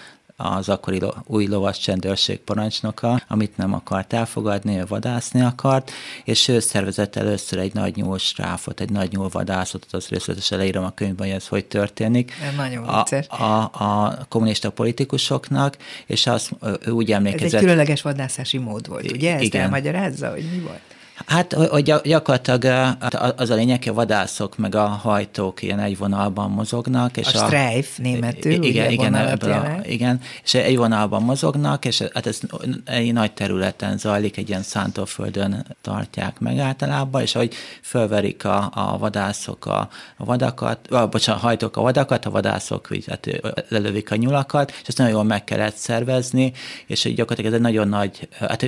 az 0.41 0.69
akkori 0.69 1.01
új 1.25 1.47
lovas 1.47 1.79
csendőrség 1.79 2.39
parancsnoka, 2.39 3.21
amit 3.27 3.57
nem 3.57 3.73
akart 3.73 4.13
elfogadni, 4.13 4.77
ő 4.77 4.85
vadászni 4.87 5.41
akart, 5.41 5.91
és 6.23 6.47
ő 6.47 6.59
szervezett 6.59 7.15
először 7.15 7.59
egy 7.59 7.73
nagy 7.73 7.95
nyúlstráfot, 7.95 8.79
egy 8.79 8.89
nagy 8.89 9.11
nyúlvadászatot, 9.11 9.93
az 9.93 10.07
részletesen 10.07 10.57
leírom 10.57 10.83
a 10.83 10.91
könyvben, 10.91 11.27
hogy 11.27 11.35
ez 11.35 11.47
hogy 11.47 11.65
történik. 11.65 12.33
Nagyon 12.55 12.83
a, 12.83 13.05
a, 13.27 13.69
a 13.71 14.17
kommunista 14.29 14.69
politikusoknak, 14.69 15.77
és 16.05 16.27
azt 16.27 16.51
úgy 16.87 17.11
emlékezett... 17.11 17.47
Ez 17.47 17.53
egy 17.53 17.59
különleges 17.59 18.01
vadászási 18.01 18.57
mód 18.57 18.87
volt, 18.87 19.11
ugye? 19.11 19.33
Ezt 19.33 19.43
igen. 19.43 19.61
elmagyarázza, 19.61 20.29
hogy 20.29 20.45
mi 20.51 20.59
volt? 20.59 20.81
Hát 21.25 21.53
hogy 21.53 21.93
gyakorlatilag 22.03 22.95
az 23.35 23.49
a 23.49 23.55
lényeg, 23.55 23.77
hogy 23.77 23.87
a 23.87 23.93
vadászok 23.93 24.57
meg 24.57 24.75
a 24.75 24.85
hajtók 24.85 25.61
ilyen 25.61 25.79
egy 25.79 25.97
vonalban 25.97 26.51
mozognak. 26.51 27.17
És 27.17 27.33
a, 27.33 27.43
a 27.43 27.45
Streif 27.45 27.97
németül, 27.97 28.51
igen, 28.51 28.69
ugye 28.69 28.91
igen, 28.91 29.15
ebből 29.15 29.51
a, 29.51 29.79
igen, 29.83 30.21
és 30.43 30.53
egy 30.53 30.77
vonalban 30.77 31.23
mozognak, 31.23 31.85
és 31.85 32.03
hát 32.13 32.27
ez 32.27 32.39
egy 32.85 33.13
nagy 33.13 33.31
területen 33.31 33.97
zajlik, 33.97 34.37
egy 34.37 34.49
ilyen 34.49 34.63
szántóföldön 34.63 35.65
tartják 35.81 36.39
meg 36.39 36.57
általában, 36.57 37.21
és 37.21 37.35
ahogy 37.35 37.53
fölverik 37.81 38.45
a, 38.45 38.71
a 38.73 38.97
vadászok 38.97 39.65
a, 39.65 39.89
a 40.17 40.25
vadakat, 40.25 40.79
vagy 40.89 41.09
bocsánat, 41.09 41.41
a 41.41 41.45
hajtók 41.45 41.77
a 41.77 41.81
vadakat, 41.81 42.25
a 42.25 42.29
vadászok 42.29 42.89
hát 43.07 43.27
lelövik 43.67 44.11
a 44.11 44.15
nyulakat, 44.15 44.71
és 44.81 44.87
ezt 44.87 44.97
nagyon 44.97 45.13
jól 45.13 45.23
meg 45.23 45.43
kellett 45.43 45.75
szervezni, 45.75 46.53
és 46.87 47.13
gyakorlatilag 47.15 47.51
ez 47.51 47.57
egy 47.57 47.65
nagyon 47.65 47.87
nagy, 47.87 48.27
hát 48.39 48.65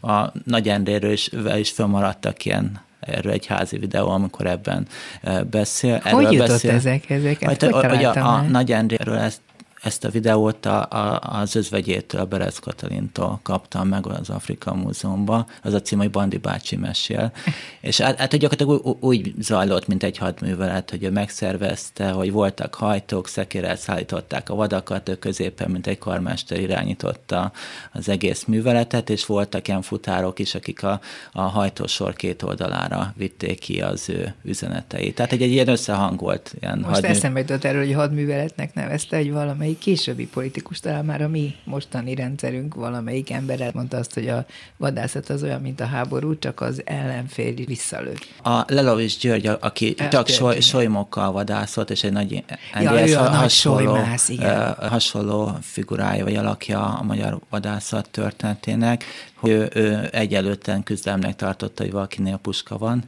a 0.00 0.32
Nagy 0.44 0.68
Endréről 0.68 1.12
is, 1.12 1.30
is 1.56 1.70
föl 1.70 1.86
maradtak 1.92 2.44
ilyen 2.44 2.80
erről 3.00 3.32
egy 3.32 3.46
házi 3.46 3.78
videó, 3.78 4.08
amikor 4.08 4.46
ebben 4.46 4.86
beszél. 5.50 6.00
Hogy 6.02 6.12
erről 6.12 6.32
jutott 6.32 6.48
beszél. 6.48 6.70
ezek, 6.70 7.10
ezeket? 7.10 7.48
Hát, 7.48 7.62
hogy, 7.62 7.86
hogy 7.86 8.04
a, 8.04 8.34
a 8.34 8.40
Nagy 8.40 8.72
Endréről 8.72 9.18
ezt 9.18 9.40
ezt 9.82 10.04
a 10.04 10.10
videót 10.10 10.66
a, 10.66 10.88
a, 10.90 11.18
az 11.40 11.56
özvegyétől, 11.56 12.20
a 12.20 12.24
Berez 12.24 12.58
Katalintól 12.58 13.40
kaptam 13.42 13.88
meg 13.88 14.06
az 14.06 14.30
Afrika 14.30 14.74
Múzeumban, 14.74 15.46
az 15.62 15.74
a 15.74 15.80
cím, 15.80 15.98
hogy 15.98 16.10
Bandi 16.10 16.36
bácsi 16.36 16.76
mesél. 16.76 17.32
és 17.80 18.00
hát, 18.00 18.18
hát 18.18 18.36
gyakorlatilag 18.36 18.96
úgy, 19.00 19.28
úgy 19.28 19.34
zajlott, 19.38 19.86
mint 19.86 20.02
egy 20.02 20.18
hadművelet, 20.18 20.90
hogy 20.90 21.02
ő 21.02 21.10
megszervezte, 21.10 22.10
hogy 22.10 22.32
voltak 22.32 22.74
hajtók, 22.74 23.28
szekérrel 23.28 23.76
szállították 23.76 24.48
a 24.48 24.54
vadakat, 24.54 25.08
ő 25.08 25.14
középen, 25.14 25.70
mint 25.70 25.86
egy 25.86 25.98
karmester 25.98 26.60
irányította 26.60 27.52
az 27.92 28.08
egész 28.08 28.44
műveletet, 28.44 29.10
és 29.10 29.26
voltak 29.26 29.68
ilyen 29.68 29.82
futárok 29.82 30.38
is, 30.38 30.54
akik 30.54 30.82
a, 30.82 31.00
a 31.32 31.40
hajtósor 31.40 32.14
két 32.14 32.42
oldalára 32.42 33.12
vitték 33.16 33.58
ki 33.58 33.80
az 33.80 34.08
ő 34.08 34.34
üzeneteit. 34.44 35.14
Tehát 35.14 35.32
egy, 35.32 35.42
egy 35.42 35.50
ilyen 35.50 35.68
összehangolt 35.68 36.54
ilyen 36.60 36.78
Most 36.78 36.94
hadmű... 36.94 37.08
eszembe 37.08 37.40
jutott 37.40 37.64
erről, 37.64 37.84
hogy 37.84 37.94
hadműveletnek 37.94 38.74
nevezte, 38.74 39.16
egy 39.16 39.32
valamelyik 39.32 39.71
valamelyik 39.72 39.78
későbbi 39.78 40.26
politikus, 40.26 40.80
talán 40.80 41.04
már 41.04 41.22
a 41.22 41.28
mi 41.28 41.54
mostani 41.64 42.14
rendszerünk 42.14 42.74
valamelyik 42.74 43.30
ember 43.30 43.74
mondta 43.74 43.96
azt, 43.96 44.14
hogy 44.14 44.28
a 44.28 44.46
vadászat 44.76 45.28
az 45.28 45.42
olyan, 45.42 45.60
mint 45.60 45.80
a 45.80 45.84
háború, 45.84 46.38
csak 46.38 46.60
az 46.60 46.82
ellenfél 46.84 47.54
visszalő. 47.54 48.14
A 48.42 48.64
Lelovics 48.66 49.18
György, 49.20 49.46
aki 49.46 49.94
a 49.98 50.08
csak 50.08 50.28
soly, 50.28 50.60
solymokkal 50.60 51.32
vadászott, 51.32 51.90
és 51.90 52.04
egy 52.04 52.12
nagy, 52.12 52.44
ja, 52.80 53.08
ő 53.08 53.16
a 53.16 53.22
hasonló, 53.22 53.38
nagy 53.38 53.50
solymász, 53.50 54.28
igen. 54.28 54.74
hasonló 54.74 55.56
figurája 55.60 56.24
vagy 56.24 56.36
alakja 56.36 56.84
a 56.84 57.02
magyar 57.02 57.38
vadászat 57.50 58.08
történetének, 58.10 59.04
hogy 59.34 59.50
ő, 59.50 59.70
ő 59.74 60.08
egyelőtten 60.12 60.82
küzdelemnek 60.82 61.36
tartotta, 61.36 61.82
hogy 61.82 61.92
valakinél 61.92 62.36
puska 62.36 62.78
van, 62.78 63.04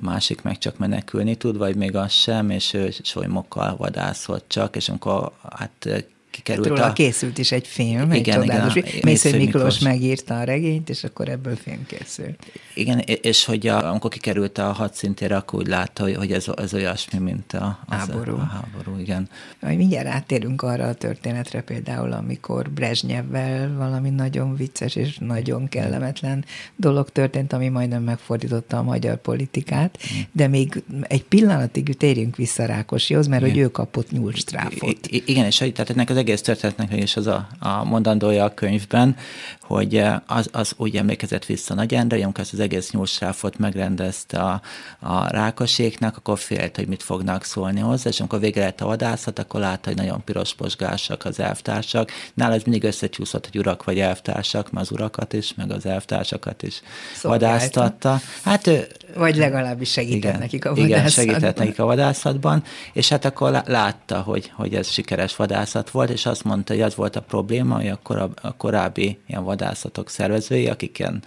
a 0.00 0.04
másik 0.04 0.42
meg 0.42 0.58
csak 0.58 0.78
menekülni 0.78 1.34
tud, 1.34 1.56
vagy 1.56 1.76
még 1.76 1.96
az 1.96 2.12
sem, 2.12 2.50
és 2.50 2.72
ő 2.72 2.90
solymokkal 3.02 3.76
vadászott 3.76 4.44
csak, 4.48 4.76
és 4.76 4.88
amikor 4.88 5.32
hát 5.50 6.04
kikerült 6.42 6.78
hát 6.78 6.90
a... 6.90 6.92
készült 6.92 7.38
is 7.38 7.52
egy 7.52 7.66
film, 7.66 8.12
igen, 8.12 8.40
egy 8.40 8.46
csodálatos 8.46 8.74
igen, 8.74 8.90
film. 8.90 9.02
Mésző 9.04 9.30
Miklós, 9.30 9.52
Miklós 9.52 9.78
megírta 9.78 10.38
a 10.38 10.44
regényt, 10.44 10.88
és 10.88 11.04
akkor 11.04 11.28
ebből 11.28 11.56
film 11.56 11.86
készült. 11.86 12.46
Igen, 12.74 12.98
és 12.98 13.44
hogy 13.44 13.66
a, 13.66 13.90
amikor 13.90 14.10
kikerült 14.10 14.58
a 14.58 14.72
hadszintére, 14.72 15.36
akkor 15.36 15.58
úgy 15.58 15.66
látta, 15.66 16.02
hogy, 16.02 16.32
ez, 16.32 16.46
ez 16.56 16.74
olyasmi, 16.74 17.18
mint 17.18 17.52
a, 17.52 17.78
az 17.86 17.96
háború. 17.96 18.36
A, 18.36 18.40
a 18.40 18.44
háború, 18.44 19.00
igen. 19.00 19.28
Hogy 19.60 19.76
mindjárt 19.76 20.06
átérünk 20.06 20.62
arra 20.62 20.86
a 20.86 20.94
történetre 20.94 21.60
például, 21.60 22.12
amikor 22.12 22.70
Brezsnyevvel 22.70 23.76
valami 23.76 24.10
nagyon 24.10 24.56
vicces 24.56 24.96
és 24.96 25.18
nagyon 25.20 25.68
kellemetlen 25.68 26.44
dolog 26.76 27.10
történt, 27.10 27.52
ami 27.52 27.68
majdnem 27.68 28.02
megfordította 28.02 28.78
a 28.78 28.82
magyar 28.82 29.16
politikát, 29.16 29.98
mm. 29.98 30.20
de 30.32 30.48
még 30.48 30.82
egy 31.02 31.24
pillanatig 31.24 31.96
térjünk 31.96 32.36
vissza 32.36 32.64
Rákosihoz, 32.64 33.26
mert 33.26 33.42
igen. 33.42 33.54
hogy 33.54 33.64
ő 33.64 33.68
kapott 33.68 34.10
nyúlstráfot. 34.10 35.06
I, 35.06 35.22
igen, 35.26 35.44
és 35.44 35.58
hogy, 35.58 35.72
tehát 35.72 35.90
ennek 35.90 36.10
az 36.10 36.16
egész 36.16 36.27
történetnek 36.34 37.02
is 37.02 37.16
az 37.16 37.26
a, 37.26 37.48
a 37.58 37.84
mondandója 37.84 38.44
a 38.44 38.54
könyvben, 38.54 39.16
hogy 39.60 39.96
eh, 39.96 40.16
az, 40.26 40.48
az 40.52 40.72
úgy 40.76 40.96
emlékezett 40.96 41.44
vissza 41.44 41.74
Nagy 41.74 41.94
Endre, 41.94 42.22
amikor 42.22 42.40
ezt 42.40 42.52
az 42.52 42.60
egész 42.60 42.90
nyúlsráfot 42.90 43.58
megrendezte 43.58 44.40
a, 44.40 44.60
a 44.98 45.28
rákoséknak, 45.30 46.16
akkor 46.16 46.38
félt, 46.38 46.76
hogy 46.76 46.88
mit 46.88 47.02
fognak 47.02 47.44
szólni 47.44 47.80
hozzá, 47.80 48.10
és 48.10 48.20
amikor 48.20 48.40
végre 48.40 48.64
lett 48.64 48.80
a 48.80 48.86
vadászat, 48.86 49.38
akkor 49.38 49.60
látta, 49.60 49.88
hogy 49.88 49.98
nagyon 49.98 50.24
piros 50.24 50.54
posgásak 50.54 51.24
az 51.24 51.40
elvtársak. 51.40 52.10
Nála 52.34 52.54
ez 52.54 52.62
mindig 52.62 52.84
összecsúszott, 52.84 53.48
hogy 53.50 53.58
urak 53.60 53.84
vagy 53.84 53.98
elvtársak, 53.98 54.70
mert 54.70 54.86
az 54.86 54.92
urakat 54.92 55.32
is, 55.32 55.54
meg 55.54 55.70
az 55.70 55.86
elvtársakat 55.86 56.62
is 56.62 56.82
Szolgálta. 57.14 57.46
vadáztatta. 57.46 58.20
Hát 58.42 58.66
ő, 58.66 58.86
vagy 59.14 59.36
legalábbis 59.36 59.90
segített 59.90 60.16
igen, 60.16 60.38
nekik 60.38 60.64
a 60.64 60.68
vadászatban. 60.68 60.98
Igen, 60.98 61.08
segített 61.08 61.58
nekik 61.58 61.78
a 61.78 61.84
vadászatban, 61.84 62.62
és 62.92 63.08
hát 63.08 63.24
akkor 63.24 63.62
látta, 63.66 64.20
hogy, 64.20 64.52
hogy 64.54 64.74
ez 64.74 64.88
sikeres 64.88 65.36
vadászat 65.36 65.90
volt, 65.90 66.10
és 66.10 66.26
azt 66.26 66.44
mondta, 66.44 66.72
hogy 66.72 66.82
az 66.82 66.94
volt 66.94 67.16
a 67.16 67.22
probléma, 67.22 67.74
hogy 67.74 67.88
a, 67.88 67.98
korab, 68.02 68.38
a 68.42 68.56
korábbi 68.56 69.18
ilyen 69.26 69.44
vadászatok 69.44 70.10
szervezői, 70.10 70.68
akik 70.68 70.98
ilyen 70.98 71.22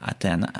hát 0.00 0.22
ilyen 0.22 0.50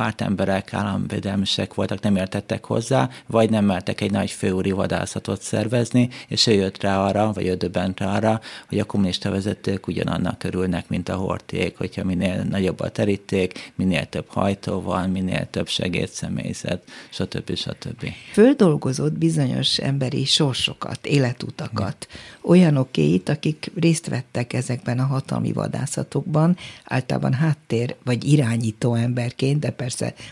pártemberek, 0.00 0.74
államvédelmisek 0.74 1.74
voltak, 1.74 2.00
nem 2.00 2.16
értettek 2.16 2.64
hozzá, 2.64 3.08
vagy 3.26 3.50
nem 3.50 3.64
mertek 3.64 4.00
egy 4.00 4.10
nagy 4.10 4.30
főúri 4.30 4.70
vadászatot 4.70 5.42
szervezni, 5.42 6.08
és 6.28 6.46
ő 6.46 6.52
jött 6.52 6.82
rá 6.82 7.04
arra, 7.04 7.32
vagy 7.32 7.46
ő 7.46 7.54
döbbent 7.54 8.00
rá 8.00 8.16
arra, 8.16 8.40
hogy 8.68 8.78
a 8.78 8.84
kommunista 8.84 9.30
vezetők 9.30 9.86
ugyanannak 9.86 10.44
örülnek, 10.44 10.88
mint 10.88 11.08
a 11.08 11.14
horték, 11.14 11.76
hogyha 11.76 12.04
minél 12.04 12.42
nagyobb 12.42 12.80
a 12.80 12.88
teríték, 12.88 13.72
minél 13.74 14.06
több 14.06 14.26
hajtó 14.28 14.80
van, 14.80 15.10
minél 15.10 15.46
több 15.50 15.68
segédszemélyzet, 15.68 16.82
stb. 17.10 17.56
stb. 17.56 18.06
Földolgozott 18.32 19.18
bizonyos 19.18 19.78
emberi 19.78 20.24
sorsokat, 20.24 21.06
életutakat, 21.06 22.08
olyanokét, 22.42 23.28
akik 23.28 23.70
részt 23.80 24.08
vettek 24.08 24.52
ezekben 24.52 24.98
a 24.98 25.04
hatalmi 25.04 25.52
vadászatokban, 25.52 26.56
általában 26.84 27.32
háttér 27.32 27.96
vagy 28.04 28.24
irányító 28.24 28.94
emberként, 28.94 29.58
de 29.60 29.70
persze 29.70 29.88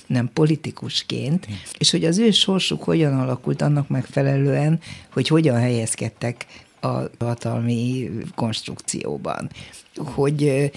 nem 0.07 0.31
politikusként, 0.33 1.47
és 1.79 1.90
hogy 1.90 2.05
az 2.05 2.18
ő 2.18 2.31
sorsuk 2.31 2.83
hogyan 2.83 3.21
alakult 3.21 3.62
annak 3.62 3.88
megfelelően, 3.88 4.81
hogy 5.12 5.29
hogyan 5.29 5.57
helyezkedtek 5.57 6.47
a 6.81 7.03
hatalmi 7.18 8.11
konstrukcióban. 8.35 9.51
Hogy 9.97 10.71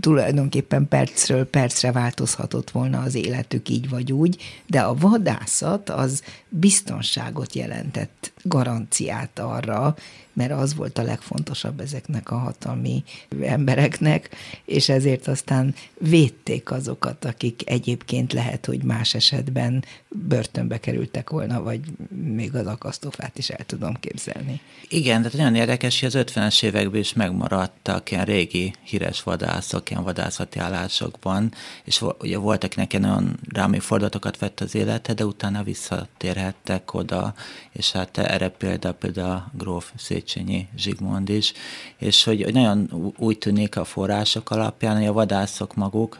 tulajdonképpen 0.00 0.88
percről 0.88 1.44
percre 1.44 1.92
változhatott 1.92 2.70
volna 2.70 3.00
az 3.00 3.14
életük 3.14 3.68
így 3.68 3.88
vagy 3.88 4.12
úgy, 4.12 4.42
de 4.66 4.80
a 4.80 4.94
vadászat 4.94 5.88
az 5.88 6.22
biztonságot 6.48 7.54
jelentett, 7.54 8.32
garanciát 8.42 9.38
arra, 9.38 9.96
mert 10.32 10.52
az 10.52 10.74
volt 10.74 10.98
a 10.98 11.02
legfontosabb 11.02 11.80
ezeknek 11.80 12.30
a 12.30 12.38
hatalmi 12.38 13.04
embereknek, 13.42 14.30
és 14.64 14.88
ezért 14.88 15.28
aztán 15.28 15.74
védték 15.98 16.70
azokat, 16.70 17.24
akik 17.24 17.62
egyébként 17.70 18.32
lehet, 18.32 18.66
hogy 18.66 18.82
más 18.82 19.14
esetben 19.14 19.84
börtönbe 20.08 20.80
kerültek 20.80 21.30
volna, 21.30 21.62
vagy 21.62 21.80
még 22.24 22.54
az 22.54 22.66
akasztófát 22.66 23.38
is 23.38 23.48
el 23.48 23.64
tudom 23.66 23.94
képzelni. 24.00 24.60
Igen, 24.88 25.22
tehát 25.22 25.36
nagyon 25.36 25.54
érdekes, 25.54 26.00
hogy 26.00 26.08
az 26.14 26.24
50-es 26.34 26.62
években 26.62 27.00
is 27.00 27.12
megmaradtak 27.12 28.10
ilyen 28.10 28.24
régi 28.24 28.74
híres 28.82 29.22
vadászok, 29.22 29.90
ilyen 29.90 30.02
vadászati 30.02 30.58
állásokban, 30.58 31.52
és 31.84 32.04
ugye 32.18 32.38
voltak, 32.38 32.70
akinek 32.70 33.04
olyan 33.04 33.38
rámi 33.52 33.78
fordulatokat 33.78 34.38
vett 34.38 34.60
az 34.60 34.74
élete, 34.74 35.14
de 35.14 35.24
utána 35.24 35.62
visszatérhettek 35.62 36.94
oda, 36.94 37.34
és 37.72 37.92
hát 37.92 38.18
erre 38.18 38.48
példa 38.48 38.92
például 38.92 39.30
a 39.30 39.50
gróf 39.56 39.92
Széchenyi 40.20 40.68
Zsigmond 40.76 41.28
is, 41.28 41.52
és 41.98 42.24
hogy 42.24 42.52
nagyon 42.52 43.12
úgy 43.18 43.38
tűnik 43.38 43.76
a 43.76 43.84
források 43.84 44.50
alapján, 44.50 44.96
hogy 44.96 45.06
a 45.06 45.12
vadászok 45.12 45.74
maguk 45.74 46.18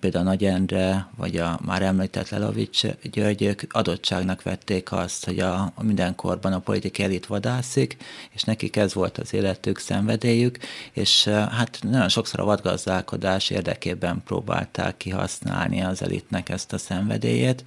például 0.00 0.24
Nagy 0.24 0.44
Endre, 0.44 1.08
vagy 1.16 1.36
a 1.36 1.58
már 1.64 1.82
említett 1.82 2.28
Lelovics 2.28 2.86
Györgyök 2.86 3.66
adottságnak 3.68 4.42
vették 4.42 4.92
azt, 4.92 5.24
hogy 5.24 5.38
a, 5.38 5.72
a 5.74 5.82
mindenkorban 5.82 6.52
a 6.52 6.58
politikai 6.58 7.04
elit 7.04 7.26
vadászik, 7.26 7.96
és 8.30 8.42
nekik 8.42 8.76
ez 8.76 8.94
volt 8.94 9.18
az 9.18 9.34
életük, 9.34 9.78
szenvedélyük, 9.78 10.58
és 10.92 11.24
hát 11.28 11.78
nagyon 11.82 12.08
sokszor 12.08 12.40
a 12.40 12.44
vadgazdálkodás 12.44 13.50
érdekében 13.50 14.22
próbálták 14.24 14.96
kihasználni 14.96 15.82
az 15.82 16.02
elitnek 16.02 16.48
ezt 16.48 16.72
a 16.72 16.78
szenvedélyét, 16.78 17.64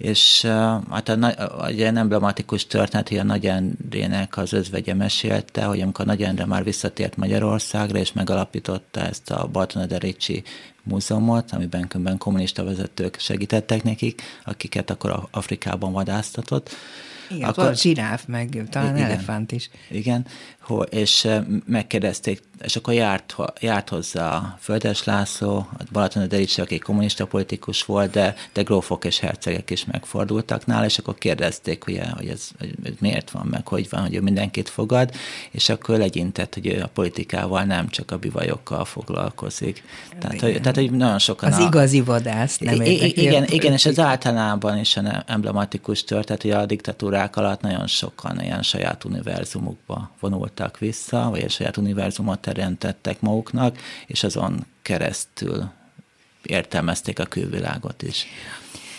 és 0.00 0.44
hát 0.90 1.08
a, 1.08 1.26
a, 1.26 1.66
egy 1.66 1.78
ilyen 1.78 1.96
emblematikus 1.96 2.66
történet, 2.66 3.08
hogy 3.08 3.18
a 3.18 3.22
Nagy 3.22 3.46
Endrének 3.46 4.36
az 4.36 4.52
özvegye 4.52 4.94
mesélte, 4.94 5.64
hogy 5.64 5.80
amikor 5.80 6.06
Nagy 6.06 6.22
Endre 6.22 6.46
már 6.46 6.64
visszatért 6.64 7.16
Magyarországra, 7.16 7.98
és 7.98 8.12
megalapította 8.12 9.00
ezt 9.00 9.30
a 9.30 9.66
Ricsi 9.98 10.42
múzeumot, 10.82 11.52
amiben 11.52 11.88
különben 11.88 12.18
kommunista 12.18 12.64
vezetők 12.64 13.16
segítettek 13.18 13.82
nekik, 13.82 14.22
akiket 14.44 14.90
akkor 14.90 15.28
Afrikában 15.30 15.92
vadásztatott. 15.92 16.70
Igen, 17.30 17.48
akkor, 17.48 17.64
a 17.64 17.74
zsiráf, 17.74 18.24
meg 18.26 18.62
talán 18.70 18.96
igen, 18.96 19.10
elefánt 19.10 19.52
is. 19.52 19.70
Igen, 19.90 20.26
és 20.90 21.28
megkérdezték 21.66 22.42
és 22.62 22.76
akkor 22.76 22.94
járt, 22.94 23.36
járt 23.60 23.88
hozzá 23.88 24.34
a 24.34 24.56
Földes 24.60 25.04
László, 25.04 25.56
a 25.78 25.82
Balaton 25.92 26.28
Derics, 26.28 26.58
aki 26.58 26.78
kommunista 26.78 27.26
politikus 27.26 27.84
volt, 27.84 28.10
de, 28.10 28.34
de 28.52 28.62
grófok 28.62 29.04
és 29.04 29.18
hercegek 29.18 29.70
is 29.70 29.84
megfordultak 29.84 30.66
nála, 30.66 30.84
és 30.84 30.98
akkor 30.98 31.14
kérdezték, 31.14 31.84
hogy, 31.84 32.00
hogy, 32.16 32.28
ez, 32.28 32.48
hogy 32.58 32.96
miért 33.00 33.30
van, 33.30 33.46
meg 33.50 33.66
hogy 33.68 33.86
van, 33.90 34.00
hogy 34.00 34.14
ő 34.14 34.20
mindenkit 34.20 34.68
fogad, 34.68 35.10
és 35.50 35.68
akkor 35.68 35.98
legyintett, 35.98 36.54
hogy 36.54 36.66
ő 36.66 36.82
a 36.82 36.86
politikával 36.86 37.62
nem 37.62 37.88
csak 37.88 38.10
a 38.10 38.16
bivajokkal 38.16 38.84
foglalkozik. 38.84 39.82
Tehát, 40.18 40.40
hogy, 40.40 40.60
tehát, 40.60 40.76
hogy 40.76 40.90
nagyon 40.90 41.18
sokan... 41.18 41.52
Az 41.52 41.58
a, 41.58 41.66
igazi 41.66 42.00
vadász 42.00 42.58
nem 42.58 42.80
I- 42.80 43.20
Igen, 43.20 43.44
igen, 43.44 43.72
és 43.72 43.86
ez 43.86 43.98
általában 43.98 44.78
is 44.78 44.96
emblematikus 45.26 46.04
történet, 46.04 46.42
hogy 46.42 46.50
a 46.50 46.66
diktatúrák 46.66 47.36
alatt 47.36 47.60
nagyon 47.60 47.86
sokan 47.86 48.40
ilyen 48.40 48.62
saját 48.62 49.04
univerzumukba 49.04 50.10
vonultak 50.20 50.59
vissza, 50.78 51.30
vagy 51.30 51.42
a 51.42 51.48
saját 51.48 51.76
univerzumot 51.76 52.40
teremtettek 52.40 53.20
maguknak, 53.20 53.78
és 54.06 54.22
azon 54.22 54.66
keresztül 54.82 55.70
értelmezték 56.42 57.18
a 57.18 57.24
külvilágot 57.24 58.02
is. 58.02 58.26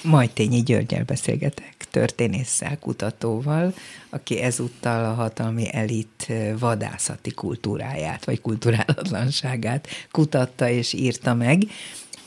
Majtényi 0.04 0.64
Györgyel 0.64 1.04
beszélgetek, 1.04 1.76
történésszel, 1.92 2.78
kutatóval, 2.80 3.74
aki 4.10 4.42
ezúttal 4.42 5.06
a 5.06 5.14
hatalmi 5.14 5.74
elit 5.74 6.34
vadászati 6.60 7.32
kultúráját, 7.32 8.26
vagy 8.26 8.42
kulturálatlanságát 8.42 9.88
kutatta 10.12 10.70
és 10.70 10.94
írta 10.94 11.34
meg. 11.34 11.64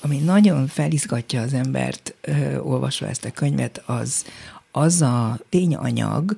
Ami 0.00 0.18
nagyon 0.18 0.66
felizgatja 0.66 1.40
az 1.40 1.52
embert, 1.52 2.14
ö, 2.20 2.58
olvasva 2.58 3.06
ezt 3.06 3.24
a 3.24 3.30
könyvet, 3.30 3.82
az 3.86 4.24
az 4.76 5.02
a 5.02 5.38
tényanyag, 5.48 6.36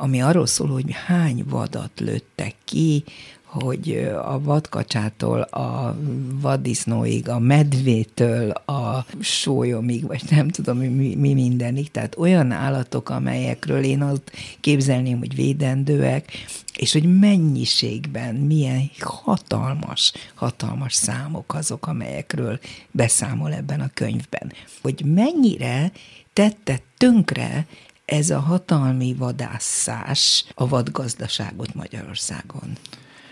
ami 0.00 0.22
arról 0.22 0.46
szól, 0.46 0.68
hogy 0.68 0.92
hány 1.06 1.44
vadat 1.48 2.00
lőttek 2.00 2.54
ki, 2.64 3.04
hogy 3.48 4.10
a 4.24 4.40
vadkacsától 4.42 5.40
a 5.40 5.96
vaddisznóig, 6.40 7.28
a 7.28 7.38
medvétől 7.38 8.50
a 8.50 9.06
sólyomig, 9.20 10.06
vagy 10.06 10.22
nem 10.30 10.48
tudom 10.48 10.78
mi, 10.78 11.14
mi 11.14 11.34
mindenig, 11.34 11.90
tehát 11.90 12.16
olyan 12.18 12.52
állatok, 12.52 13.08
amelyekről 13.08 13.82
én 13.84 14.02
azt 14.02 14.32
képzelném, 14.60 15.18
hogy 15.18 15.34
védendőek, 15.34 16.32
és 16.76 16.92
hogy 16.92 17.18
mennyiségben 17.18 18.34
milyen 18.34 18.90
hatalmas, 19.00 20.12
hatalmas 20.34 20.94
számok 20.94 21.54
azok, 21.54 21.86
amelyekről 21.86 22.58
beszámol 22.90 23.52
ebben 23.52 23.80
a 23.80 23.90
könyvben. 23.94 24.52
Hogy 24.82 25.02
mennyire 25.04 25.92
tette 26.32 26.80
tönkre 26.96 27.66
ez 28.08 28.30
a 28.30 28.38
hatalmi 28.38 29.14
vadászás 29.14 30.44
a 30.54 30.68
vadgazdaságot 30.68 31.74
Magyarországon. 31.74 32.78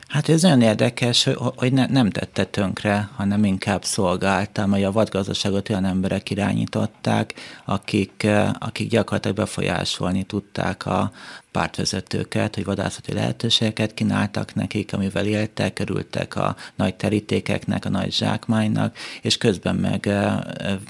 Hát 0.08 0.28
ez 0.28 0.44
olyan 0.44 0.62
érdekes, 0.62 1.28
hogy 1.56 1.72
ne, 1.72 1.86
nem 1.86 2.10
tette 2.10 2.44
tönkre, 2.44 3.10
hanem 3.16 3.44
inkább 3.44 3.84
szolgálta, 3.84 4.66
hogy 4.66 4.84
a 4.84 4.92
vadgazdaságot 4.92 5.68
olyan 5.68 5.84
emberek 5.84 6.30
irányították, 6.30 7.34
akik, 7.64 8.26
akik 8.58 8.88
gyakorlatilag 8.90 9.36
befolyásolni 9.36 10.22
tudták 10.22 10.86
a, 10.86 11.12
pártvezetőket, 11.56 12.54
hogy 12.54 12.64
vadászati 12.64 13.12
lehetőségeket 13.12 13.94
kínáltak 13.94 14.54
nekik, 14.54 14.92
amivel 14.92 15.26
éltek, 15.26 15.72
kerültek 15.72 16.36
a 16.36 16.56
nagy 16.74 16.94
terítékeknek, 16.94 17.84
a 17.84 17.88
nagy 17.88 18.12
zsákmánynak, 18.12 18.96
és 19.22 19.38
közben 19.38 19.76
meg 19.76 20.08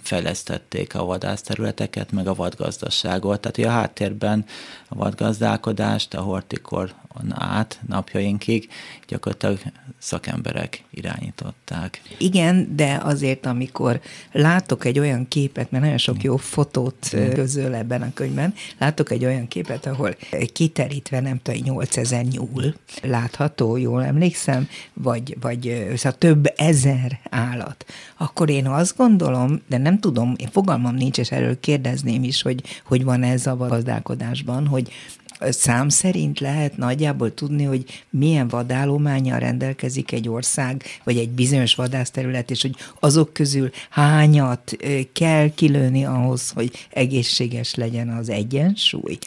fejlesztették 0.02 0.94
a 0.94 1.04
vadászterületeket, 1.04 2.12
meg 2.12 2.26
a 2.26 2.34
vadgazdaságot. 2.34 3.40
Tehát 3.40 3.56
hogy 3.56 3.64
a 3.64 3.70
háttérben 3.70 4.44
a 4.88 4.94
vadgazdálkodást 4.94 6.14
a 6.14 6.20
hortikor 6.20 6.94
át 7.30 7.80
napjainkig 7.86 8.68
gyakorlatilag 9.08 9.58
szakemberek 9.98 10.82
irányították. 10.90 12.00
Igen, 12.18 12.76
de 12.76 13.00
azért, 13.02 13.46
amikor 13.46 14.00
látok 14.32 14.84
egy 14.84 14.98
olyan 14.98 15.28
képet, 15.28 15.70
mert 15.70 15.84
nagyon 15.84 15.98
sok 15.98 16.22
jó 16.22 16.36
fotót 16.36 17.16
közöl 17.34 17.74
ebben 17.74 18.02
a 18.02 18.12
könyvben, 18.14 18.54
látok 18.78 19.10
egy 19.10 19.24
olyan 19.24 19.48
képet, 19.48 19.86
ahol 19.86 20.16
kiterítve, 20.56 21.20
nem 21.20 21.40
tudom, 21.42 21.60
8000 21.62 22.24
nyúl 22.24 22.74
látható, 23.02 23.76
jól 23.76 24.04
emlékszem, 24.04 24.68
vagy, 24.92 25.36
vagy 25.40 25.92
szóval 25.96 26.18
több 26.18 26.52
ezer 26.56 27.20
állat. 27.30 27.84
Akkor 28.16 28.50
én 28.50 28.66
azt 28.66 28.96
gondolom, 28.96 29.62
de 29.68 29.78
nem 29.78 29.98
tudom, 29.98 30.34
én 30.36 30.48
fogalmam 30.52 30.94
nincs, 30.94 31.18
és 31.18 31.30
erről 31.30 31.60
kérdezném 31.60 32.22
is, 32.22 32.42
hogy, 32.42 32.62
hogy 32.84 33.04
van 33.04 33.22
ez 33.22 33.46
a 33.46 33.56
gazdálkodásban, 33.56 34.66
hogy 34.66 34.92
szám 35.40 35.88
szerint 35.88 36.40
lehet 36.40 36.76
nagyjából 36.76 37.34
tudni, 37.34 37.64
hogy 37.64 37.84
milyen 38.10 38.48
vadállományjal 38.48 39.38
rendelkezik 39.38 40.12
egy 40.12 40.28
ország, 40.28 40.82
vagy 41.04 41.18
egy 41.18 41.30
bizonyos 41.30 41.74
vadászterület, 41.74 42.50
és 42.50 42.62
hogy 42.62 42.76
azok 43.00 43.32
közül 43.32 43.70
hányat 43.90 44.76
kell 45.12 45.48
kilőni 45.54 46.04
ahhoz, 46.04 46.50
hogy 46.50 46.86
egészséges 46.90 47.74
legyen 47.74 48.08
az 48.08 48.28
egyensúly. 48.28 49.18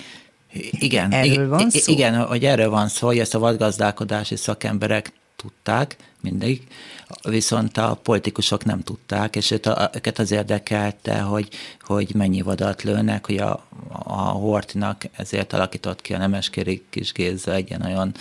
Igen, 0.72 1.12
erről 1.12 1.50
van 1.50 1.70
szó? 1.70 1.92
Igen, 1.92 2.26
hogy 2.26 2.46
erről 2.46 2.70
van 2.70 2.88
szó, 2.88 3.08
hogy 3.08 3.20
ezt 3.20 3.36
a 3.36 3.40
vadgazdálkodási 3.40 4.36
szakemberek 4.36 5.12
tudták 5.36 5.96
mindig, 6.22 6.68
viszont 7.24 7.78
a 7.78 8.00
politikusok 8.04 8.66
nem 8.66 8.82
tudták, 8.82 9.36
és 9.36 9.52
őket 9.52 10.20
az 10.20 10.32
érdekelte, 10.32 11.20
hogy, 11.20 11.50
hogy 11.82 12.12
mennyi 12.14 12.42
vadat 12.42 12.84
lőnek, 12.84 13.26
hogy 13.26 13.38
a, 13.38 13.66
a 14.04 14.22
Hortinak 14.22 15.06
ezért 15.12 15.54
alakított 15.54 16.02
ki 16.02 16.14
a 16.14 16.18
Nemeskéri 16.18 16.84
Kis 16.90 17.12
Géza 17.12 17.54
egy 17.54 17.70
ilyen 17.70 17.82
olyan 17.82 18.14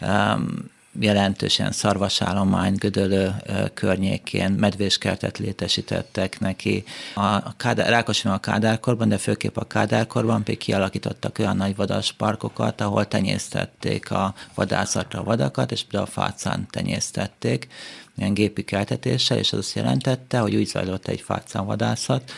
um, 0.00 0.70
jelentősen 1.00 1.72
szarvasállomány 1.72 2.74
Gödölő 2.74 3.34
környékén 3.74 4.50
medvéskertet 4.50 5.38
létesítettek 5.38 6.40
neki. 6.40 6.84
A 7.14 7.56
Kádár, 7.56 7.88
Rákosin 7.88 8.30
a 8.30 8.40
Kádárkorban, 8.40 9.08
de 9.08 9.18
főképp 9.18 9.56
a 9.56 9.64
Kádárkorban 9.64 10.42
pedig 10.42 10.58
kialakítottak 10.58 11.38
olyan 11.38 11.56
nagy 11.56 11.76
vadas 11.76 12.12
parkokat, 12.12 12.80
ahol 12.80 13.08
tenyésztették 13.08 14.10
a 14.10 14.34
vadászatra 14.54 15.20
a 15.20 15.24
vadakat, 15.24 15.72
és 15.72 15.82
például 15.82 16.10
a 16.10 16.20
fácán 16.20 16.66
tenyésztették 16.70 17.68
ilyen 18.16 18.34
gépi 18.34 18.64
keltetéssel, 18.64 19.38
és 19.38 19.52
az 19.52 19.58
azt 19.58 19.74
jelentette, 19.74 20.38
hogy 20.38 20.54
úgy 20.54 20.66
zajlott 20.66 21.08
egy 21.08 21.20
fácán 21.20 21.66
vadászat, 21.66 22.32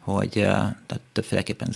hogy 0.00 0.30
tehát 0.30 1.00
többféleképpen 1.12 1.68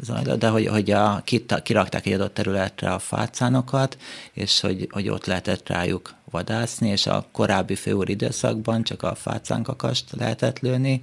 zajlott, 0.00 0.38
de 0.38 0.48
hogy, 0.48 0.66
hogy 0.66 0.90
a, 0.90 1.22
kirakták 1.62 2.06
egy 2.06 2.12
adott 2.12 2.34
területre 2.34 2.92
a 2.92 2.98
fácánokat, 2.98 3.96
és 4.32 4.60
hogy, 4.60 4.88
hogy 4.90 5.08
ott 5.08 5.26
lehetett 5.26 5.68
rájuk 5.68 6.14
vadászni, 6.30 6.88
és 6.88 7.06
a 7.06 7.26
korábbi 7.32 7.74
főúr 7.74 8.08
időszakban 8.08 8.82
csak 8.82 9.02
a 9.02 9.14
fácánkakast 9.14 10.04
lehetett 10.16 10.60
lőni, 10.60 11.02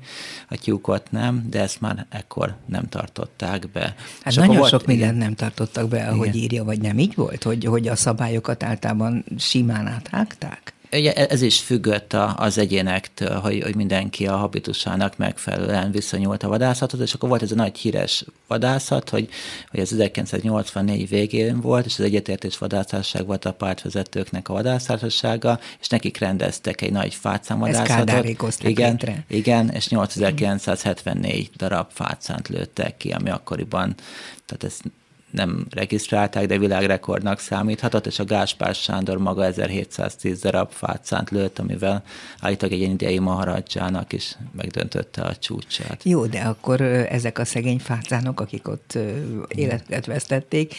a 0.50 0.58
tyúkot 0.58 1.12
nem, 1.12 1.48
de 1.50 1.62
ezt 1.62 1.82
már 1.82 2.06
ekkor 2.10 2.56
nem 2.66 2.90
tartották 2.90 3.72
be. 3.72 3.82
Hát 3.82 3.96
és 4.26 4.36
nagyon 4.36 4.58
volt, 4.58 4.70
sok 4.70 4.86
mindent 4.86 5.18
nem 5.18 5.36
tartottak 5.36 5.88
be, 5.88 6.08
ahogy 6.08 6.28
igen. 6.28 6.42
írja, 6.42 6.64
vagy 6.64 6.82
nem 6.82 7.00
így 7.00 7.16
volt, 7.16 7.44
hogy, 7.44 7.66
hogy 7.66 7.88
a 7.88 7.96
szabályokat 7.96 8.64
általában 8.64 9.26
simán 9.38 9.88
áthágták? 9.88 10.74
Ez 11.14 11.42
is 11.42 11.60
függött 11.60 12.14
az 12.36 12.58
egyénektől, 12.58 13.40
hogy, 13.40 13.62
hogy 13.64 13.76
mindenki 13.76 14.28
a 14.28 14.36
habitusának 14.36 15.18
megfelelően 15.18 15.92
viszonyult 15.92 16.44
a 16.44 16.48
vadászathoz, 16.48 17.00
és 17.00 17.14
akkor 17.14 17.30
volt 17.30 17.42
ez 17.42 17.52
a 17.52 17.56
nagy 17.56 17.78
híres 17.78 18.26
vadászat, 18.48 19.10
hogy, 19.10 19.30
hogy 19.72 19.80
ez 19.80 19.92
1984 19.92 21.10
végén 21.10 21.62
volt, 21.62 21.86
és 21.86 22.00
az 22.00 22.06
egyetértés 22.06 22.58
vadászásság 22.58 23.26
volt 23.26 23.46
a 23.46 23.54
pártvezetőknek 23.54 24.50
a 24.50 24.54
vadászássága, 24.54 25.60
és 25.80 25.88
nekik 25.88 26.18
rendeztek 26.18 26.82
egy 26.82 26.92
nagy 26.92 27.14
fácánvadászatot. 27.14 28.64
Igen, 28.64 28.92
létre. 28.92 29.24
igen, 29.28 29.70
és 29.70 29.88
8974 29.88 31.50
darab 31.58 31.88
fácánt 31.92 32.48
lőttek 32.48 32.98
ki, 32.98 33.12
ami 33.12 33.30
akkoriban, 33.30 33.96
tehát 34.46 34.64
ez 34.64 34.80
nem 35.32 35.66
regisztrálták, 35.70 36.46
de 36.46 36.58
világrekordnak 36.58 37.40
számíthatott, 37.40 38.06
és 38.06 38.20
a 38.20 38.26
Gáspár 38.26 38.76
Sándor 38.76 39.18
maga 39.18 39.46
1710 39.46 40.40
darab 40.40 40.72
fácánt 40.72 41.30
lőtt, 41.30 41.60
amivel 41.60 42.04
állítólag 42.40 42.76
egy 42.76 42.82
indiai 42.82 43.20
maharadzsának 43.20 44.14
is 44.14 44.38
megdöntötte 44.52 45.22
a 45.22 45.36
csúcsát. 45.36 46.04
Jó, 46.04 46.26
de 46.26 46.40
akkor 46.40 46.82
ezek 46.82 47.40
a 47.40 47.46
szegény 47.46 47.80
fácánok, 47.80 48.40
akik 48.40 48.68
ott 48.68 48.98
életet 49.48 50.06
vesztették, 50.06 50.76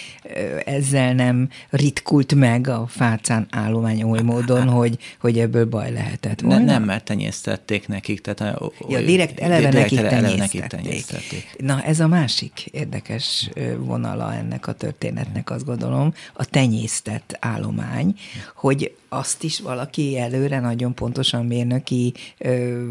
ezzel 0.64 1.14
nem 1.14 1.48
ritkult 1.70 2.34
meg 2.34 2.68
a 2.68 2.86
fácán 2.86 3.46
állomány 3.50 4.02
oly 4.02 4.22
módon, 4.22 4.68
hogy, 4.68 4.98
hogy 5.20 5.38
ebből 5.38 5.64
baj 5.64 5.92
lehetett 5.92 6.40
volna? 6.40 6.58
Ne, 6.58 6.64
nem, 6.64 6.82
mert 6.82 7.04
tenyésztették 7.04 7.88
nekik. 7.88 8.20
Tehát 8.20 8.54
a, 8.56 8.72
ja, 8.88 9.00
direkt 9.00 9.40
eleve, 9.40 9.68
direkt 9.68 9.90
nekik, 9.90 9.98
eleve 9.98 10.36
nekik 10.36 10.66
tenyésztették. 10.66 11.54
Na, 11.58 11.82
ez 11.82 12.00
a 12.00 12.06
másik 12.06 12.66
érdekes 12.66 13.50
vonala 13.78 14.34
ennek 14.40 14.66
a 14.66 14.72
történetnek, 14.72 15.50
azt 15.50 15.64
gondolom, 15.64 16.14
a 16.32 16.44
tenyésztett 16.44 17.36
állomány, 17.40 18.14
hogy 18.54 18.94
azt 19.12 19.42
is 19.42 19.60
valaki 19.60 20.18
előre 20.18 20.60
nagyon 20.60 20.94
pontosan 20.94 21.46
mérnöki 21.46 22.14
ö, 22.38 22.84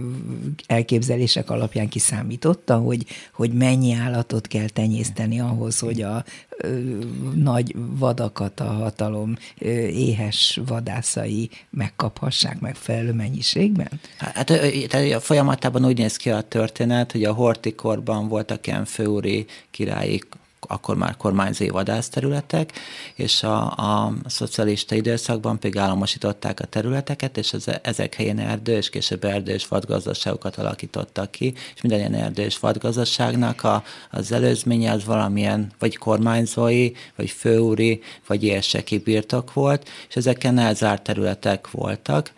elképzelések 0.67 1.49
alapján 1.49 1.89
kiszámította, 1.89 2.77
hogy, 2.77 3.05
hogy 3.33 3.53
mennyi 3.53 3.93
állatot 3.93 4.47
kell 4.47 4.69
tenyészteni 4.69 5.39
ahhoz, 5.39 5.79
hogy 5.79 6.01
a 6.01 6.23
ö, 6.57 6.79
nagy 7.35 7.75
vadakat 7.75 8.59
a 8.59 8.63
hatalom 8.63 9.37
ö, 9.57 9.69
éhes 9.87 10.59
vadászai 10.65 11.49
megkaphassák 11.69 12.59
megfelelő 12.59 13.13
mennyiségben? 13.13 13.99
Hát 14.17 14.45
tehát 14.87 15.23
folyamatában 15.23 15.85
úgy 15.85 15.97
néz 15.97 16.15
ki 16.15 16.29
a 16.29 16.41
történet, 16.41 17.11
hogy 17.11 17.23
a 17.23 17.33
hortikorban 17.33 18.27
voltak 18.27 18.67
ilyen 18.67 18.85
főúri 18.85 19.45
királyi 19.71 20.21
akkor 20.67 20.95
már 20.95 21.17
kormányzói 21.17 21.69
vadászterületek, 21.69 22.71
és 23.15 23.43
a, 23.43 23.71
a 23.71 24.13
szocialista 24.25 24.95
időszakban 24.95 25.59
pedig 25.59 25.77
államosították 25.77 26.59
a 26.59 26.65
területeket, 26.65 27.37
és 27.37 27.53
az, 27.53 27.71
ezek 27.81 28.15
helyén 28.15 28.39
erdő, 28.39 28.75
és 28.75 28.89
később 28.89 29.23
erdő 29.23 29.51
és 29.51 29.67
vadgazdaságokat 29.67 30.55
alakítottak 30.55 31.31
ki, 31.31 31.53
és 31.75 31.81
minden 31.81 31.99
ilyen 31.99 32.13
erdő 32.13 32.43
és 32.43 32.59
vadgazdaságnak 32.59 33.63
a, 33.63 33.83
az 34.11 34.31
előzménye 34.31 34.91
az 34.91 35.05
valamilyen 35.05 35.71
vagy 35.79 35.97
kormányzói, 35.97 36.91
vagy 37.15 37.29
főúri, 37.29 38.01
vagy 38.27 38.43
érseki 38.43 38.97
birtok 38.97 39.53
volt, 39.53 39.89
és 40.09 40.15
ezeken 40.15 40.57
elzárt 40.57 41.03
területek 41.03 41.71
voltak, 41.71 42.31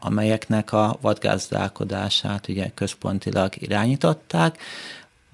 amelyeknek 0.00 0.72
a 0.72 0.98
vadgazdálkodását 1.00 2.48
ugye 2.48 2.70
központilag 2.74 3.52
irányították, 3.58 4.58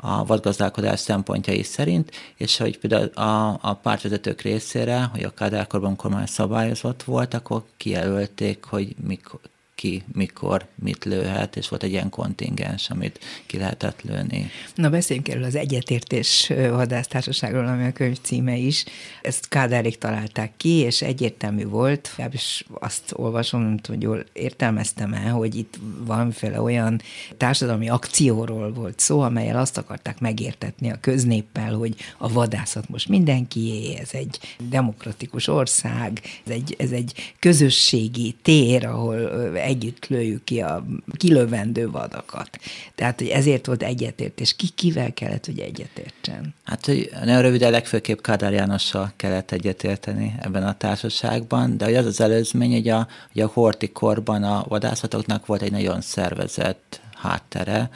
a 0.00 0.24
vadgazdálkodás 0.24 1.00
szempontjai 1.00 1.62
szerint, 1.62 2.10
és 2.36 2.56
hogy 2.56 2.78
például 2.78 3.06
a, 3.06 3.58
a 3.60 3.74
pártvezetők 3.74 4.40
részére, 4.40 5.02
hogy 5.02 5.22
a 5.22 5.34
kádárkorban 5.34 5.96
kormány 5.96 6.26
szabályozott 6.26 7.02
volt, 7.02 7.34
akkor 7.34 7.64
kijelölték, 7.76 8.64
hogy 8.64 8.94
mikor, 9.06 9.40
ki, 9.78 10.02
mikor, 10.12 10.66
mit 10.74 11.04
lőhet, 11.04 11.56
és 11.56 11.68
volt 11.68 11.82
egy 11.82 11.90
ilyen 11.90 12.08
kontingens, 12.08 12.90
amit 12.90 13.20
ki 13.46 13.58
lehetett 13.58 14.02
lőni. 14.02 14.50
Na 14.74 14.90
beszéljünk 14.90 15.28
erről 15.28 15.44
az 15.44 15.54
egyetértés 15.54 16.52
vadásztársaságról, 16.70 17.66
ami 17.66 17.86
a 17.86 17.92
könyv 17.92 18.18
címe 18.22 18.56
is. 18.56 18.84
Ezt 19.22 19.48
Kádárik 19.48 19.98
találták 19.98 20.52
ki, 20.56 20.68
és 20.68 21.02
egyértelmű 21.02 21.64
volt, 21.64 22.16
és 22.30 22.64
azt 22.74 23.12
olvasom, 23.16 23.74
hogy 23.86 24.02
jól 24.02 24.24
értelmeztem 24.32 25.12
el, 25.12 25.32
hogy 25.32 25.54
itt 25.54 25.78
valamiféle 26.04 26.60
olyan 26.60 27.00
társadalmi 27.36 27.88
akcióról 27.88 28.72
volt 28.72 28.98
szó, 28.98 29.20
amelyel 29.20 29.58
azt 29.58 29.78
akarták 29.78 30.20
megértetni 30.20 30.90
a 30.90 30.98
köznéppel, 31.00 31.74
hogy 31.74 31.94
a 32.18 32.32
vadászat 32.32 32.88
most 32.88 33.08
mindenkié, 33.08 33.96
ez 33.96 34.10
egy 34.12 34.38
demokratikus 34.68 35.48
ország, 35.48 36.20
ez 36.46 36.52
egy, 36.52 36.74
ez 36.78 36.90
egy 36.90 37.34
közösségi 37.38 38.36
tér, 38.42 38.86
ahol 38.86 39.52
együtt 39.68 40.06
lőjük 40.06 40.44
ki 40.44 40.60
a 40.60 40.84
kilövendő 41.16 41.90
vadakat. 41.90 42.50
Tehát, 42.94 43.18
hogy 43.18 43.28
ezért 43.28 43.66
volt 43.66 43.82
egyetértés. 43.82 44.56
Ki 44.56 44.68
kivel 44.68 45.12
kellett, 45.14 45.46
hogy 45.46 45.58
egyetértsen? 45.58 46.54
Hát, 46.64 46.86
hogy 46.86 47.10
nagyon 47.24 47.42
röviden 47.42 47.70
legfőképp 47.70 48.20
Kádár 48.20 48.52
Jánossal 48.52 49.12
kellett 49.16 49.50
egyetérteni 49.50 50.34
ebben 50.40 50.62
a 50.62 50.76
társaságban, 50.76 51.76
de 51.76 51.98
az 51.98 52.06
az 52.06 52.20
előzmény, 52.20 52.72
hogy 52.72 52.88
a, 52.88 53.08
hogy 53.32 53.42
a 53.42 53.50
horti 53.52 53.88
korban 53.88 54.42
a 54.42 54.64
vadászatoknak 54.68 55.46
volt 55.46 55.62
egy 55.62 55.72
nagyon 55.72 56.00
szervezett 56.00 57.00
háttere, 57.14 57.90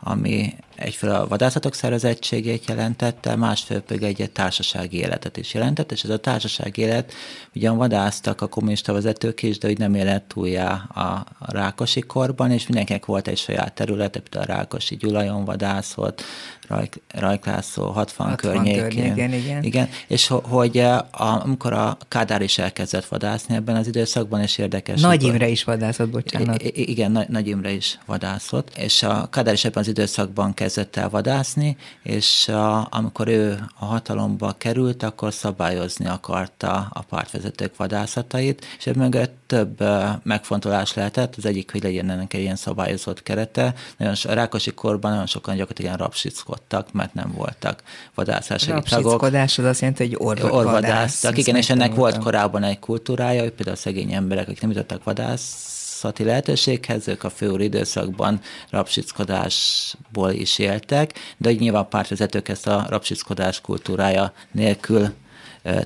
ami 0.00 0.54
egyfelől 0.80 1.14
a 1.14 1.26
vadászatok 1.26 1.74
szervezettségét 1.74 2.68
jelentette, 2.68 3.36
másfél 3.36 3.80
pedig 3.80 4.02
egy 4.20 4.30
társasági 4.30 4.96
életet 4.96 5.36
is 5.36 5.54
jelentett, 5.54 5.92
és 5.92 6.02
ez 6.02 6.10
a 6.10 6.18
társasági 6.18 6.80
élet 6.80 7.12
ugyan 7.54 7.76
vadásztak 7.76 8.40
a 8.40 8.46
kommunista 8.46 8.92
vezetők 8.92 9.42
is, 9.42 9.58
de 9.58 9.66
hogy 9.66 9.78
nem 9.78 9.94
élet 9.94 10.22
túljá 10.22 10.70
a 10.94 11.26
Rákosi 11.38 12.00
korban, 12.00 12.50
és 12.50 12.66
mindenkinek 12.66 13.06
volt 13.06 13.28
egy 13.28 13.38
saját 13.38 13.72
területe, 13.72 14.20
például 14.20 14.52
a 14.52 14.56
Rákosi 14.56 14.96
Gyulajon 14.96 15.44
vadászott, 15.44 16.22
Rajk, 16.68 17.00
Rajklászó 17.08 17.90
60, 17.90 18.28
60 18.28 18.36
környékén. 18.36 18.82
környékén 18.82 19.32
igen. 19.32 19.62
igen. 19.62 19.88
És 20.06 20.26
hogy 20.42 20.78
a, 20.78 21.08
amikor 21.10 21.72
a 21.72 21.96
Kádár 22.08 22.42
is 22.42 22.58
elkezdett 22.58 23.04
vadászni 23.04 23.54
ebben 23.54 23.76
az 23.76 23.86
időszakban, 23.86 24.40
és 24.40 24.58
érdekes. 24.58 25.00
Nagy 25.00 25.22
Imre 25.22 25.48
is 25.48 25.64
vadászott, 25.64 26.08
bocsánat. 26.08 26.62
I, 26.62 26.90
igen, 26.90 27.26
Nagy 27.28 27.48
Imre 27.48 27.70
is 27.70 27.98
vadászott, 28.06 28.76
és 28.76 29.02
a 29.02 29.28
Kádár 29.30 29.54
is 29.54 29.64
ebben 29.64 29.82
az 29.82 29.88
időszakban 29.88 30.54
kezdett 30.54 30.69
el 30.76 31.08
vadászni, 31.10 31.76
és 32.02 32.48
a, 32.48 32.86
amikor 32.90 33.28
ő 33.28 33.66
a 33.78 33.84
hatalomba 33.84 34.54
került, 34.58 35.02
akkor 35.02 35.32
szabályozni 35.32 36.06
akarta 36.06 36.88
a 36.92 37.02
pártvezetők 37.02 37.76
vadászatait, 37.76 38.66
és 38.78 38.84
mögött 38.96 39.38
több 39.46 39.82
megfontolás 40.22 40.94
lehetett, 40.94 41.34
az 41.36 41.44
egyik, 41.46 41.72
hogy 41.72 41.82
legyen 41.82 42.10
ennek 42.10 42.34
egy 42.34 42.40
ilyen 42.40 42.56
szabályozott 42.56 43.22
kerete. 43.22 43.74
Nagyon 43.96 44.14
a 44.22 44.32
Rákosi 44.32 44.74
korban 44.74 45.10
nagyon 45.10 45.26
sokan 45.26 45.56
gyakorlatilag 45.56 45.98
rapsickodtak, 45.98 46.92
mert 46.92 47.14
nem 47.14 47.32
voltak 47.36 47.82
vadászási 48.14 48.66
tagok. 48.66 49.22
Az 49.22 49.58
azt 49.58 49.80
jelenti, 49.80 50.06
hogy 50.06 50.16
orv- 50.18 50.52
orvadásztak. 50.52 51.38
Igen, 51.38 51.56
és 51.56 51.70
ennek 51.70 51.94
volt 51.94 52.18
korábban 52.18 52.62
egy 52.62 52.78
kultúrája, 52.78 53.40
hogy 53.40 53.52
például 53.52 53.76
a 53.76 53.80
szegény 53.80 54.12
emberek, 54.12 54.48
akik 54.48 54.60
nem 54.60 54.70
jutottak 54.70 55.04
vadász 55.04 55.78
vadászati 56.00 56.24
lehetőséghez, 56.24 57.08
ők 57.08 57.24
a 57.24 57.30
főúr 57.30 57.60
időszakban 57.60 58.40
rapsickodásból 58.70 60.30
is 60.30 60.58
éltek, 60.58 61.12
de 61.36 61.48
hogy 61.48 61.58
nyilván 61.58 61.88
pártvezetők 61.88 62.48
ezt 62.48 62.66
a 62.66 62.86
rapsickodás 62.88 63.60
kultúrája 63.60 64.32
nélkül 64.52 65.08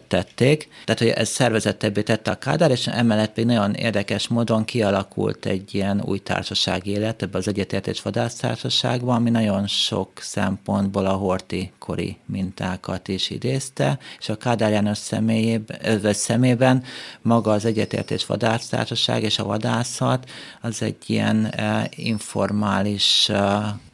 tették. 0.08 0.68
Tehát, 0.84 1.00
hogy 1.00 1.08
ez 1.08 1.28
szervezettebbé 1.28 2.02
tette 2.02 2.30
a 2.30 2.38
Kádár, 2.38 2.70
és 2.70 2.86
emellett 2.86 3.32
pedig 3.32 3.46
nagyon 3.46 3.74
érdekes 3.74 4.28
módon 4.28 4.64
kialakult 4.64 5.46
egy 5.46 5.74
ilyen 5.74 6.02
új 6.04 6.18
társasági 6.18 6.90
élet 6.90 7.22
ebbe 7.22 7.38
az 7.38 7.48
egyetértés 7.48 8.02
vadásztársaságban, 8.02 9.16
ami 9.16 9.30
nagyon 9.30 9.66
sok 9.66 10.10
szempontból 10.20 11.06
a 11.06 11.12
horti 11.12 11.72
kori 11.78 12.16
mintákat 12.26 13.08
is 13.08 13.30
idézte, 13.30 13.98
és 14.18 14.28
a 14.28 14.36
Kádár 14.36 14.70
János 14.70 14.98
személyében, 14.98 16.12
szemében 16.12 16.82
maga 17.22 17.50
az 17.52 17.64
egyetértés 17.64 18.26
vadásztársaság 18.26 19.22
és 19.22 19.38
a 19.38 19.44
vadászat 19.44 20.30
az 20.60 20.82
egy 20.82 20.96
ilyen 21.06 21.54
informális 21.90 23.30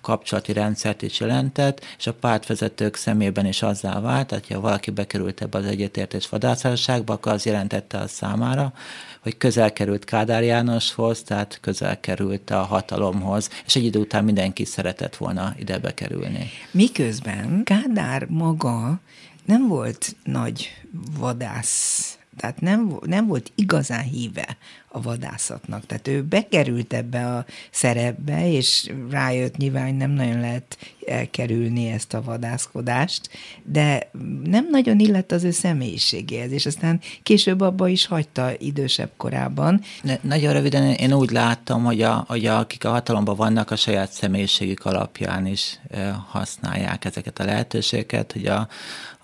kapcsolati 0.01 0.53
rendszert 0.53 1.03
is 1.03 1.21
jelentett, 1.21 1.85
és 1.99 2.07
a 2.07 2.15
pártvezetők 2.15 2.97
szemében 2.97 3.47
is 3.47 3.63
azzá 3.63 4.01
vált, 4.01 4.27
tehát 4.27 4.47
ha 4.47 4.61
valaki 4.61 4.91
bekerült 4.91 5.43
ebbe 5.43 5.59
az 5.59 5.65
egyetértés 5.65 6.29
vadászárságba, 6.29 7.13
akkor 7.13 7.33
az 7.33 7.45
jelentette 7.45 7.99
a 7.99 8.09
számára, 8.09 8.73
hogy 9.21 9.37
közel 9.37 9.73
került 9.73 10.05
Kádár 10.05 10.43
Jánoshoz, 10.43 11.23
tehát 11.23 11.59
közel 11.61 12.01
került 12.01 12.51
a 12.51 12.63
hatalomhoz, 12.63 13.51
és 13.67 13.77
egy 13.77 13.85
idő 13.85 13.99
után 13.99 14.25
mindenki 14.25 14.65
szeretett 14.65 15.17
volna 15.17 15.55
ide 15.59 15.79
bekerülni. 15.79 16.51
Miközben 16.71 17.65
Kádár 17.65 18.27
maga 18.29 19.01
nem 19.45 19.69
volt 19.69 20.17
nagy 20.25 20.71
vadász 21.19 22.15
tehát 22.41 22.61
nem, 22.61 22.99
nem 23.01 23.27
volt 23.27 23.53
igazán 23.55 24.03
híve 24.03 24.57
a 24.93 25.01
vadászatnak. 25.01 25.87
Tehát 25.87 26.09
ő 26.09 26.23
bekerült 26.23 26.93
ebbe 26.93 27.27
a 27.27 27.45
szerepbe, 27.71 28.53
és 28.53 28.93
rájött 29.11 29.57
nyilván, 29.57 29.95
nem 29.95 30.11
nagyon 30.11 30.41
lehet 30.41 30.79
elkerülni 31.07 31.87
ezt 31.87 32.15
a 32.15 32.23
vadászkodást, 32.23 33.31
de 33.63 34.11
nem 34.45 34.67
nagyon 34.71 34.99
illett 34.99 35.33
az 35.33 35.45
ő 35.45 35.51
személyiségéhez, 35.51 36.53
és 36.53 36.67
aztán 36.67 37.01
később 37.23 37.61
abba 37.61 37.89
is 37.89 38.07
hagyta 38.07 38.51
idősebb 38.59 39.11
korában. 39.17 39.81
Nagyon 40.21 40.53
röviden 40.53 40.93
én 40.93 41.13
úgy 41.13 41.31
láttam, 41.31 41.85
hogy, 41.85 42.03
a, 42.03 42.25
hogy 42.29 42.47
akik 42.47 42.85
a 42.85 42.91
hatalomban 42.91 43.37
vannak, 43.37 43.71
a 43.71 43.77
saját 43.77 44.13
személyiségük 44.13 44.85
alapján 44.85 45.47
is 45.47 45.81
használják 46.29 47.05
ezeket 47.05 47.39
a 47.39 47.45
lehetőségeket, 47.45 48.33
hogy 48.33 48.47
a, 48.47 48.69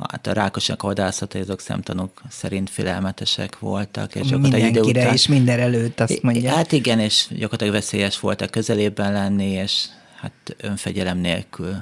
hát 0.09 0.27
a 0.27 0.33
rákosnak 0.33 0.83
a 0.83 0.87
vadászatai 0.87 1.41
azok 1.41 1.61
szemtanúk 1.61 2.23
szerint 2.31 2.71
félelmetesek 2.71 3.59
voltak. 3.59 4.15
És 4.15 4.29
Mindenkire 4.29 4.81
után, 4.81 5.13
és 5.13 5.27
minden 5.27 5.61
előtt 5.61 6.01
azt 6.01 6.23
mondja. 6.23 6.53
Hát 6.53 6.73
igen, 6.73 6.99
és 6.99 7.27
gyakorlatilag 7.31 7.73
veszélyes 7.73 8.21
volt 8.21 8.41
a 8.41 8.47
közelében 8.47 9.13
lenni, 9.13 9.51
és 9.51 9.85
hát 10.17 10.57
önfegyelem 10.57 11.19
nélkül 11.19 11.75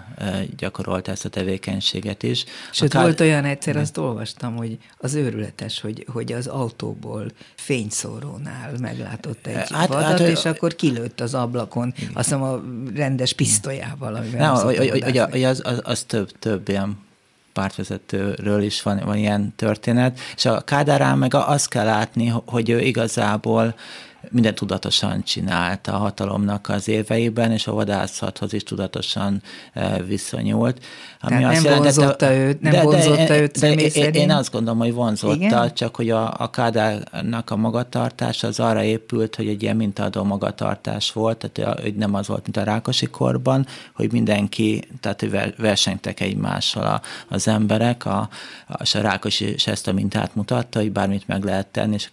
gyakorolta 0.56 1.10
ezt 1.10 1.24
a 1.24 1.28
tevékenységet 1.28 2.22
is. 2.22 2.44
Sőt, 2.70 2.88
Akár... 2.88 3.02
volt 3.02 3.20
olyan 3.20 3.44
egyszer, 3.44 3.76
azt 3.76 3.96
olvastam, 3.96 4.56
hogy 4.56 4.78
az 4.98 5.14
őrületes, 5.14 5.80
hogy, 5.80 6.06
hogy 6.12 6.32
az 6.32 6.46
autóból 6.46 7.26
fényszórónál 7.54 8.72
meglátott 8.80 9.46
egy 9.46 9.70
hát, 9.70 9.88
vadat, 9.88 10.04
hát, 10.04 10.20
és 10.20 10.44
akkor 10.44 10.74
kilőtt 10.74 11.20
az 11.20 11.34
ablakon, 11.34 11.92
igen. 11.96 12.10
azt 12.14 12.24
hiszem 12.24 12.42
a 12.42 12.62
rendes 12.94 13.32
pisztolyával. 13.32 14.12
Nem, 14.12 14.54
hogy, 14.54 15.44
az, 15.44 15.60
az, 15.64 15.80
az 15.82 16.02
több, 16.02 16.38
több 16.38 16.68
ilyen 16.68 17.02
pártvezetőről 17.52 18.62
is 18.62 18.82
van, 18.82 19.02
van 19.04 19.16
ilyen 19.16 19.52
történet, 19.56 20.18
és 20.36 20.44
a 20.44 20.60
Kádárán 20.60 21.18
meg 21.18 21.34
azt 21.34 21.68
kell 21.68 21.84
látni, 21.84 22.32
hogy 22.44 22.70
ő 22.70 22.80
igazából 22.80 23.74
minden 24.30 24.54
tudatosan 24.54 25.22
csinált 25.22 25.86
a 25.86 25.96
hatalomnak 25.96 26.68
az 26.68 26.88
éveiben, 26.88 27.52
és 27.52 27.66
a 27.66 27.72
vadászathoz 27.72 28.52
is 28.52 28.62
tudatosan 28.62 29.42
eh, 29.72 29.98
viszonyult. 30.06 30.84
Ami 31.20 31.40
Tehát 31.40 31.62
nem 31.62 31.78
vonzotta 31.78 32.34
őt, 32.34 32.60
nem 32.60 32.72
de, 32.72 32.82
vonzotta 32.82 33.24
de, 33.24 33.40
őt 33.40 33.58
de, 33.58 33.74
de 33.74 34.08
én 34.08 34.30
azt 34.30 34.52
gondolom, 34.52 34.78
hogy 34.78 34.92
vonzotta, 34.92 35.34
Igen? 35.34 35.74
csak 35.74 35.96
hogy 35.96 36.10
a, 36.10 36.34
a 36.38 36.50
Kádárnak 36.50 37.50
a 37.50 37.56
magatartás 37.56 38.42
az 38.42 38.60
arra 38.60 38.82
épült, 38.82 39.36
hogy 39.36 39.48
egy 39.48 39.62
ilyen 39.62 39.76
mintaadó 39.76 40.22
magatartás 40.22 41.12
volt, 41.12 41.50
tehát 41.50 41.80
hogy 41.80 41.94
nem 41.94 42.14
az 42.14 42.26
volt, 42.26 42.42
mint 42.42 42.56
a 42.56 42.62
Rákosi 42.62 43.06
korban, 43.06 43.66
hogy 43.94 44.12
mindenki, 44.12 44.82
tehát 45.00 45.20
hogy 45.20 45.54
versenytek 45.56 46.20
egymással 46.20 46.86
a, 46.86 47.00
az 47.28 47.48
emberek, 47.48 48.06
a, 48.06 48.28
a, 48.66 48.82
a 48.94 48.98
Rákosi 48.98 49.52
is 49.52 49.66
ezt 49.66 49.88
a 49.88 49.92
mintát 49.92 50.34
mutatta, 50.34 50.78
hogy 50.78 50.92
bármit 50.92 51.26
meg 51.26 51.44
lehet 51.44 51.66
tenni, 51.66 51.94
és 51.94 52.10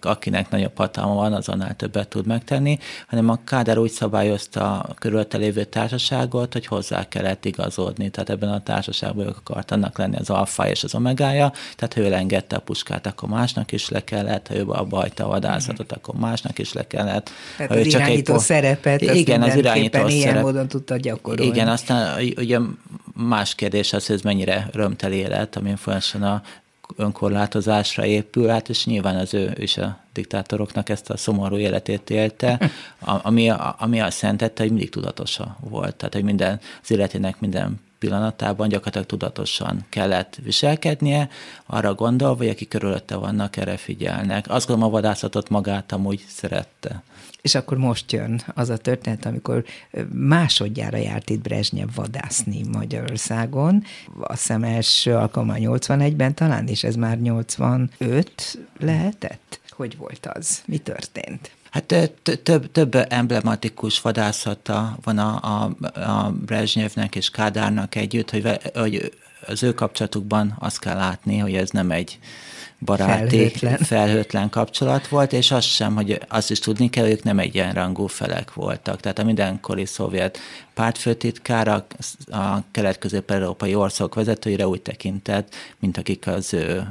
akinek 0.00 0.50
nagyobb 0.50 0.76
hatalma 0.76 1.14
van, 1.14 1.32
az 1.32 1.48
annál 1.54 1.76
többet 1.76 2.08
tud 2.08 2.26
megtenni, 2.26 2.78
hanem 3.06 3.28
a 3.28 3.38
Kádár 3.44 3.78
úgy 3.78 3.90
szabályozta 3.90 4.80
a 4.80 4.94
körülötte 4.94 5.36
lévő 5.36 5.64
társaságot, 5.64 6.52
hogy 6.52 6.66
hozzá 6.66 7.08
kellett 7.08 7.44
igazodni. 7.44 8.10
Tehát 8.10 8.30
ebben 8.30 8.48
a 8.48 8.62
társaságban 8.62 9.26
ők 9.26 9.36
akart 9.36 9.70
annak 9.70 9.98
lenni 9.98 10.16
az 10.16 10.30
alfa 10.30 10.68
és 10.68 10.84
az 10.84 10.94
omegája, 10.94 11.52
tehát 11.76 11.96
ő 11.96 12.04
elengedte 12.04 12.56
a 12.56 12.60
puskát, 12.60 13.06
akkor 13.06 13.28
másnak 13.28 13.72
is 13.72 13.88
le 13.88 14.04
kellett, 14.04 14.46
ha 14.46 14.54
ő 14.54 14.64
abba 14.68 14.96
hagyta 14.96 15.24
a 15.24 15.28
vadászatot, 15.28 15.92
akkor 15.92 16.14
másnak 16.14 16.58
is 16.58 16.72
le 16.72 16.86
kellett. 16.86 17.30
Tehát 17.56 17.72
ha 17.72 17.78
az 17.78 17.86
csak 17.86 18.00
irányító 18.00 18.34
egy, 18.34 18.40
szerepet, 18.40 19.00
igen, 19.00 19.42
az 19.42 19.56
irányító 19.56 20.06
ilyen 20.06 20.28
szerep, 20.28 20.42
módon 20.42 20.68
tudta 20.68 20.96
gyakorolni. 20.96 21.50
Igen, 21.50 21.68
aztán 21.68 22.22
ugye 22.36 22.58
más 23.14 23.54
kérdés 23.54 23.92
az, 23.92 24.06
hogy 24.06 24.16
ez 24.16 24.22
mennyire 24.22 24.68
örömteli 24.72 25.16
élet, 25.16 25.56
amin 25.56 25.76
folyamatosan 25.76 26.22
a 26.22 26.42
önkorlátozásra 26.96 28.04
épül, 28.04 28.48
hát 28.48 28.68
és 28.68 28.84
nyilván 28.84 29.16
az 29.16 29.34
ő 29.34 29.52
is 29.58 29.76
a 29.76 29.98
diktátoroknak 30.12 30.88
ezt 30.88 31.10
a 31.10 31.16
szomorú 31.16 31.56
életét 31.56 32.10
élte, 32.10 32.70
ami, 33.00 33.50
ami 33.78 34.00
azt 34.00 34.22
jelentette, 34.22 34.62
hogy 34.62 34.72
mindig 34.72 34.90
tudatosa 34.90 35.56
volt. 35.60 35.96
Tehát, 35.96 36.14
hogy 36.14 36.24
minden, 36.24 36.60
az 36.82 36.90
életének 36.90 37.40
minden 37.40 37.80
pillanatában 37.98 38.68
gyakorlatilag 38.68 39.06
tudatosan 39.06 39.84
kellett 39.88 40.38
viselkednie, 40.42 41.28
arra 41.66 41.94
gondolva, 41.94 42.36
hogy 42.36 42.48
akik 42.48 42.68
körülötte 42.68 43.16
vannak, 43.16 43.56
erre 43.56 43.76
figyelnek. 43.76 44.50
Azt 44.50 44.66
gondolom, 44.66 44.92
a 44.92 44.94
vadászatot 44.94 45.48
magát 45.48 45.92
amúgy 45.92 46.24
szerette. 46.28 47.02
És 47.44 47.54
akkor 47.54 47.78
most 47.78 48.12
jön 48.12 48.42
az 48.54 48.68
a 48.68 48.76
történet, 48.76 49.26
amikor 49.26 49.64
másodjára 50.12 50.96
járt 50.96 51.30
itt 51.30 51.40
Brezsnyev 51.40 51.88
vadászni 51.94 52.62
Magyarországon. 52.72 53.84
Azt 54.20 54.40
hiszem 54.40 54.62
első 54.62 55.14
alkalommal 55.14 55.56
81-ben 55.60 56.34
talán, 56.34 56.66
és 56.66 56.84
ez 56.84 56.94
már 56.94 57.20
85 57.20 58.58
lehetett? 58.78 59.60
Hogy 59.68 59.96
volt 59.96 60.26
az? 60.26 60.62
Mi 60.66 60.78
történt? 60.78 61.50
Hát 61.70 62.10
több, 62.42 62.70
több 62.72 62.94
emblematikus 63.08 64.00
vadászata 64.00 64.98
van 65.02 65.18
a, 65.18 65.40
a, 65.42 65.76
a 66.00 66.30
Brezsnyevnek 66.30 67.14
és 67.14 67.30
Kádárnak 67.30 67.94
együtt, 67.94 68.30
hogy, 68.30 68.60
hogy 68.74 69.12
az 69.46 69.62
ő 69.62 69.74
kapcsolatukban 69.74 70.56
azt 70.58 70.78
kell 70.78 70.96
látni, 70.96 71.38
hogy 71.38 71.54
ez 71.54 71.70
nem 71.70 71.90
egy 71.90 72.18
baráti, 72.84 73.36
felhőtlen. 73.36 73.78
felhőtlen 73.78 74.50
kapcsolat 74.50 75.08
volt, 75.08 75.32
és 75.32 75.50
azt 75.50 75.66
sem, 75.66 75.94
hogy 75.94 76.20
azt 76.28 76.50
is 76.50 76.58
tudni 76.58 76.90
kell, 76.90 77.02
hogy 77.04 77.12
ők 77.12 77.22
nem 77.22 77.38
egyenrangú 77.38 78.06
felek 78.06 78.54
voltak. 78.54 79.00
Tehát 79.00 79.18
a 79.18 79.24
mindenkori 79.24 79.84
szovjet 79.84 80.38
pártfőtitkár 80.74 81.68
a, 81.68 81.86
a 82.36 82.62
kelet-közép-európai 82.70 83.74
országok 83.74 84.14
vezetőire 84.14 84.68
úgy 84.68 84.82
tekintett, 84.82 85.54
mint 85.78 85.98
akik 85.98 86.26
az 86.26 86.54
ő 86.54 86.88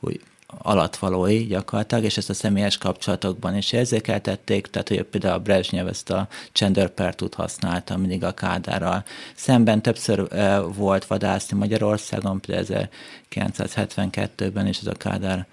úgy 0.00 0.20
alatvalói 0.58 1.46
gyakorlatilag, 1.46 2.04
és 2.04 2.16
ezt 2.16 2.30
a 2.30 2.34
személyes 2.34 2.78
kapcsolatokban 2.78 3.56
is 3.56 3.72
érzékeltették, 3.72 4.66
tehát 4.66 4.88
hogy 4.88 5.02
például 5.02 5.34
a 5.34 5.38
Brezsnyev 5.38 5.86
ezt 5.86 6.10
a 6.10 6.28
csendőrpertút 6.52 7.34
használta 7.34 7.96
mindig 7.96 8.24
a 8.24 8.34
Kádárral. 8.34 9.04
Szemben 9.34 9.82
többször 9.82 10.28
volt 10.74 11.06
vadászni 11.06 11.58
Magyarországon, 11.58 12.40
például 12.40 12.88
1972-ben 13.30 14.66
is 14.66 14.78
ez 14.78 14.86
a 14.86 14.92
Kádár 14.92 15.46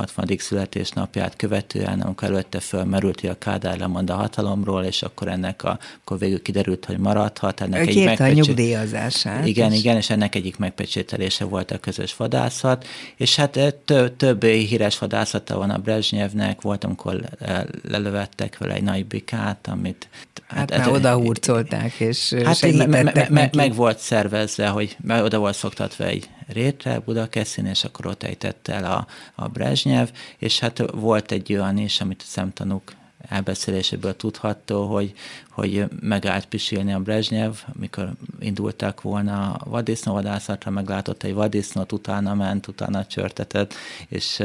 60. 0.00 0.36
születésnapját 0.38 1.36
követően, 1.36 2.00
amikor 2.00 2.28
előtte 2.28 2.60
fölmerült, 2.60 3.20
hogy 3.20 3.30
a 3.30 3.38
Kádár 3.38 3.78
lemond 3.78 4.10
a 4.10 4.14
hatalomról, 4.14 4.84
és 4.84 5.02
akkor 5.02 5.28
ennek 5.28 5.64
a, 5.64 5.78
akkor 6.00 6.18
végül 6.18 6.42
kiderült, 6.42 6.84
hogy 6.84 6.98
maradhat. 6.98 7.60
Ennek 7.60 7.86
egy 7.86 8.04
megpecsét... 8.04 8.42
a 8.42 8.46
nyugdíjazását. 8.46 9.46
Igen, 9.46 9.72
és... 9.72 9.78
igen, 9.78 9.96
és 9.96 10.10
ennek 10.10 10.34
egyik 10.34 10.56
megpecsételése 10.56 11.44
volt 11.44 11.70
a 11.70 11.78
közös 11.78 12.16
vadászat, 12.16 12.86
és 13.16 13.36
hát 13.36 13.56
eh, 13.56 13.72
több, 13.84 14.16
több 14.16 14.44
híres 14.44 14.98
vadászata 14.98 15.56
van 15.56 15.70
a 15.70 15.78
Brezsnyevnek, 15.78 16.60
volt, 16.60 16.84
amikor 16.84 17.20
eh, 17.38 17.62
lelövettek 17.88 18.58
vele 18.58 18.74
egy 18.74 18.82
nagy 18.82 19.06
bikát, 19.06 19.68
amit 19.70 20.08
Hát, 20.50 20.70
hát 20.70 20.78
már 20.78 20.94
oda 20.94 21.14
hurcolták, 21.14 21.92
és 21.92 22.32
hát 22.44 22.72
me, 22.72 22.86
me, 22.86 23.26
me, 23.28 23.50
meg 23.52 23.74
volt 23.74 23.98
szervezve, 23.98 24.68
hogy 24.68 24.96
oda 25.08 25.38
volt 25.38 25.54
szoktatva 25.54 26.04
egy 26.04 26.28
rétre 26.46 26.98
Budakeszin, 26.98 27.66
és 27.66 27.84
akkor 27.84 28.06
ott 28.06 28.22
ejtett 28.22 28.68
el 28.68 28.84
a, 28.84 29.06
a 29.34 29.48
Brezsnyev, 29.48 30.08
és 30.38 30.58
hát 30.58 30.82
volt 30.92 31.32
egy 31.32 31.52
olyan 31.52 31.78
is, 31.78 32.00
amit 32.00 32.20
a 32.20 32.28
szemtanúk 32.28 32.92
elbeszéléséből 33.28 34.16
tudható, 34.16 34.86
hogy, 34.86 35.12
hogy 35.50 35.84
megállt 36.00 36.46
pisilni 36.46 36.92
a 36.92 36.98
Brezsnyev, 36.98 37.52
mikor 37.72 38.12
indultak 38.40 39.02
volna 39.02 39.52
a 39.52 39.70
vaddisznóvadászatra, 39.70 40.70
meglátott 40.70 41.22
egy 41.22 41.34
vaddisznót, 41.34 41.92
utána 41.92 42.34
ment, 42.34 42.66
utána 42.66 43.06
csörtetett, 43.06 43.74
és 44.08 44.42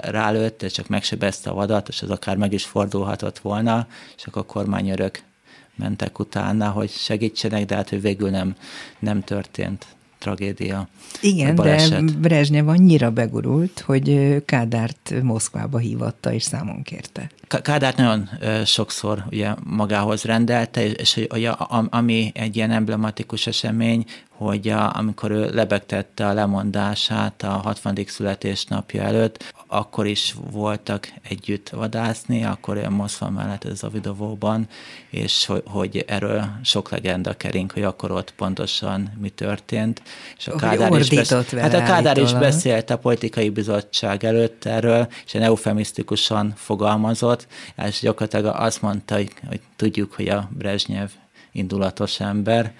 rálőtt, 0.00 0.62
és 0.62 0.72
csak 0.72 0.88
megsebezte 0.88 1.50
a 1.50 1.54
vadat, 1.54 1.88
és 1.88 2.02
az 2.02 2.10
akár 2.10 2.36
meg 2.36 2.52
is 2.52 2.64
fordulhatott 2.64 3.38
volna, 3.38 3.86
és 4.16 4.26
akkor 4.26 4.42
a 4.42 4.52
kormányörök 4.52 5.22
mentek 5.76 6.18
utána, 6.18 6.70
hogy 6.70 6.90
segítsenek, 6.90 7.64
de 7.64 7.74
hát 7.74 7.88
hogy 7.88 8.00
végül 8.00 8.30
nem, 8.30 8.54
nem 8.98 9.22
történt 9.22 9.86
tragédia. 10.18 10.88
Igen, 11.20 11.54
de 11.54 12.00
Brezsnyev 12.18 12.68
annyira 12.68 13.10
begurult, 13.10 13.80
hogy 13.86 14.36
Kádárt 14.44 15.14
Moszkvába 15.22 15.78
hívatta 15.78 16.32
és 16.32 16.42
számon 16.42 16.82
kérte. 16.82 17.30
Kádárt 17.62 17.96
nagyon 17.96 18.28
sokszor 18.64 19.24
ugye 19.30 19.54
magához 19.64 20.22
rendelte, 20.22 20.86
és 20.86 21.26
hogy 21.28 21.48
ami 21.90 22.32
egy 22.34 22.56
ilyen 22.56 22.70
emblematikus 22.70 23.46
esemény, 23.46 24.04
hogy 24.36 24.68
a, 24.68 24.96
amikor 24.96 25.30
ő 25.30 25.50
lebegtette 25.50 26.26
a 26.26 26.32
lemondását 26.32 27.42
a 27.42 27.48
60. 27.48 27.98
születésnapja 28.06 29.02
előtt, 29.02 29.52
akkor 29.66 30.06
is 30.06 30.34
voltak 30.50 31.12
együtt 31.28 31.68
vadászni, 31.68 32.44
akkor 32.44 32.76
olyan 32.76 32.92
Moszkva 32.92 33.30
mellett 33.30 33.64
ez 33.64 33.82
a 33.82 33.88
videóban, 33.88 34.68
és 35.10 35.46
hogy, 35.46 35.62
hogy 35.66 36.04
erről 36.06 36.44
sok 36.62 36.90
legenda 36.90 37.36
kering, 37.36 37.72
hogy 37.72 37.82
akkor 37.82 38.10
ott 38.10 38.34
pontosan 38.34 39.12
mi 39.20 39.28
történt. 39.28 40.02
És 40.38 40.48
a 40.48 40.56
Kádár, 40.56 40.92
is, 40.92 41.08
besz... 41.08 41.50
hát 41.50 41.74
a 41.74 41.82
Kádár 41.82 42.18
is 42.18 42.32
beszélt 42.32 42.90
a 42.90 42.98
politikai 42.98 43.48
bizottság 43.48 44.24
előtt 44.24 44.64
erről, 44.64 45.08
és 45.24 45.34
eufemisztikusan 45.34 46.52
fogalmazott, 46.56 47.46
és 47.86 48.00
gyakorlatilag 48.00 48.54
azt 48.56 48.82
mondta, 48.82 49.14
hogy, 49.14 49.32
hogy 49.48 49.60
tudjuk, 49.76 50.12
hogy 50.12 50.28
a 50.28 50.48
Brezsnyev 50.58 51.08
indulatos 51.54 52.20
ember. 52.20 52.74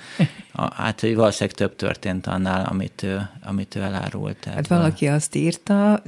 Hát, 0.53 1.01
valószínűleg 1.01 1.57
több 1.57 1.77
történt 1.77 2.27
annál, 2.27 2.65
amit 2.65 3.03
ő, 3.03 3.29
amit 3.45 3.75
ő 3.75 3.81
elárult. 3.81 4.45
Hát 4.45 4.67
valaki 4.67 5.07
azt 5.07 5.35
írta, 5.35 6.03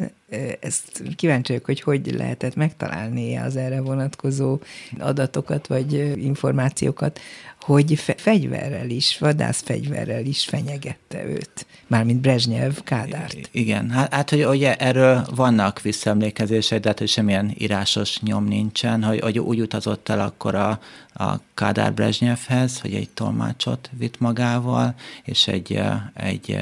ezt 0.61 1.03
kíváncsi 1.17 1.53
vagyok, 1.53 1.67
hogy 1.67 1.81
hogy 1.81 2.14
lehetett 2.14 2.55
megtalálni 2.55 3.37
az 3.37 3.57
erre 3.57 3.81
vonatkozó 3.81 4.59
adatokat 4.99 5.67
vagy 5.67 5.93
információkat, 6.25 7.21
hogy 7.67 7.99
fe- 7.99 8.21
fegyverrel 8.21 8.91
is, 8.91 9.19
vadászfegyverrel 9.19 10.25
is 10.25 10.45
fenyegette 10.45 11.25
őt, 11.25 11.67
mármint 11.87 12.21
Brezsnyev 12.21 12.73
Kádárt. 12.85 13.49
Igen, 13.51 13.91
hát, 13.91 14.14
hát 14.14 14.31
hogy 14.31 14.45
ugye 14.45 14.77
erről 14.77 15.27
vannak 15.35 15.81
visszaemlékezések, 15.81 16.81
de 16.81 16.89
hát, 16.89 16.99
hogy 16.99 17.09
semmilyen 17.09 17.55
írásos 17.59 18.21
nyom 18.21 18.45
nincsen, 18.45 19.03
hogy, 19.03 19.21
hogy 19.21 19.39
úgy 19.39 19.61
utazott 19.61 20.09
el 20.09 20.21
akkor 20.21 20.55
a, 20.55 20.81
a 21.14 21.41
Kádár 21.55 21.95
Brezsnyevhez, 21.95 22.81
hogy 22.81 22.95
egy 22.95 23.11
tolmácsot 23.11 23.91
vitt 23.99 24.21
magával, 24.21 24.95
és 25.25 25.49
egy, 25.49 25.81
egy 26.14 26.59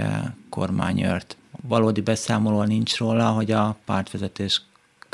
kormányőrt. 0.48 1.36
Valódi 1.68 2.00
beszámoló 2.00 2.62
nincs 2.62 2.96
róla, 2.96 3.28
hogy 3.28 3.50
a 3.50 3.76
pártvezetés 3.84 4.62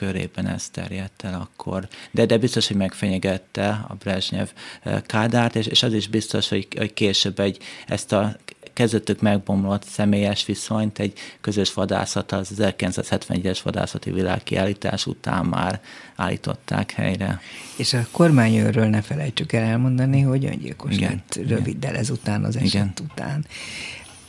körében 0.01 0.47
ez 0.47 0.69
terjedt 0.69 1.23
el 1.25 1.41
akkor. 1.41 1.89
De, 2.11 2.27
de 2.27 2.39
biztos, 2.39 2.67
hogy 2.67 2.77
megfenyegette 2.77 3.85
a 3.89 3.95
Brezsnyev 3.95 4.49
Kádárt, 5.07 5.57
és, 5.57 5.67
és 5.67 5.83
az 5.83 5.93
is 5.93 6.09
biztos, 6.09 6.49
hogy, 6.49 6.69
hogy 6.77 6.95
később 6.95 7.41
egy, 7.41 7.59
ezt 7.87 8.13
a 8.13 8.37
kezdetük 8.73 9.21
megbomlott 9.21 9.85
személyes 9.85 10.47
viszonyt 10.47 10.99
egy 10.99 11.13
közös 11.41 11.75
vadászat, 11.75 12.33
az 12.33 12.53
1971-es 12.57 13.59
vadászati 13.63 14.11
világkiállítás 14.11 15.07
után 15.07 15.47
már 15.47 15.81
állították 16.17 16.91
helyre. 16.93 17.41
És 17.77 17.93
a 17.93 18.07
kormányőrről 18.11 18.87
ne 18.87 19.03
felejtsük 19.03 19.53
el 19.53 19.65
elmondani, 19.65 20.21
hogy 20.21 20.45
öngyilkos 20.45 20.97
Igen. 20.97 21.11
lett 21.11 21.49
röviddel 21.49 21.97
ezután, 21.97 22.45
az 22.45 22.57
eset 22.57 22.73
Igen. 22.73 22.93
után. 23.11 23.47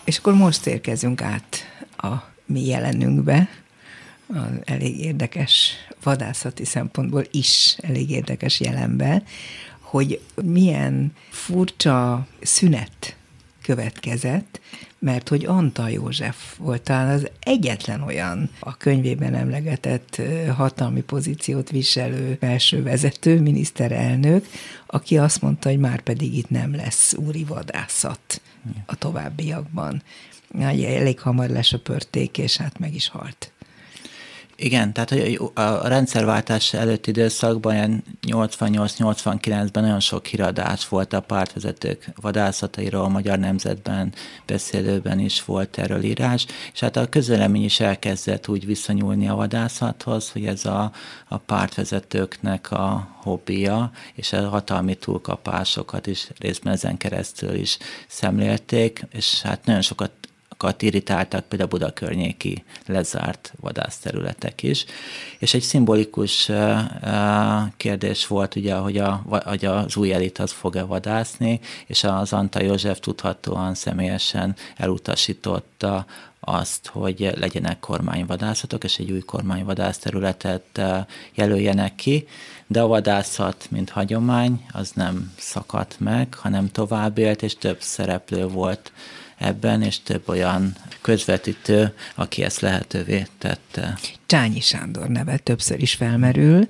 És 0.04 0.18
akkor 0.18 0.34
most 0.34 0.66
érkezünk 0.66 1.22
át 1.22 1.58
a 1.98 2.14
mi 2.46 2.66
jelenünkbe, 2.66 3.50
elég 4.64 5.00
érdekes 5.00 5.74
vadászati 6.04 6.66
szempontból 6.66 7.24
is 7.32 7.78
elég 7.82 8.10
érdekes 8.10 8.60
jelenbe, 8.60 9.24
hogy 9.80 10.22
milyen 10.44 11.14
furcsa 11.30 12.28
szünet 12.42 13.16
következett, 13.62 14.60
mert 15.00 15.30
hogy 15.30 15.46
Antal 15.46 15.90
József 15.90 16.58
volt 16.58 16.82
talán 16.82 17.10
az 17.10 17.30
egyetlen 17.40 18.02
olyan 18.02 18.50
a 18.60 18.78
könyvében 18.78 19.34
emlegetett 19.36 20.22
hatalmi 20.56 21.02
pozíciót 21.02 21.70
viselő 21.70 22.38
felső 22.40 22.84
vezető, 22.84 23.42
miniszterelnök, 23.42 24.46
aki 24.86 25.18
azt 25.18 25.42
mondta, 25.42 25.70
hogy 25.70 25.80
már 25.80 26.02
pedig 26.02 26.38
itt 26.38 26.50
nem 26.50 26.76
lesz 26.76 27.14
úri 27.14 27.44
vadászat 27.44 28.42
a 28.86 28.96
továbbiakban. 28.96 30.04
Elég 30.60 31.20
hamar 31.20 31.50
lesöpörték, 31.50 32.38
és 32.38 32.58
hát 32.58 32.80
meg 32.80 32.94
is 32.96 33.08
halt. 33.08 33.52
Igen, 34.64 34.94
tehát 34.94 35.40
a 35.54 35.88
rendszerváltás 35.88 36.74
előtti 36.74 37.10
időszakban, 37.10 37.74
ilyen 37.74 38.04
88-89-ben 38.28 39.84
nagyon 39.84 40.00
sok 40.00 40.26
híradás 40.26 40.88
volt 40.88 41.14
a 41.14 41.20
pártvezetők 41.20 42.06
vadászatairól, 42.22 43.04
a 43.04 43.08
Magyar 43.08 43.40
Nemzetben, 43.40 44.14
beszélőben 44.46 45.20
is 45.20 45.46
volt 45.46 45.78
erről 45.78 46.04
írás, 46.04 46.46
és 46.74 46.80
hát 46.80 46.96
a 46.96 47.10
közölemény 47.10 47.64
is 47.64 47.80
elkezdett 47.80 48.48
úgy 48.48 48.66
viszonyulni 48.66 49.28
a 49.28 49.36
vadászathoz, 49.36 50.32
hogy 50.32 50.46
ez 50.46 50.66
a, 50.66 50.92
a 51.28 51.38
pártvezetőknek 51.38 52.72
a 52.72 53.08
hobbija, 53.16 53.92
és 54.14 54.34
a 54.34 54.50
hatalmi 54.50 54.96
túlkapásokat 54.96 56.08
is 56.08 56.28
részben 56.40 56.74
ezen 56.74 56.98
keresztül 56.98 57.54
is 57.54 57.78
szemlélték, 58.08 59.06
és 59.12 59.42
hát 59.42 59.66
nagyon 59.66 59.82
sokat 59.82 60.12
sokat 60.62 60.82
irritáltak 60.82 61.46
például 61.46 61.70
Buda 61.70 61.94
környéki 61.94 62.64
lezárt 62.86 63.54
vadászterületek 63.60 64.64
is. 64.64 64.86
És 65.40 65.54
egy 65.54 65.62
szimbolikus 65.62 66.52
kérdés 67.78 68.28
volt 68.28 68.56
ugye, 68.56 68.76
hogy, 68.76 68.98
a, 68.98 69.24
hogy 69.46 69.66
az 69.66 69.96
új 69.96 70.14
elit 70.14 70.40
az 70.40 70.52
fog-e 70.52 70.84
vadászni, 70.84 71.60
és 71.86 72.04
az 72.04 72.34
Anta 72.34 72.62
József 72.62 73.00
tudhatóan 73.00 73.74
személyesen 73.74 74.56
elutasította 74.78 76.06
azt, 76.40 76.88
hogy 76.88 77.32
legyenek 77.36 77.80
kormányvadászatok, 77.80 78.84
és 78.84 78.98
egy 78.98 79.12
új 79.12 79.20
kormányvadászterületet 79.20 80.82
jelöljenek 81.34 81.96
ki, 81.96 82.28
de 82.68 82.82
a 82.82 82.88
vadászat, 82.88 83.68
mint 83.70 83.90
hagyomány, 83.90 84.66
az 84.72 84.92
nem 84.94 85.34
szakadt 85.38 86.00
meg, 86.00 86.34
hanem 86.34 86.72
tovább 86.72 87.18
élt, 87.18 87.42
és 87.42 87.56
több 87.56 87.82
szereplő 87.82 88.48
volt 88.48 88.92
ebben, 89.42 89.82
és 89.82 90.00
több 90.00 90.30
olyan 90.30 90.76
közvetítő, 91.02 91.94
aki 92.16 92.44
ezt 92.44 92.60
lehetővé 92.60 93.28
tette. 93.38 93.98
Csányi 94.26 94.60
Sándor 94.60 95.08
neve 95.08 95.38
többször 95.38 95.82
is 95.82 95.94
felmerül, 95.94 96.68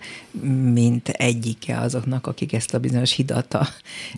mint 0.73 1.09
egyike 1.09 1.77
azoknak, 1.77 2.27
akik 2.27 2.53
ezt 2.53 2.73
a 2.73 2.79
bizonyos 2.79 3.11
hidat 3.11 3.53
a 3.53 3.67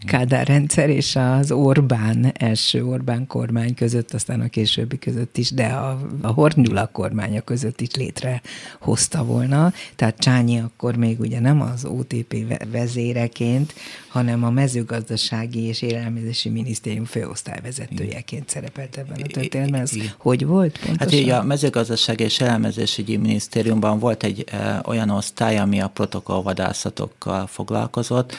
Kádár 0.05 0.47
rendszer 0.47 0.89
és 0.89 1.15
az 1.15 1.51
Orbán, 1.51 2.31
első 2.37 2.85
Orbán 2.85 3.27
kormány 3.27 3.73
között, 3.73 4.13
aztán 4.13 4.41
a 4.41 4.47
későbbi 4.47 4.99
között 4.99 5.37
is, 5.37 5.51
de 5.51 5.65
a, 5.65 5.99
a 6.21 6.27
Hornyula 6.27 6.87
kormánya 6.87 7.41
között 7.41 7.81
is 7.81 7.95
létrehozta 7.95 9.23
volna. 9.23 9.73
Tehát 9.95 10.17
Csányi 10.17 10.59
akkor 10.59 10.95
még 10.95 11.19
ugye 11.19 11.39
nem 11.39 11.61
az 11.61 11.85
OTP 11.85 12.35
vezéreként, 12.71 13.73
hanem 14.13 14.43
a 14.43 14.49
mezőgazdasági 14.49 15.59
és 15.59 15.81
élelmezési 15.81 16.49
minisztérium 16.49 17.05
főosztályvezetőjeként 17.05 18.49
szerepelt 18.49 18.97
ebben 18.97 19.21
a 19.21 19.25
történetben. 19.27 19.81
Ez 19.81 19.91
hogy 20.17 20.45
volt 20.45 20.71
pontosan? 20.71 20.97
Hát 20.97 21.11
így 21.11 21.29
a 21.29 21.43
mezőgazdasági 21.43 22.23
és 22.23 22.39
élelmezésügyi 22.39 23.17
minisztériumban 23.17 23.99
volt 23.99 24.23
egy 24.23 24.43
e, 24.51 24.81
olyan 24.85 25.09
osztály, 25.09 25.57
ami 25.57 25.81
a 25.81 25.87
protokollvadászatokkal 25.87 27.47
foglalkozott, 27.47 28.35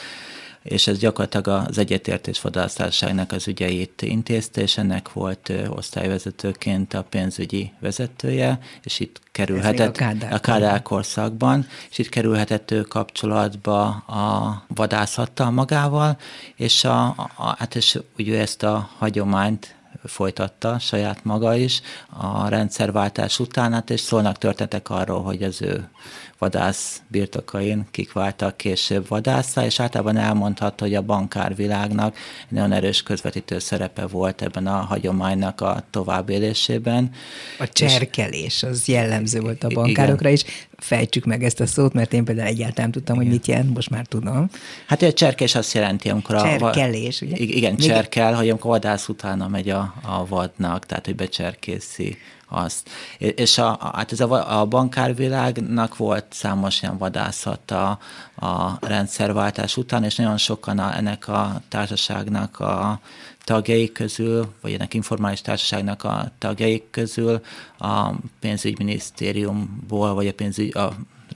és 0.65 0.87
ez 0.87 0.97
gyakorlatilag 0.97 1.67
az 1.67 1.77
egyetértés 1.77 2.41
vadásztárságnak 2.41 3.31
az 3.31 3.47
ügyeit 3.47 4.01
intézte, 4.01 4.61
és 4.61 4.77
ennek 4.77 5.13
volt 5.13 5.51
osztályvezetőként 5.69 6.93
a 6.93 7.03
pénzügyi 7.03 7.71
vezetője, 7.79 8.59
és 8.83 8.99
itt 8.99 9.21
kerülhetett 9.31 9.97
a 10.31 10.39
Kádár 10.39 10.81
korszakban, 10.81 11.67
és 11.89 11.97
itt 11.97 12.09
kerülhetett 12.09 12.71
ő 12.71 12.81
kapcsolatba 12.81 13.87
a 13.95 14.63
vadászattal 14.67 15.51
magával, 15.51 16.17
és, 16.55 16.83
a, 16.83 17.05
a, 17.35 17.55
hát 17.57 17.75
és 17.75 17.99
ugye 18.17 18.39
ezt 18.39 18.63
a 18.63 18.89
hagyományt 18.97 19.75
folytatta 20.03 20.79
saját 20.79 21.23
maga 21.23 21.55
is 21.55 21.81
a 22.09 22.47
rendszerváltás 22.47 23.39
után, 23.39 23.73
hát 23.73 23.89
és 23.89 23.99
szólnak 23.99 24.37
történetek 24.37 24.89
arról, 24.89 25.23
hogy 25.23 25.43
az 25.43 25.61
ő 25.61 25.89
vadász 26.39 27.01
birtokain 27.07 27.87
kik 27.91 28.13
váltak 28.13 28.57
később 28.57 29.07
vadászá, 29.07 29.65
és 29.65 29.79
általában 29.79 30.17
elmondhatta, 30.17 30.83
hogy 30.83 30.95
a 30.95 31.01
bankárvilágnak 31.01 32.17
nagyon 32.49 32.71
erős 32.71 33.03
közvetítő 33.03 33.59
szerepe 33.59 34.07
volt 34.07 34.41
ebben 34.41 34.67
a 34.67 34.75
hagyománynak 34.75 35.61
a 35.61 35.83
továbbélésében. 35.89 37.11
A 37.59 37.67
cserkelés 37.67 38.63
az 38.63 38.87
jellemző 38.87 39.39
volt 39.39 39.63
a 39.63 39.67
bankárokra 39.67 40.29
is. 40.29 40.43
Fejtsük 40.77 41.25
meg 41.25 41.43
ezt 41.43 41.59
a 41.59 41.65
szót, 41.65 41.93
mert 41.93 42.13
én 42.13 42.23
például 42.23 42.47
egyáltalán 42.47 42.91
tudtam, 42.91 43.15
igen. 43.15 43.27
hogy 43.27 43.35
mit 43.35 43.47
jelent, 43.47 43.73
most 43.73 43.89
már 43.89 44.05
tudom. 44.05 44.49
Hát 44.87 45.01
a 45.01 45.13
cserkés 45.13 45.55
azt 45.55 45.73
jelenti, 45.73 46.09
amikor 46.09 46.41
Cserkelés, 46.41 47.21
a... 47.21 47.25
ugye? 47.25 47.35
Igen, 47.37 47.73
Még... 47.73 47.85
cserkel, 47.85 48.33
hogy 48.33 48.49
amikor 48.49 48.71
vadász 48.71 49.07
utána 49.07 49.47
megy 49.47 49.69
a, 49.69 49.93
a 50.01 50.25
vadnak, 50.27 50.85
tehát 50.85 51.05
hogy 51.05 51.15
becserkészi 51.15 52.17
azt. 52.47 52.89
És 53.17 53.57
a, 53.57 53.91
hát 53.93 54.11
ez 54.11 54.19
a, 54.19 54.59
a 54.59 54.65
bankárvilágnak 54.65 55.97
volt 55.97 56.25
számos 56.29 56.81
ilyen 56.81 56.97
vadászata 56.97 57.99
a 58.35 58.87
rendszerváltás 58.87 59.77
után, 59.77 60.03
és 60.03 60.15
nagyon 60.15 60.37
sokan 60.37 60.79
a, 60.79 60.97
ennek 60.97 61.27
a 61.27 61.61
társaságnak 61.69 62.59
a 62.59 62.99
tagjai 63.45 63.91
közül, 63.91 64.53
vagy 64.61 64.73
ennek 64.73 64.93
informális 64.93 65.41
társaságnak 65.41 66.03
a 66.03 66.31
tagjai 66.37 66.83
közül 66.89 67.41
a 67.77 68.11
pénzügyminisztériumból, 68.39 70.13
vagy 70.13 70.27
a 70.27 70.33
pénzügy, 70.33 70.77
a 70.77 70.95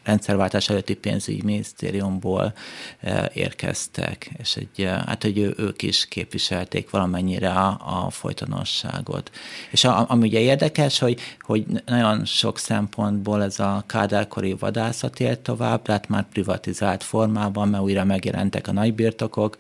rendszerváltás 0.09 0.69
előtti 0.69 0.95
pénzügyminisztériumból 0.95 2.53
eh, 2.99 3.25
érkeztek, 3.33 4.29
és 4.37 4.55
egy, 4.55 4.85
eh, 4.85 5.01
hát, 5.05 5.23
hogy 5.23 5.53
ők 5.57 5.81
is 5.81 6.07
képviselték 6.07 6.89
valamennyire 6.89 7.49
a, 7.49 8.05
a 8.05 8.09
folytonosságot. 8.09 9.31
És 9.71 9.83
a, 9.83 10.05
ami 10.09 10.27
ugye 10.27 10.39
érdekes, 10.39 10.99
hogy, 10.99 11.19
hogy 11.39 11.65
nagyon 11.85 12.25
sok 12.25 12.57
szempontból 12.57 13.43
ez 13.43 13.59
a 13.59 13.83
kádárkori 13.87 14.53
vadászat 14.53 15.19
élt 15.19 15.39
tovább, 15.39 15.87
lát 15.87 16.07
már 16.07 16.27
privatizált 16.29 17.03
formában, 17.03 17.67
mert 17.67 17.83
újra 17.83 18.03
megjelentek 18.03 18.67
a 18.67 18.71
nagybirtokok, 18.71 19.55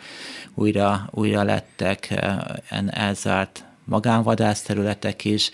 újra, 0.53 1.09
újra 1.11 1.43
lettek 1.43 2.09
eh, 2.09 2.37
elzárt 2.87 3.63
magánvadászterületek 3.83 5.25
is, 5.25 5.51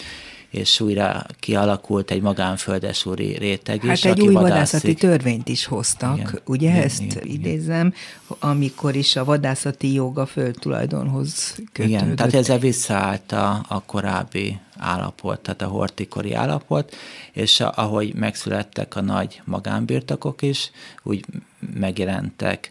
és 0.55 0.79
újra 0.79 1.25
kialakult 1.39 2.11
egy 2.11 2.21
magánföldesúri 2.21 3.37
réteg 3.37 3.81
hát 3.81 3.97
is. 3.97 4.03
Hát 4.03 4.13
egy 4.13 4.21
új 4.21 4.33
vadászati 4.33 4.93
törvényt 4.93 5.47
is 5.47 5.65
hoztak, 5.65 6.17
igen, 6.17 6.39
ugye? 6.45 6.69
Igen, 6.69 6.83
ezt 6.83 7.01
igen, 7.01 7.23
idézem, 7.25 7.93
amikor 8.39 8.95
is 8.95 9.15
a 9.15 9.23
vadászati 9.23 9.93
jog 9.93 10.19
a 10.19 10.25
földtulajdonhoz 10.25 11.55
kötődött. 11.71 12.01
Igen, 12.01 12.15
tehát 12.15 12.33
ezzel 12.33 12.59
visszaállt 12.59 13.31
a, 13.31 13.65
a 13.67 13.81
korábbi 13.81 14.59
állapot, 14.77 15.39
tehát 15.39 15.61
a 15.61 15.67
hortikori 15.67 16.33
állapot, 16.33 16.95
és 17.31 17.59
ahogy 17.59 18.13
megszülettek 18.13 18.95
a 18.95 19.01
nagy 19.01 19.41
magánbirtokok 19.45 20.41
is, 20.41 20.71
úgy 21.03 21.25
megjelentek 21.73 22.69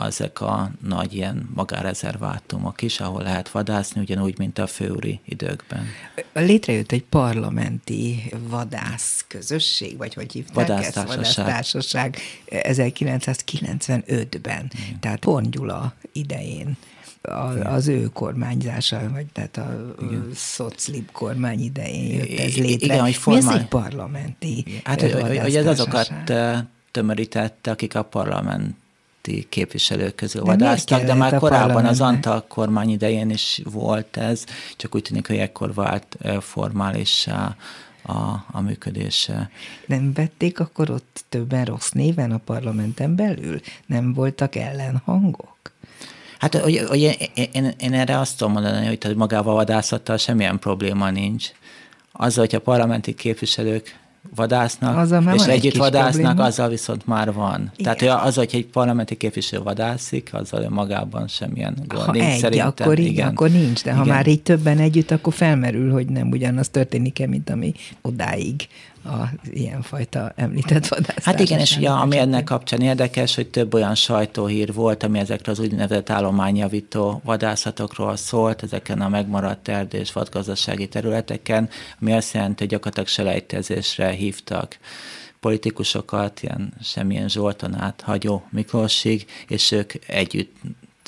ezek 0.00 0.40
a 0.40 0.70
nagy 0.86 1.14
ilyen 1.14 1.50
magárezervátumok 1.54 2.82
is, 2.82 3.00
ahol 3.00 3.22
lehet 3.22 3.48
vadászni, 3.48 4.00
ugyanúgy, 4.00 4.38
mint 4.38 4.58
a 4.58 4.66
főúri 4.66 5.20
időkben. 5.24 5.86
Létrejött 6.32 6.92
egy 6.92 7.04
parlamenti 7.04 8.32
vadász 8.48 9.24
közösség, 9.28 9.96
vagy 9.96 10.14
hogy 10.14 10.32
hívták 10.32 10.54
vadásztársaság. 10.54 11.24
ezt? 11.24 11.36
Vadásztársaság 11.36 12.16
1995-ben, 12.50 14.62
mm. 14.62 14.91
Tehát 15.00 15.18
Porn 15.18 15.50
Gyula 15.50 15.94
idején 16.12 16.76
a, 17.22 17.32
az 17.74 17.88
ő 17.88 18.10
kormányzása, 18.12 19.10
vagy 19.12 19.26
tehát 19.26 19.56
a 19.56 19.94
Igen. 20.02 20.30
szoclib 20.34 21.10
kormány 21.12 21.60
idején 21.60 22.18
jött 22.18 22.38
ez 22.38 22.56
létre. 22.56 22.86
Igen, 22.86 23.00
hogy 23.00 23.14
formál... 23.14 23.42
Mi 23.42 23.54
ez 23.54 23.60
egy 23.60 23.68
parlamenti. 23.68 24.80
Hát, 24.84 25.00
hogy, 25.00 25.38
hogy 25.38 25.56
ez 25.56 25.66
azokat 25.66 26.12
tömörítette, 26.90 27.70
akik 27.70 27.94
a 27.94 28.02
parlament 28.02 28.76
képviselők 29.48 30.14
közül 30.14 30.42
vadásztak, 30.42 31.02
de 31.02 31.14
már 31.14 31.38
korábban 31.38 31.84
az 31.84 32.00
Antal 32.00 32.44
kormány 32.48 32.90
idején 32.90 33.30
is 33.30 33.60
volt 33.64 34.16
ez, 34.16 34.44
csak 34.76 34.94
úgy 34.94 35.02
tűnik, 35.02 35.26
hogy 35.26 35.36
ekkor 35.36 35.74
vált 35.74 36.16
formálissá 36.40 37.56
a, 38.02 38.44
a 38.50 38.60
működése. 38.60 39.50
Nem 39.86 40.12
vették 40.12 40.60
akkor 40.60 40.90
ott 40.90 41.24
többen 41.28 41.64
rossz 41.64 41.90
néven 41.90 42.32
a 42.32 42.38
parlamenten 42.38 43.16
belül? 43.16 43.60
Nem 43.86 44.12
voltak 44.12 44.54
ellenhangok? 44.54 45.72
Hát 46.38 46.54
hogy, 46.54 46.78
hogy 46.88 47.00
én, 47.52 47.74
én, 47.78 47.92
erre 47.92 48.18
azt 48.18 48.38
tudom 48.38 48.52
mondani, 48.52 48.86
hogy 48.86 49.16
magával 49.16 49.54
vadászattal 49.54 50.16
semmilyen 50.16 50.58
probléma 50.58 51.10
nincs. 51.10 51.50
Azzal, 52.12 52.44
hogyha 52.44 52.60
parlamenti 52.60 53.14
képviselők 53.14 53.98
vadásznak, 54.34 54.96
azzal 54.96 55.34
és 55.34 55.44
együtt 55.44 55.76
vadásznak, 55.76 56.22
probléma. 56.22 56.44
azzal 56.44 56.68
viszont 56.68 57.06
már 57.06 57.32
van. 57.32 57.72
Igen. 57.76 57.96
Tehát 57.96 58.24
az, 58.24 58.34
hogy 58.34 58.50
egy 58.52 58.66
parlamenti 58.66 59.16
képviselő 59.16 59.62
vadászik, 59.62 60.30
azzal 60.32 60.68
magában 60.68 61.28
semmilyen 61.28 61.76
gond 61.86 62.02
ha 62.02 62.12
nincs 62.12 62.24
egy, 62.24 62.38
szerintem. 62.38 62.66
akkor 62.66 62.98
így, 62.98 63.06
igen. 63.06 63.28
akkor 63.28 63.50
nincs, 63.50 63.82
de 63.84 63.90
igen. 63.90 64.02
ha 64.02 64.04
már 64.04 64.26
így 64.26 64.42
többen 64.42 64.78
együtt, 64.78 65.10
akkor 65.10 65.32
felmerül, 65.32 65.92
hogy 65.92 66.06
nem 66.06 66.28
ugyanaz 66.28 66.68
történik-e, 66.68 67.26
mint 67.26 67.50
ami 67.50 67.72
odáig 68.00 68.68
a 69.04 69.28
ilyenfajta 69.44 70.32
említett 70.36 70.86
vadászás. 70.86 71.24
Hát 71.24 71.40
igen, 71.40 71.58
és 71.58 71.76
ugye, 71.76 71.90
ami 71.90 72.18
ennek 72.18 72.44
kapcsán 72.44 72.80
érdekes, 72.80 73.34
hogy 73.34 73.48
több 73.48 73.74
olyan 73.74 73.94
sajtóhír 73.94 74.72
volt, 74.72 75.02
ami 75.02 75.18
ezekről 75.18 75.54
az 75.54 75.60
úgynevezett 75.60 76.10
állományjavító 76.10 77.20
vadászatokról 77.24 78.16
szólt, 78.16 78.62
ezeken 78.62 79.00
a 79.00 79.08
megmaradt 79.08 79.68
erdés 79.68 80.12
vadgazdasági 80.12 80.88
területeken, 80.88 81.68
ami 82.00 82.12
azt 82.12 82.34
jelenti, 82.34 82.58
hogy 82.58 82.68
gyakorlatilag 82.68 83.08
selejtezésre 83.08 84.10
hívtak 84.10 84.78
politikusokat, 85.40 86.42
ilyen 86.42 86.72
semmilyen 86.82 87.28
Zsolton 87.28 87.74
át 87.74 88.00
hagyó 88.00 88.42
Miklósig, 88.50 89.26
és 89.48 89.70
ők 89.70 89.92
együtt 90.06 90.56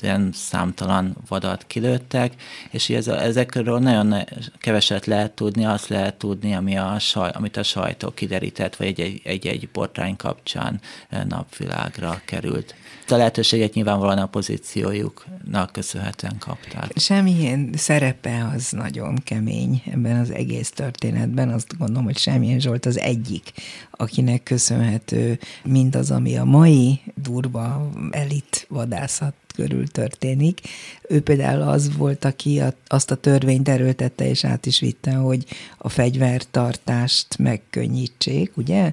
ilyen 0.05 0.31
számtalan 0.33 1.17
vadat 1.29 1.65
kilőttek, 1.67 2.33
és 2.71 2.91
ez, 2.91 3.09
ezekről 3.09 3.79
nagyon 3.79 4.15
keveset 4.59 5.07
lehet 5.07 5.33
tudni, 5.33 5.65
azt 5.65 5.89
lehet 5.89 6.15
tudni, 6.15 6.55
ami 6.55 6.77
a 6.77 6.99
saj, 6.99 7.31
amit 7.33 7.57
a 7.57 7.63
sajtó 7.63 8.11
kiderített, 8.11 8.77
vagy 8.77 9.21
egy-egy, 9.25 9.69
botrány 9.73 10.17
kapcsán 10.17 10.81
napvilágra 11.29 12.21
került. 12.25 12.75
A 13.09 13.17
lehetőséget 13.17 13.75
nyilvánvalóan 13.75 14.19
a 14.19 14.27
pozíciójuknak 14.27 15.73
köszönhetően 15.73 16.37
kapták. 16.39 16.93
Semmilyen 16.97 17.71
szerepe 17.77 18.51
az 18.55 18.71
nagyon 18.71 19.19
kemény 19.25 19.83
ebben 19.91 20.21
az 20.21 20.31
egész 20.31 20.71
történetben. 20.71 21.51
Azt 21.51 21.79
gondolom, 21.79 22.05
hogy 22.05 22.19
semmilyen 22.19 22.61
Zsolt 22.61 22.87
az 22.87 22.99
egyik, 22.99 23.53
akinek 23.91 24.43
köszönhető 24.43 25.39
mindaz, 25.65 26.11
ami 26.11 26.37
a 26.37 26.45
mai 26.45 27.01
durva 27.15 27.91
elit 28.11 28.67
vadászat 28.69 29.35
körül 29.55 29.89
történik. 29.89 30.61
Ő 31.09 31.21
például 31.21 31.63
az 31.63 31.97
volt, 31.97 32.25
aki 32.25 32.61
a, 32.61 32.75
azt 32.87 33.11
a 33.11 33.15
törvényt 33.15 33.69
erőltette 33.69 34.29
és 34.29 34.45
át 34.45 34.67
is 34.67 34.81
vitte, 34.81 35.13
hogy 35.13 35.45
a 35.79 35.89
fegyvertartást 35.89 37.39
megkönnyítsék, 37.39 38.57
ugye? 38.57 38.85
Mm. 38.85 38.91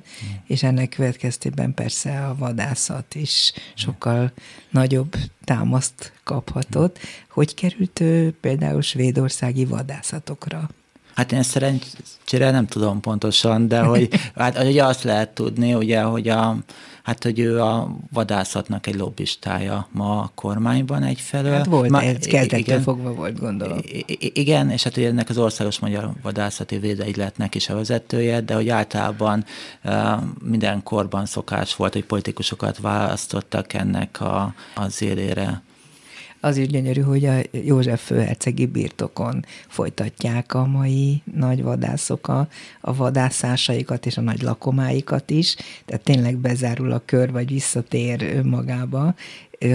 És 0.47 0.64
ennek 0.64 0.89
következtében 0.89 1.74
persze 1.74 2.26
a 2.26 2.36
vadászat 2.36 3.16
is 3.16 3.53
sokkal 3.76 4.32
nagyobb 4.70 5.16
támaszt 5.43 6.14
kaphatott. 6.24 6.99
Hogy 7.30 7.53
került 7.53 7.99
ő 7.99 8.36
például 8.41 8.82
svédországi 8.82 9.66
vadászatokra? 9.66 10.70
Hát 11.16 11.32
én 11.32 11.43
szerencsére 11.43 12.51
nem 12.51 12.68
tudom 12.68 12.99
pontosan, 12.99 13.68
de 13.68 13.80
hogy 13.80 14.09
hát 14.36 14.64
ugye 14.64 14.84
azt 14.84 15.03
lehet 15.03 15.30
tudni, 15.30 15.74
ugye, 15.74 16.01
hogy 16.01 16.28
a, 16.30 16.57
hát 17.03 17.24
hogy 17.24 17.39
ő 17.39 17.62
a 17.62 17.95
vadászatnak 18.14 18.88
egy 18.88 18.95
lobbistája 18.95 19.88
ma 19.91 20.20
a 20.20 20.32
kormányban 20.36 21.03
egyfelől. 21.03 21.53
Hát 21.53 21.66
volt, 21.66 21.89
Ma, 21.89 22.01
ez 22.01 22.26
kezdettől 22.26 22.82
fogva 22.82 23.14
volt, 23.14 23.39
gondolom. 23.39 23.78
Igen, 24.34 24.70
és 24.70 24.84
hát 24.84 24.97
ugye 24.97 25.07
ennek 25.07 25.30
az 25.30 25.38
Országos 25.38 25.80
Magyar 25.80 26.12
Vadászati 26.22 26.78
Védeegyletnek 26.78 27.55
is 27.55 27.70
a 27.70 27.76
vezetője, 27.76 28.41
de 28.41 28.53
hogy 28.53 28.70
általában 28.70 29.45
minden 30.43 30.84
korban 30.84 31.26
szokás 31.26 31.76
volt, 31.76 31.93
hogy 31.93 32.05
politikusokat 32.05 32.78
választottak 32.78 33.74
ennek 33.74 34.22
a, 34.22 34.53
az 34.76 35.01
élére 35.01 35.62
az 36.41 36.57
is 36.57 36.67
gyönyörű, 36.67 37.01
hogy 37.01 37.25
a 37.25 37.35
József 37.51 38.05
főhercegi 38.05 38.65
birtokon 38.65 39.45
folytatják 39.67 40.53
a 40.53 40.65
mai 40.65 41.21
nagy 41.35 41.63
vadászok 41.63 42.27
a, 42.27 42.47
a 42.81 42.95
vadászásaikat 42.95 44.05
és 44.05 44.17
a 44.17 44.21
nagy 44.21 44.41
lakomáikat 44.41 45.29
is, 45.29 45.55
tehát 45.85 46.03
tényleg 46.03 46.37
bezárul 46.37 46.91
a 46.91 47.01
kör, 47.05 47.31
vagy 47.31 47.51
visszatér 47.51 48.43
magába, 48.43 49.15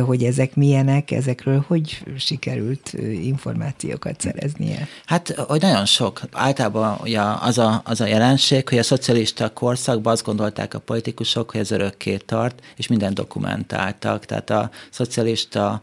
hogy 0.07 0.25
ezek 0.25 0.55
milyenek, 0.55 1.11
ezekről 1.11 1.65
hogy 1.67 2.03
sikerült 2.19 2.93
információkat 3.23 4.21
szereznie? 4.21 4.89
Hát, 5.07 5.29
hogy 5.29 5.61
nagyon 5.61 5.85
sok. 5.85 6.21
Általában 6.33 6.99
ugye 7.03 7.21
az 7.21 7.59
a, 7.59 7.83
az 7.85 8.01
a 8.01 8.07
jelenség, 8.07 8.69
hogy 8.69 8.79
a 8.79 8.83
szocialista 8.83 9.53
korszakban 9.53 10.13
azt 10.13 10.25
gondolták 10.25 10.75
a 10.75 10.79
politikusok, 10.79 11.51
hogy 11.51 11.61
ez 11.61 11.71
örökké 11.71 12.17
tart, 12.17 12.63
és 12.77 12.87
minden 12.87 13.15
dokumentáltak. 13.15 14.25
Tehát 14.25 14.51
a 14.51 14.71
szocialista 14.91 15.81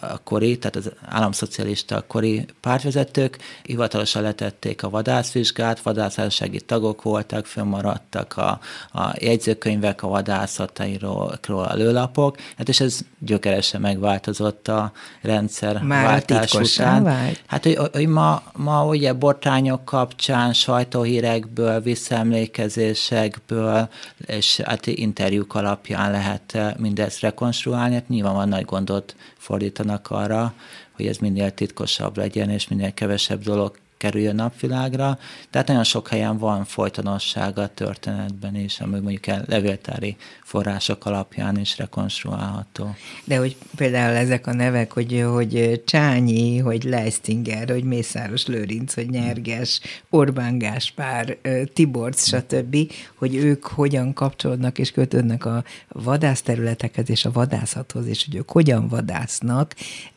a 0.00 0.18
kori, 0.24 0.58
tehát 0.58 0.76
az 0.76 0.90
államszocialista 1.04 2.04
kori 2.06 2.44
pártvezetők 2.60 3.38
hivatalosan 3.62 4.22
letették 4.22 4.82
a 4.82 4.90
vadászvizsgát, 4.90 5.80
vadászársági 5.80 6.60
tagok 6.60 7.02
voltak, 7.02 7.46
fönnmaradtak 7.46 8.36
a, 8.36 8.60
a 8.92 9.14
jegyzőkönyvek 9.18 10.02
a 10.02 10.08
vadászatairól, 10.08 11.38
a 11.46 11.74
lőlapok, 11.74 12.36
hát 12.56 12.68
és 12.68 12.80
ez 12.80 13.00
gyökeresen 13.26 13.80
megváltozott 13.80 14.68
a 14.68 14.92
rendszer 15.22 15.82
Már 15.82 16.04
váltás 16.04 16.54
után. 16.54 17.02
Vált? 17.02 17.42
Hát, 17.46 17.64
hogy, 17.64 17.78
hogy 17.92 18.06
ma, 18.06 18.42
ma 18.52 18.86
ugye 18.86 19.12
botrányok 19.12 19.84
kapcsán, 19.84 20.52
sajtóhírekből, 20.52 21.80
visszaemlékezésekből, 21.80 23.88
és 24.26 24.60
hát 24.60 24.86
interjúk 24.86 25.54
alapján 25.54 26.10
lehet 26.10 26.58
mindezt 26.78 27.20
rekonstruálni, 27.20 27.94
hát 27.94 28.08
nyilván 28.08 28.34
van 28.34 28.48
nagy 28.48 28.64
gondot 28.64 29.16
fordítanak 29.38 30.10
arra, 30.10 30.54
hogy 30.92 31.06
ez 31.06 31.16
minél 31.16 31.50
titkosabb 31.50 32.16
legyen, 32.16 32.50
és 32.50 32.68
minél 32.68 32.94
kevesebb 32.94 33.42
dolog 33.42 33.76
kerüljön 34.06 34.34
napvilágra. 34.34 35.18
Tehát 35.50 35.66
nagyon 35.66 35.84
sok 35.84 36.08
helyen 36.08 36.38
van 36.38 36.64
folytonossága 36.64 37.62
a 37.62 37.74
történetben 37.74 38.54
is, 38.56 38.80
ami 38.80 39.00
mondjuk 39.00 39.26
a 39.26 39.42
levéltári 39.46 40.16
források 40.42 41.06
alapján 41.06 41.58
is 41.58 41.78
rekonstruálható. 41.78 42.94
De 43.24 43.36
hogy 43.36 43.56
például 43.76 44.16
ezek 44.16 44.46
a 44.46 44.54
nevek, 44.54 44.92
hogy, 44.92 45.24
hogy 45.32 45.82
Csányi, 45.86 46.58
hogy 46.58 46.84
Leistinger, 46.84 47.70
hogy 47.70 47.84
Mészáros 47.84 48.46
Lőrinc, 48.46 48.94
hogy 48.94 49.10
Nyerges, 49.10 49.80
Orbán 50.10 50.58
Gáspár, 50.58 51.36
Tiborc, 51.72 52.26
stb., 52.26 52.92
hogy 53.14 53.34
ők 53.34 53.66
hogyan 53.66 54.12
kapcsolódnak 54.12 54.78
és 54.78 54.90
kötődnek 54.90 55.44
a 55.44 55.64
vadászterületekhez 55.88 57.10
és 57.10 57.24
a 57.24 57.32
vadászathoz, 57.32 58.06
és 58.06 58.24
hogy 58.24 58.34
ők 58.34 58.50
hogyan 58.50 58.88
vadásznak, 58.88 59.74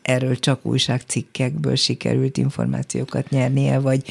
erről 0.09 0.39
csak 0.39 0.65
újságcikkekből 0.65 1.75
sikerült 1.75 2.37
információkat 2.37 3.29
nyernie, 3.29 3.79
vagy 3.79 4.03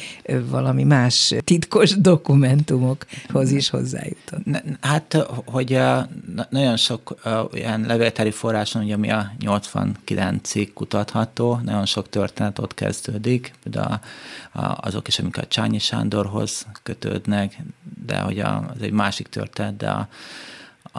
valami 0.49 0.83
más 0.83 1.35
titkos 1.43 1.97
dokumentumokhoz 1.97 3.51
is 3.51 3.69
hozzájutott? 3.69 4.41
Hát, 4.81 5.25
hogy 5.45 5.79
nagyon 6.49 6.77
sok 6.77 7.15
olyan 7.53 7.81
levéltári 7.81 8.31
forráson, 8.31 8.91
ami 8.91 9.11
a 9.11 9.31
89-ig 9.39 10.69
kutatható, 10.73 11.59
nagyon 11.63 11.85
sok 11.85 12.09
történet 12.09 12.59
ott 12.59 12.73
kezdődik, 12.73 13.51
de 13.63 13.99
azok 14.75 15.07
is, 15.07 15.19
amik 15.19 15.37
a 15.37 15.47
Csányi 15.47 15.79
Sándorhoz 15.79 16.65
kötődnek, 16.83 17.61
de 18.05 18.19
hogy 18.19 18.39
az 18.39 18.81
egy 18.81 18.91
másik 18.91 19.27
történet, 19.27 19.77
de 19.77 19.89
a, 19.89 20.07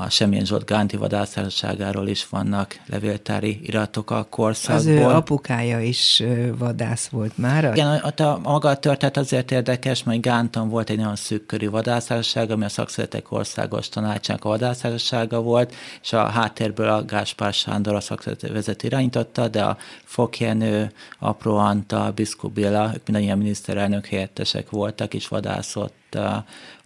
a 0.01 0.11
Semmilyen 0.11 0.45
Zsolt 0.45 0.65
Gánti 0.65 0.97
vadászárságáról 0.97 2.09
is 2.09 2.29
vannak 2.29 2.81
levéltári 2.87 3.61
iratok 3.63 4.11
a 4.11 4.27
korszakból. 4.31 4.77
Az 4.77 4.87
ő 4.87 5.05
apukája 5.05 5.81
is 5.81 6.23
vadász 6.59 7.09
volt 7.09 7.39
már. 7.39 7.65
Igen, 7.65 7.87
a, 7.87 8.23
a, 8.23 8.39
maga 8.43 8.69
a 8.69 8.77
történet 8.77 9.17
azért 9.17 9.51
érdekes, 9.51 10.03
mert 10.03 10.21
Gánton 10.21 10.69
volt 10.69 10.91
egy 10.91 10.97
nagyon 10.97 11.17
szűk 11.17 11.47
körű 11.47 11.71
vadászárság, 11.71 12.51
ami 12.51 12.65
a 12.65 12.69
Szakszövetek 12.69 13.33
Országos 13.33 13.89
Tanácsának 13.89 14.45
a 14.45 14.49
vadászársága 14.49 15.41
volt, 15.41 15.75
és 16.03 16.13
a 16.13 16.25
háttérből 16.25 16.89
a 16.89 17.05
Gáspár 17.05 17.53
Sándor 17.53 17.95
a 17.95 18.01
szakszövetet 18.01 18.51
vezet 18.51 18.83
irányította, 18.83 19.49
de 19.49 19.63
a 19.63 19.77
Fokjenő, 20.05 20.93
Apró 21.19 21.57
Anta, 21.57 22.13
Biszku 22.15 22.49
Béla, 22.49 22.91
ők 22.95 23.07
mindannyian 23.07 23.39
miniszterelnök 23.39 24.07
helyettesek 24.07 24.71
voltak, 24.71 25.15
és 25.15 25.29
vadászott 25.29 26.00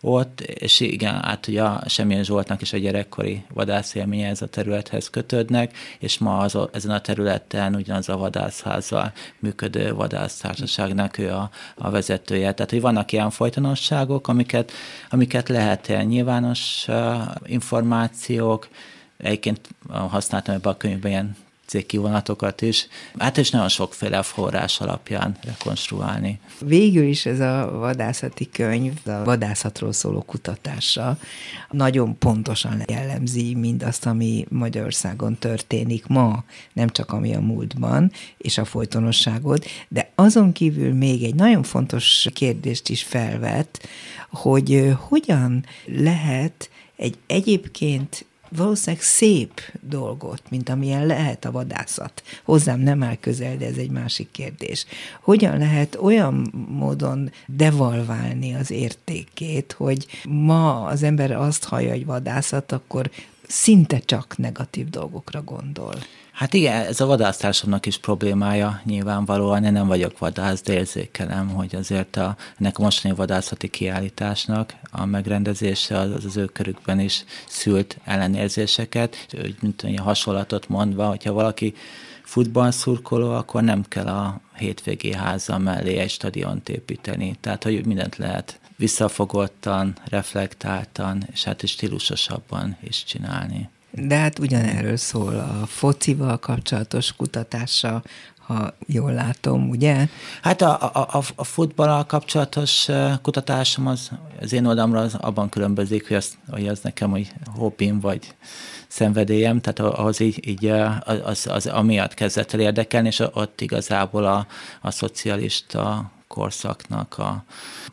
ott, 0.00 0.40
és 0.40 0.80
igen, 0.80 1.22
hát 1.22 1.46
ugye 1.46 1.62
Semmilyen 1.86 2.24
Zsoltnak 2.24 2.60
is 2.60 2.72
a 2.72 2.76
gyerekkori 2.76 3.44
vadászélménye 3.54 4.28
ez 4.28 4.42
a 4.42 4.46
területhez 4.46 5.10
kötődnek, 5.10 5.76
és 5.98 6.18
ma 6.18 6.38
az, 6.38 6.58
ezen 6.72 6.90
a 6.90 7.00
területen 7.00 7.74
ugyanaz 7.74 8.08
a 8.08 8.16
vadászházzal 8.16 9.12
működő 9.38 9.94
vadásztársaságnak 9.94 11.18
ő 11.18 11.30
a, 11.30 11.50
a 11.76 11.90
vezetője. 11.90 12.52
Tehát, 12.52 12.70
hogy 12.70 12.80
vannak 12.80 13.12
ilyen 13.12 13.30
folytonosságok, 13.30 14.28
amiket, 14.28 14.72
amiket 15.10 15.48
lehet 15.48 15.88
ilyen 15.88 16.06
nyilvános 16.06 16.84
uh, 16.88 16.94
információk, 17.44 18.68
Egyébként 19.16 19.68
használtam 19.88 20.54
ebbe 20.54 20.68
a 20.68 20.76
könyvben 20.76 21.10
ilyen 21.10 21.36
cégkivonatokat 21.66 22.62
is. 22.62 22.86
Hát 23.18 23.36
is 23.36 23.50
nagyon 23.50 23.68
sokféle 23.68 24.22
forrás 24.22 24.80
alapján 24.80 25.36
rekonstruálni. 25.44 26.40
Végül 26.60 27.04
is 27.04 27.26
ez 27.26 27.40
a 27.40 27.70
vadászati 27.78 28.48
könyv, 28.50 28.92
a 29.04 29.24
vadászatról 29.24 29.92
szóló 29.92 30.20
kutatása 30.20 31.18
nagyon 31.70 32.18
pontosan 32.18 32.82
jellemzi 32.86 33.54
mindazt, 33.54 34.06
ami 34.06 34.46
Magyarországon 34.48 35.38
történik 35.38 36.06
ma, 36.06 36.44
nem 36.72 36.88
csak 36.88 37.12
ami 37.12 37.34
a 37.34 37.40
múltban, 37.40 38.12
és 38.38 38.58
a 38.58 38.64
folytonosságot, 38.64 39.66
de 39.88 40.10
azon 40.14 40.52
kívül 40.52 40.92
még 40.92 41.22
egy 41.22 41.34
nagyon 41.34 41.62
fontos 41.62 42.28
kérdést 42.32 42.88
is 42.88 43.02
felvet, 43.02 43.88
hogy 44.30 44.94
hogyan 45.08 45.64
lehet 45.86 46.70
egy 46.96 47.18
egyébként 47.26 48.26
valószínűleg 48.48 49.02
szép 49.02 49.60
dolgot, 49.80 50.42
mint 50.50 50.68
amilyen 50.68 51.06
lehet 51.06 51.44
a 51.44 51.50
vadászat. 51.50 52.22
Hozzám 52.44 52.80
nem 52.80 53.02
áll 53.02 53.16
közel, 53.16 53.56
de 53.56 53.66
ez 53.66 53.76
egy 53.76 53.90
másik 53.90 54.30
kérdés. 54.30 54.86
Hogyan 55.20 55.58
lehet 55.58 55.94
olyan 55.94 56.52
módon 56.68 57.30
devalválni 57.46 58.54
az 58.54 58.70
értékét, 58.70 59.72
hogy 59.72 60.06
ma 60.28 60.84
az 60.84 61.02
ember 61.02 61.30
azt 61.30 61.64
hallja, 61.64 61.90
hogy 61.90 62.04
vadászat, 62.04 62.72
akkor 62.72 63.10
szinte 63.48 63.98
csak 63.98 64.36
negatív 64.36 64.88
dolgokra 64.88 65.42
gondol. 65.42 65.94
Hát 66.34 66.54
igen, 66.54 66.86
ez 66.86 67.00
a 67.00 67.06
vadásztársamnak 67.06 67.86
is 67.86 67.98
problémája 67.98 68.80
nyilvánvalóan. 68.84 69.64
Én 69.64 69.72
nem 69.72 69.86
vagyok 69.86 70.18
vadász, 70.18 70.62
de 70.62 70.72
érzékelem, 70.72 71.48
hogy 71.48 71.74
azért 71.74 72.16
a, 72.16 72.36
ennek 72.58 72.78
a 72.78 72.82
mostani 72.82 73.14
vadászati 73.14 73.68
kiállításnak 73.68 74.74
a 74.90 75.04
megrendezése 75.04 75.98
az, 75.98 76.24
az 76.24 76.36
ő 76.36 76.44
körükben 76.44 77.00
is 77.00 77.24
szült 77.48 77.98
ellenérzéseket. 78.04 79.26
Úgy, 79.44 79.56
mint 79.60 79.82
egy 79.82 79.98
hasonlatot 79.98 80.68
mondva, 80.68 81.08
hogyha 81.08 81.32
valaki 81.32 81.74
futballszurkoló, 82.22 83.30
akkor 83.30 83.62
nem 83.62 83.84
kell 83.88 84.06
a 84.06 84.40
hétvégi 84.56 85.12
háza 85.12 85.58
mellé 85.58 85.96
egy 85.96 86.10
stadiont 86.10 86.68
építeni. 86.68 87.36
Tehát, 87.40 87.62
hogy 87.62 87.86
mindent 87.86 88.16
lehet 88.16 88.60
visszafogottan, 88.76 89.96
reflektáltan, 90.08 91.26
és 91.32 91.44
hát 91.44 91.62
is 91.62 91.70
stílusosabban 91.70 92.76
is 92.82 93.04
csinálni. 93.04 93.68
De 93.96 94.16
hát 94.16 94.38
ugyanerről 94.38 94.96
szól 94.96 95.34
a 95.34 95.66
focival 95.66 96.38
kapcsolatos 96.38 97.12
kutatása, 97.16 98.02
ha 98.46 98.74
jól 98.86 99.12
látom, 99.12 99.68
ugye? 99.68 100.08
Hát 100.42 100.62
a, 100.62 100.78
a, 100.82 101.08
a, 101.12 101.22
a 101.34 101.44
futballal 101.44 102.04
kapcsolatos 102.04 102.88
kutatásom 103.22 103.86
az, 103.86 104.10
az 104.40 104.52
én 104.52 104.66
oldalamra 104.66 105.00
az 105.00 105.14
abban 105.14 105.48
különbözik, 105.48 106.08
hogy 106.08 106.16
az, 106.16 106.38
hogy 106.50 106.68
az 106.68 106.80
nekem 106.82 107.10
hogy 107.10 107.32
hobbim 107.56 108.00
vagy 108.00 108.34
szenvedélyem, 108.88 109.60
tehát 109.60 109.94
ahhoz 109.94 110.20
így, 110.20 110.48
így 110.48 110.66
az, 111.24 111.46
az 111.50 111.66
amiatt 111.66 112.14
kezdett 112.14 112.52
el 112.52 112.60
érdekelni, 112.60 113.08
és 113.08 113.20
ott 113.32 113.60
igazából 113.60 114.24
a, 114.24 114.46
a 114.80 114.90
szocialista 114.90 116.10
korszaknak 116.34 117.18
a 117.18 117.44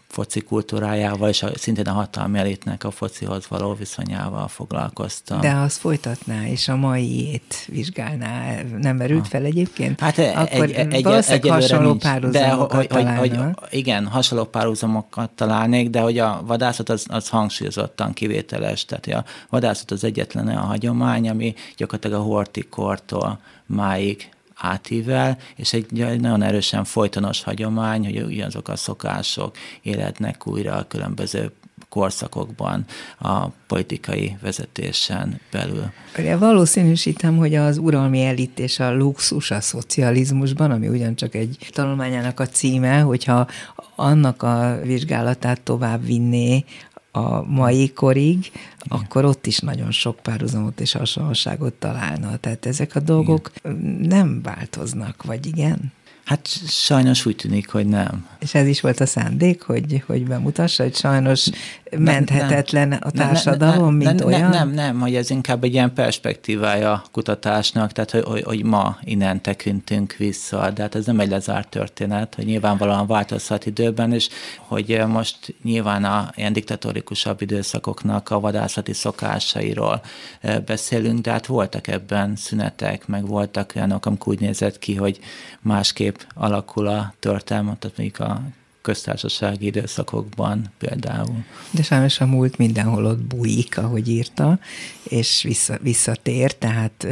foci 0.07 0.41
kultúrájával 0.41 1.29
és 1.29 1.43
a, 1.43 1.49
szintén 1.55 1.85
a 1.85 1.91
hatalmi 1.91 2.39
elitnek 2.39 2.83
a 2.83 2.91
focihoz 2.91 3.47
való 3.47 3.73
viszonyával 3.73 4.47
foglalkoztam. 4.47 5.41
De 5.41 5.51
az 5.51 5.77
folytatná, 5.77 6.47
és 6.47 6.67
a 6.67 6.75
maiét 6.75 7.55
vizsgálná, 7.67 8.61
nem 8.79 8.95
merült 8.95 9.27
fel 9.27 9.43
egyébként? 9.43 9.99
Hát 9.99 10.17
e- 10.17 10.39
Akkor 10.39 10.63
egy, 10.63 10.71
egy, 10.71 11.05
egy, 11.05 11.47
hasonló 11.47 11.89
nincs, 11.89 12.03
párhuzamokat 12.03 12.87
de, 12.87 12.95
hogy, 12.95 13.07
hogy, 13.17 13.37
hogy, 13.37 13.39
Igen, 13.69 14.07
hasonló 14.07 14.43
párhuzamokat 14.43 15.29
találnék, 15.29 15.89
de 15.89 15.99
hogy 15.99 16.17
a 16.17 16.41
vadászat 16.45 16.89
az, 16.89 17.05
az 17.09 17.29
hangsúlyozottan 17.29 18.13
kivételes, 18.13 18.85
tehát 18.85 19.07
a 19.07 19.29
vadászat 19.49 19.91
az 19.91 20.03
egyetlen 20.03 20.47
olyan 20.47 20.63
hagyomány, 20.63 21.29
ami 21.29 21.53
gyakorlatilag 21.77 22.19
a 22.19 22.23
hortikortól 22.23 23.39
máig 23.65 24.29
átível, 24.61 25.37
és 25.55 25.73
egy, 25.73 26.19
nagyon 26.19 26.41
erősen 26.41 26.83
folytonos 26.83 27.43
hagyomány, 27.43 28.05
hogy 28.05 28.21
ugyanazok 28.21 28.67
a 28.67 28.75
szokások 28.75 29.55
életnek 29.81 30.47
újra 30.47 30.75
a 30.75 30.87
különböző 30.87 31.51
korszakokban 31.89 32.85
a 33.19 33.47
politikai 33.67 34.37
vezetésen 34.41 35.39
belül. 35.51 35.91
Valószínűsítem, 36.39 37.37
hogy 37.37 37.55
az 37.55 37.77
uralmi 37.77 38.23
elit 38.23 38.59
és 38.59 38.79
a 38.79 38.95
luxus 38.95 39.51
a 39.51 39.61
szocializmusban, 39.61 40.71
ami 40.71 40.87
ugyancsak 40.87 41.35
egy 41.35 41.69
tanulmányának 41.71 42.39
a 42.39 42.47
címe, 42.47 42.99
hogyha 42.99 43.47
annak 43.95 44.43
a 44.43 44.79
vizsgálatát 44.83 45.61
tovább 45.61 46.05
vinné 46.05 46.63
a 47.11 47.41
mai 47.41 47.93
korig, 47.93 48.37
Igen. 48.37 48.99
akkor 48.99 49.25
ott 49.25 49.45
is 49.45 49.59
nagyon 49.59 49.91
sok 49.91 50.19
párhuzamot 50.19 50.79
és 50.79 50.91
hasonlóságot 50.91 51.73
találna. 51.73 52.37
Tehát 52.37 52.65
ezek 52.65 52.95
a 52.95 52.99
dolgok 52.99 53.51
Igen. 53.63 53.75
nem 54.01 54.41
változnak, 54.41 55.23
vagy 55.23 55.45
igen? 55.45 55.91
Hát 56.25 56.47
sajnos 56.67 57.25
úgy 57.25 57.35
tűnik, 57.35 57.69
hogy 57.69 57.85
nem. 57.85 58.27
És 58.39 58.53
ez 58.53 58.67
is 58.67 58.81
volt 58.81 58.99
a 58.99 59.05
szándék, 59.05 59.61
hogy, 59.61 60.03
hogy 60.05 60.25
bemutassa, 60.25 60.83
hogy 60.83 60.95
sajnos 60.95 61.49
menthetetlen 61.97 62.87
nem, 62.87 62.99
a 63.01 63.11
társadalom, 63.11 63.95
nem, 63.95 64.07
mint 64.07 64.19
nem, 64.19 64.27
olyan? 64.27 64.49
Nem, 64.49 64.51
nem, 64.51 64.69
nem, 64.69 64.99
hogy 64.99 65.15
ez 65.15 65.29
inkább 65.29 65.63
egy 65.63 65.73
ilyen 65.73 65.93
perspektívája 65.93 66.91
a 66.91 67.03
kutatásnak, 67.11 67.91
tehát 67.91 68.11
hogy, 68.11 68.23
hogy, 68.23 68.43
hogy 68.43 68.63
ma 68.63 68.97
innen 69.03 69.41
tekintünk 69.41 70.15
vissza, 70.17 70.71
de 70.71 70.81
hát 70.81 70.95
ez 70.95 71.05
nem 71.05 71.19
egy 71.19 71.29
lezárt 71.29 71.69
történet, 71.69 72.35
hogy 72.35 72.45
nyilvánvalóan 72.45 73.07
változhat 73.07 73.65
időben, 73.65 74.13
és 74.13 74.29
hogy 74.57 75.01
most 75.07 75.55
nyilván 75.63 76.03
a 76.03 76.31
ilyen 76.35 76.53
diktatorikusabb 76.53 77.41
időszakoknak 77.41 78.29
a 78.29 78.39
vadászati 78.39 78.93
szokásairól 78.93 80.01
eh, 80.41 80.59
beszélünk, 80.59 81.19
de 81.19 81.31
hát 81.31 81.45
voltak 81.45 81.87
ebben 81.87 82.35
szünetek, 82.35 83.07
meg 83.07 83.27
voltak 83.27 83.71
olyanok, 83.75 84.05
amikor 84.05 84.33
úgy 84.33 84.39
nézett 84.39 84.79
ki, 84.79 84.95
hogy 84.95 85.19
másképp 85.61 86.10
alakul 86.33 86.87
a 86.87 87.13
történelmet, 87.19 87.77
tehát 87.77 87.97
mondjuk 87.97 88.19
a 88.19 88.41
köztársasági 88.81 89.65
időszakokban 89.65 90.71
például. 90.77 91.43
De 91.71 91.83
sajnos 91.83 92.19
a 92.19 92.25
múlt 92.25 92.57
mindenhol 92.57 93.05
ott 93.05 93.23
bújik, 93.23 93.77
ahogy 93.77 94.09
írta, 94.09 94.59
és 95.03 95.43
vissza, 95.43 95.77
visszatér, 95.81 96.55
tehát 96.55 97.07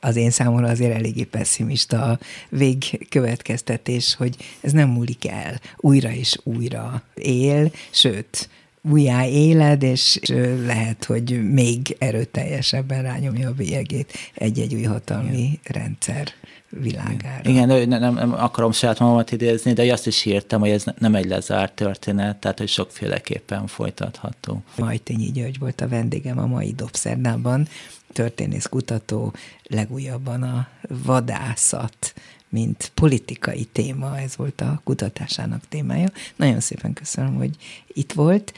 az 0.00 0.16
én 0.16 0.30
számomra 0.30 0.68
azért 0.68 0.94
eléggé 0.94 1.24
pessimista 1.24 2.02
a 2.02 2.18
végkövetkeztetés, 2.48 4.14
hogy 4.14 4.36
ez 4.60 4.72
nem 4.72 4.88
múlik 4.88 5.28
el, 5.28 5.60
újra 5.76 6.12
és 6.12 6.38
újra 6.42 7.02
él, 7.14 7.72
sőt, 7.90 8.48
újjá 8.82 9.26
éled, 9.26 9.82
és 9.82 10.18
lehet, 10.64 11.04
hogy 11.04 11.52
még 11.52 11.96
erőteljesebben 11.98 13.02
rányomja 13.02 13.48
a 13.48 13.52
bélyegét 13.52 14.12
egy-egy 14.34 14.74
új 14.74 14.82
hatalmi 14.82 15.38
Igen. 15.38 15.58
rendszer 15.62 16.28
világára. 16.70 17.48
Igen, 17.48 17.68
nem, 17.68 17.88
nem, 17.88 18.14
nem 18.14 18.32
akarom 18.32 18.72
saját 18.72 18.98
magamat 18.98 19.32
idézni, 19.32 19.72
de 19.72 19.92
azt 19.92 20.06
is 20.06 20.24
írtam, 20.24 20.60
hogy 20.60 20.70
ez 20.70 20.84
nem 20.98 21.14
egy 21.14 21.26
lezárt 21.26 21.72
történet, 21.72 22.36
tehát 22.36 22.58
hogy 22.58 22.68
sokféleképpen 22.68 23.66
folytatható. 23.66 24.62
Majtényi 24.78 25.30
György 25.30 25.58
volt 25.58 25.80
a 25.80 25.88
vendégem 25.88 26.38
a 26.38 26.46
mai 26.46 26.72
Dobszerdában, 26.72 27.68
történész 28.12 28.66
kutató, 28.66 29.32
legújabban 29.62 30.42
a 30.42 30.68
vadászat, 30.88 32.14
mint 32.48 32.90
politikai 32.94 33.64
téma, 33.64 34.18
ez 34.18 34.36
volt 34.36 34.60
a 34.60 34.80
kutatásának 34.84 35.62
témája. 35.68 36.08
Nagyon 36.36 36.60
szépen 36.60 36.92
köszönöm, 36.92 37.34
hogy 37.34 37.56
itt 37.86 38.12
volt 38.12 38.52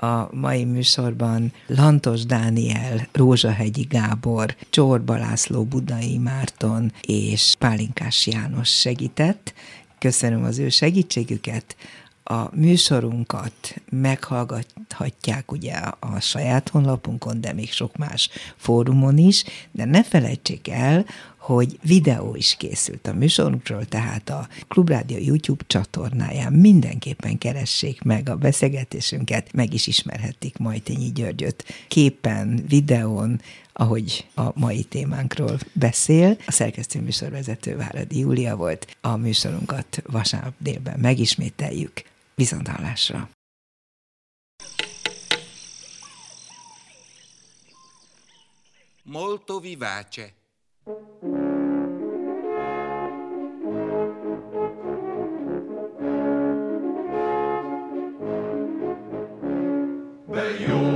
a 0.00 0.28
mai 0.32 0.64
műsorban 0.64 1.52
Lantos 1.66 2.26
Dániel, 2.26 3.08
Rózsahegyi 3.12 3.82
Gábor, 3.82 4.56
Csorba 4.70 5.16
László, 5.16 5.64
Budai 5.64 6.18
Márton 6.18 6.92
és 7.00 7.54
Pálinkás 7.58 8.26
János 8.26 8.68
segített. 8.68 9.54
Köszönöm 9.98 10.44
az 10.44 10.58
ő 10.58 10.68
segítségüket. 10.68 11.76
A 12.24 12.56
műsorunkat 12.56 13.74
meghallgathatják 13.90 15.52
ugye 15.52 15.72
a 15.98 16.20
saját 16.20 16.68
honlapunkon, 16.68 17.40
de 17.40 17.52
még 17.52 17.72
sok 17.72 17.96
más 17.96 18.28
fórumon 18.56 19.18
is, 19.18 19.44
de 19.70 19.84
ne 19.84 20.04
felejtsék 20.04 20.68
el, 20.68 21.04
hogy 21.54 21.78
videó 21.82 22.34
is 22.34 22.56
készült 22.56 23.06
a 23.06 23.12
műsorunkról, 23.12 23.84
tehát 23.84 24.28
a 24.28 24.48
Klubrádió 24.68 25.18
YouTube 25.20 25.64
csatornáján 25.66 26.52
mindenképpen 26.52 27.38
keressék 27.38 28.02
meg 28.02 28.28
a 28.28 28.36
beszélgetésünket, 28.36 29.52
meg 29.52 29.74
is 29.74 29.86
ismerhetik 29.86 30.58
Majtényi 30.58 31.12
Györgyöt 31.12 31.64
képen, 31.88 32.64
videón, 32.68 33.40
ahogy 33.72 34.26
a 34.34 34.58
mai 34.58 34.82
témánkról 34.84 35.58
beszél. 35.72 36.36
A 36.46 36.52
szerkesztő 36.52 37.00
műsorvezető 37.00 37.76
Váradi 37.76 38.18
Júlia 38.18 38.56
volt. 38.56 38.96
A 39.00 39.16
műsorunkat 39.16 40.02
vasárnap 40.06 40.54
délben 40.58 40.98
megismételjük. 41.00 42.02
Viszont! 42.34 42.70
Molto 49.02 49.60
vivace. 49.60 50.36
that 60.28 60.60
you 60.60 60.87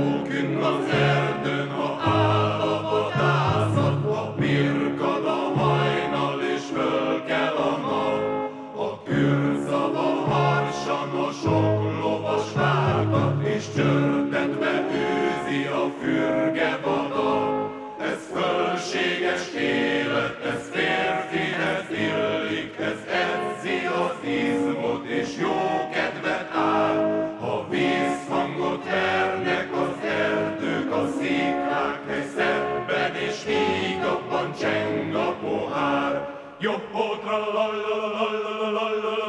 Yo 36.63 36.71
ho 36.71 37.17
tra 37.19 37.39
la 37.39 37.47
la 37.51 37.67
la 37.67 37.97
la 38.13 38.71
la 38.71 38.89
la 39.03 39.17
la. 39.17 39.22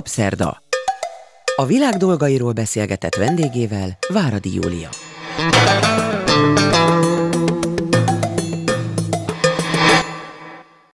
Jobb! 0.00 0.56
A 1.56 1.66
világ 1.66 1.96
dolgairól 1.96 2.52
beszélgetett 2.52 3.14
vendégével 3.14 3.98
Váradi 4.08 4.54
Júlia. 4.54 4.88